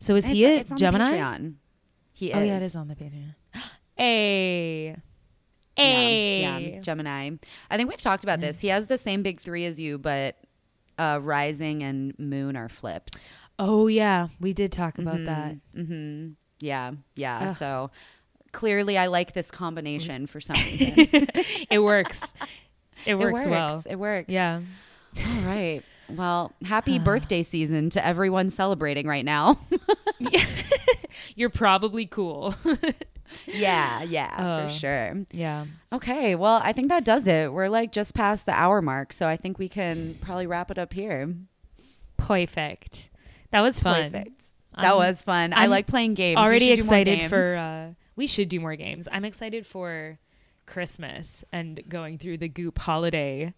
So 0.00 0.14
is 0.14 0.26
he 0.26 0.44
it's, 0.44 0.58
a 0.58 0.60
it's 0.60 0.70
on 0.72 0.78
Gemini? 0.78 1.04
The 1.06 1.10
Patreon. 1.16 1.54
He 2.18 2.30
is. 2.32 2.34
Oh 2.36 2.40
yeah, 2.40 2.56
it 2.56 2.62
is 2.62 2.74
on 2.74 2.88
the 2.88 2.96
Patreon. 2.96 3.34
Hey. 3.96 4.96
Hey. 5.76 6.40
Yeah, 6.40 6.58
yeah, 6.58 6.80
Gemini. 6.80 7.30
I 7.70 7.76
think 7.76 7.88
we've 7.88 8.00
talked 8.00 8.24
about 8.24 8.40
this. 8.40 8.58
He 8.58 8.66
has 8.66 8.88
the 8.88 8.98
same 8.98 9.22
big 9.22 9.38
three 9.38 9.64
as 9.64 9.78
you, 9.78 9.96
but 9.96 10.34
uh, 10.98 11.20
rising 11.22 11.84
and 11.84 12.18
moon 12.18 12.56
are 12.56 12.68
flipped. 12.68 13.28
Oh 13.60 13.86
yeah, 13.86 14.26
we 14.40 14.52
did 14.52 14.72
talk 14.72 14.98
about 14.98 15.24
that. 15.26 15.54
Mm-hmm. 15.76 16.30
Yeah, 16.58 16.94
yeah. 17.14 17.50
Ugh. 17.50 17.56
So 17.56 17.90
clearly, 18.50 18.98
I 18.98 19.06
like 19.06 19.34
this 19.34 19.52
combination 19.52 20.26
for 20.26 20.40
some 20.40 20.56
reason. 20.64 21.28
It 21.70 21.78
works. 21.78 22.32
It 23.06 23.14
works, 23.20 23.44
it 23.44 23.48
works. 23.48 23.48
well. 23.48 23.82
It 23.88 23.96
works. 23.96 24.34
Yeah. 24.34 24.62
All 25.16 25.40
right. 25.42 25.82
Well, 26.08 26.52
happy 26.64 26.98
birthday 27.04 27.44
season 27.44 27.88
to 27.90 28.04
everyone 28.04 28.50
celebrating 28.50 29.06
right 29.06 29.24
now. 29.24 29.60
You're 31.38 31.50
probably 31.50 32.06
cool. 32.06 32.54
yeah, 33.46 34.02
yeah, 34.02 34.34
Uh. 34.36 34.66
for 34.68 34.72
sure. 34.74 35.14
yeah. 35.30 35.66
Okay, 35.92 36.34
well, 36.34 36.60
I 36.64 36.72
think 36.72 36.88
that 36.88 37.04
does 37.04 37.26
it. 37.26 37.52
We're 37.52 37.68
like 37.68 37.92
just 37.92 38.14
past 38.14 38.46
the 38.46 38.52
hour 38.52 38.82
mark, 38.82 39.12
so 39.12 39.26
I 39.28 39.36
think 39.36 39.58
we 39.58 39.68
can 39.68 40.16
probably 40.20 40.46
wrap 40.46 40.70
it 40.70 40.78
up 40.78 40.92
here. 40.92 41.32
Perfect. 42.16 43.10
That 43.50 43.60
was 43.60 43.80
fun. 43.80 44.10
Perfect. 44.10 44.42
That 44.76 44.92
I'm 44.92 44.96
was 44.96 45.22
fun. 45.22 45.52
I 45.52 45.64
I'm 45.64 45.70
like 45.70 45.86
playing 45.86 46.14
games. 46.14 46.36
We 46.36 46.42
Already 46.42 46.66
do 46.74 46.82
more 46.84 46.98
excited 46.98 47.30
for 47.30 47.56
uh 47.56 47.88
we 48.16 48.26
should 48.26 48.48
do 48.48 48.60
more 48.60 48.76
games. 48.76 49.08
I'm 49.10 49.24
excited 49.24 49.66
for 49.66 50.18
Christmas 50.66 51.44
and 51.52 51.80
going 51.88 52.18
through 52.18 52.38
the 52.38 52.48
Goop 52.48 52.78
holiday 52.78 53.54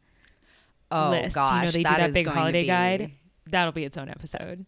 oh 0.90 1.10
list. 1.10 1.34
gosh, 1.34 1.52
you 1.60 1.66
know 1.66 1.70
they 1.72 1.78
do 1.78 1.84
that 1.84 1.98
that 1.98 2.08
is 2.10 2.14
big 2.14 2.24
going 2.26 2.34
to 2.34 2.40
holiday 2.40 2.62
be- 2.62 2.66
guide. 2.66 3.12
That'll 3.46 3.72
be 3.72 3.84
its 3.84 3.96
own 3.96 4.08
episode. 4.08 4.64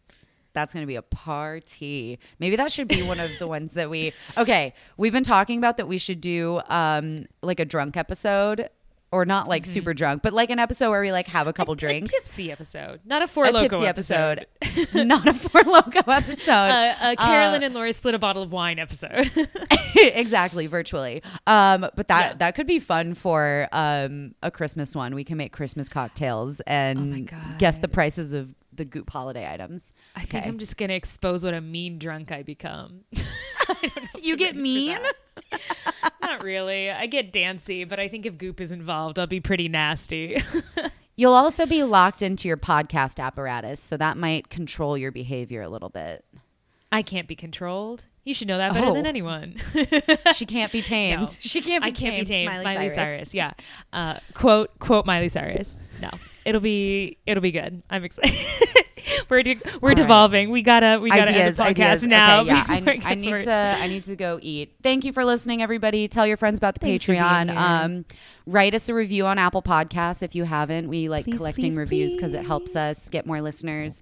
That's 0.55 0.73
going 0.73 0.83
to 0.83 0.87
be 0.87 0.97
a 0.97 1.03
party. 1.03 2.19
Maybe 2.39 2.57
that 2.57 2.71
should 2.73 2.89
be 2.89 3.03
one 3.03 3.21
of 3.21 3.31
the 3.39 3.47
ones 3.49 3.75
that 3.75 3.89
we. 3.91 4.13
Okay, 4.37 4.75
we've 4.97 5.13
been 5.13 5.23
talking 5.23 5.59
about 5.59 5.77
that 5.79 5.89
we 5.89 5.99
should 5.99 6.21
do 6.21 6.61
um 6.69 7.27
like 7.43 7.61
a 7.61 7.65
drunk 7.65 7.97
episode 7.97 8.69
or 9.11 9.27
not 9.27 9.47
like 9.47 9.67
super 9.67 9.93
drunk, 9.93 10.23
but 10.23 10.33
like 10.33 10.49
an 10.49 10.59
episode 10.59 10.89
where 10.89 11.03
we 11.03 11.13
like 11.13 11.27
have 11.27 11.47
a 11.47 11.53
couple 11.53 11.75
drinks. 11.75 12.11
A 12.11 12.21
tipsy 12.21 12.51
episode, 12.51 13.01
not 13.05 13.21
a 13.23 13.27
four 13.27 13.45
A 13.45 13.53
Loko 13.53 13.69
tipsy 13.69 13.87
episode. 13.87 14.47
episode. 14.63 15.07
not 15.07 15.29
a 15.29 15.35
four 15.35 15.61
Loko 15.63 15.97
episode. 16.17 16.51
Uh, 16.51 16.95
uh, 17.01 17.15
Carolyn 17.17 17.63
and 17.63 17.75
Laura 17.75 17.93
split 17.93 18.15
a 18.15 18.19
bottle 18.19 18.43
of 18.43 18.53
wine 18.53 18.79
episode. 18.79 19.31
exactly, 19.97 20.67
virtually. 20.67 21.23
Um, 21.47 21.87
but 21.95 22.09
that 22.09 22.31
Yeah. 22.33 22.35
that 22.39 22.55
could 22.55 22.67
be 22.67 22.79
fun 22.79 23.15
for 23.15 23.69
um 23.73 24.35
a 24.43 24.51
Christmas 24.51 24.95
one. 24.97 25.15
We 25.15 25.25
can 25.25 25.37
make 25.37 25.53
Christmas 25.53 25.89
cocktails 25.91 26.61
and 26.61 27.29
God. 27.29 27.59
guess 27.59 27.79
the 27.79 27.89
prices 27.89 28.33
of 28.33 28.55
the 28.73 28.85
Goop 28.85 29.11
holiday 29.11 29.51
items. 29.53 29.93
I 30.17 30.21
think 30.21 30.35
Okay. 30.43 30.49
I'm 30.49 30.59
just 30.59 30.77
gonna 30.77 30.95
expose 30.95 31.45
what 31.45 31.55
a 31.55 31.61
mean 31.61 31.99
drunk 31.99 32.33
I 32.33 32.43
become. 32.43 33.01
You 34.21 34.37
get 34.37 34.55
mean. 34.57 34.99
Not 36.23 36.43
really. 36.43 36.91
I 36.91 37.07
get 37.07 37.33
dancy, 37.33 37.85
but 37.85 37.99
I 37.99 38.07
think 38.09 38.27
if 38.27 38.37
Goop 38.39 38.61
is 38.61 38.71
involved, 38.71 39.19
I'll 39.19 39.27
be 39.27 39.41
pretty 39.41 39.69
nasty. 39.69 40.43
You'll 41.17 41.33
also 41.35 41.67
be 41.67 41.83
locked 41.83 42.23
into 42.23 42.49
your 42.49 42.57
podcast 42.57 43.19
apparatus, 43.23 43.81
so 43.81 43.97
that 43.97 44.17
might 44.17 44.49
control 44.51 44.97
your 44.97 45.11
behavior 45.11 45.63
a 45.63 45.69
little 45.69 45.89
bit. 45.89 46.25
I 46.91 47.03
can't 47.03 47.27
be 47.27 47.35
controlled. 47.35 48.05
You 48.25 48.35
should 48.35 48.47
know 48.49 48.59
that 48.59 48.73
better 48.75 48.93
than 48.93 49.07
Oh. 49.07 49.09
anyone. 49.09 49.57
She 50.35 50.47
can't 50.47 50.71
be 50.71 50.83
tamed. 50.83 51.21
No. 51.23 51.27
She 51.41 51.61
can't 51.61 51.83
be 51.83 51.89
I 51.89 51.91
can't 51.93 52.15
tamed. 52.15 52.29
be 52.29 52.33
tamed. 52.35 52.51
Miley, 52.51 52.65
Miley, 52.65 52.89
Cyrus. 52.91 53.15
Cyrus. 53.15 53.35
Yeah. 53.35 53.53
Uh, 53.93 54.19
quote 54.35 54.79
quote 54.79 55.07
Miley 55.07 55.29
Cyrus. 55.29 55.77
No, 56.01 56.11
it'll 56.45 56.61
be 56.61 57.19
it'll 57.27 57.41
be 57.43 57.53
good. 57.53 57.83
I'm 57.91 58.05
excited. 58.05 58.35
we're 59.29 59.43
de- 59.43 59.61
we're 59.81 59.89
right. 59.91 59.97
devolving. 59.97 60.51
We 60.51 60.63
gotta 60.63 60.99
we 61.01 61.11
gotta 61.11 61.33
Ideas, 61.33 61.47
end 61.47 61.57
the 61.57 61.63
podcast 61.63 61.85
ideas. 61.85 62.07
now. 62.07 62.41
Okay, 62.41 62.49
yeah, 62.49 62.65
I, 62.69 63.01
I 63.05 63.15
need 63.15 63.31
worse. 63.31 63.45
to. 63.45 63.53
I 63.53 63.87
need 63.87 64.05
to 64.05 64.17
go 64.17 64.39
eat. 64.43 64.75
Thank 64.83 65.05
you 65.05 65.13
for 65.13 65.25
listening, 65.25 65.63
everybody. 65.63 66.09
Tell 66.09 66.27
your 66.27 66.37
friends 66.37 66.59
about 66.59 66.75
the 66.75 66.81
Thanks 66.81 67.07
Patreon. 67.07 67.55
Um, 67.55 68.05
write 68.47 68.75
us 68.75 68.89
a 68.89 68.95
review 68.95 69.27
on 69.27 69.39
Apple 69.39 69.63
Podcasts 69.63 70.23
if 70.23 70.35
you 70.35 70.45
haven't. 70.45 70.89
We 70.89 71.09
like 71.09 71.25
Please, 71.25 71.37
collecting 71.37 71.73
please, 71.73 71.79
reviews 71.79 72.17
because 72.17 72.35
it 72.35 72.45
helps 72.45 72.77
us 72.77 73.09
get 73.09 73.27
more 73.27 73.41
listeners. 73.41 74.01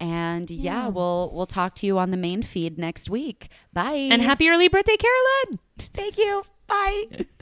And 0.00 0.50
yeah, 0.50 0.88
we'll 0.88 1.30
we'll 1.32 1.46
talk 1.46 1.76
to 1.76 1.86
you 1.86 1.98
on 1.98 2.10
the 2.10 2.16
main 2.16 2.42
feed 2.42 2.76
next 2.78 3.08
week. 3.08 3.48
Bye. 3.72 4.08
And 4.10 4.20
happy 4.20 4.48
early 4.48 4.68
birthday, 4.68 4.96
Carolyn. 4.96 5.60
Thank 5.78 6.18
you. 6.18 6.42
Bye. 6.66 7.26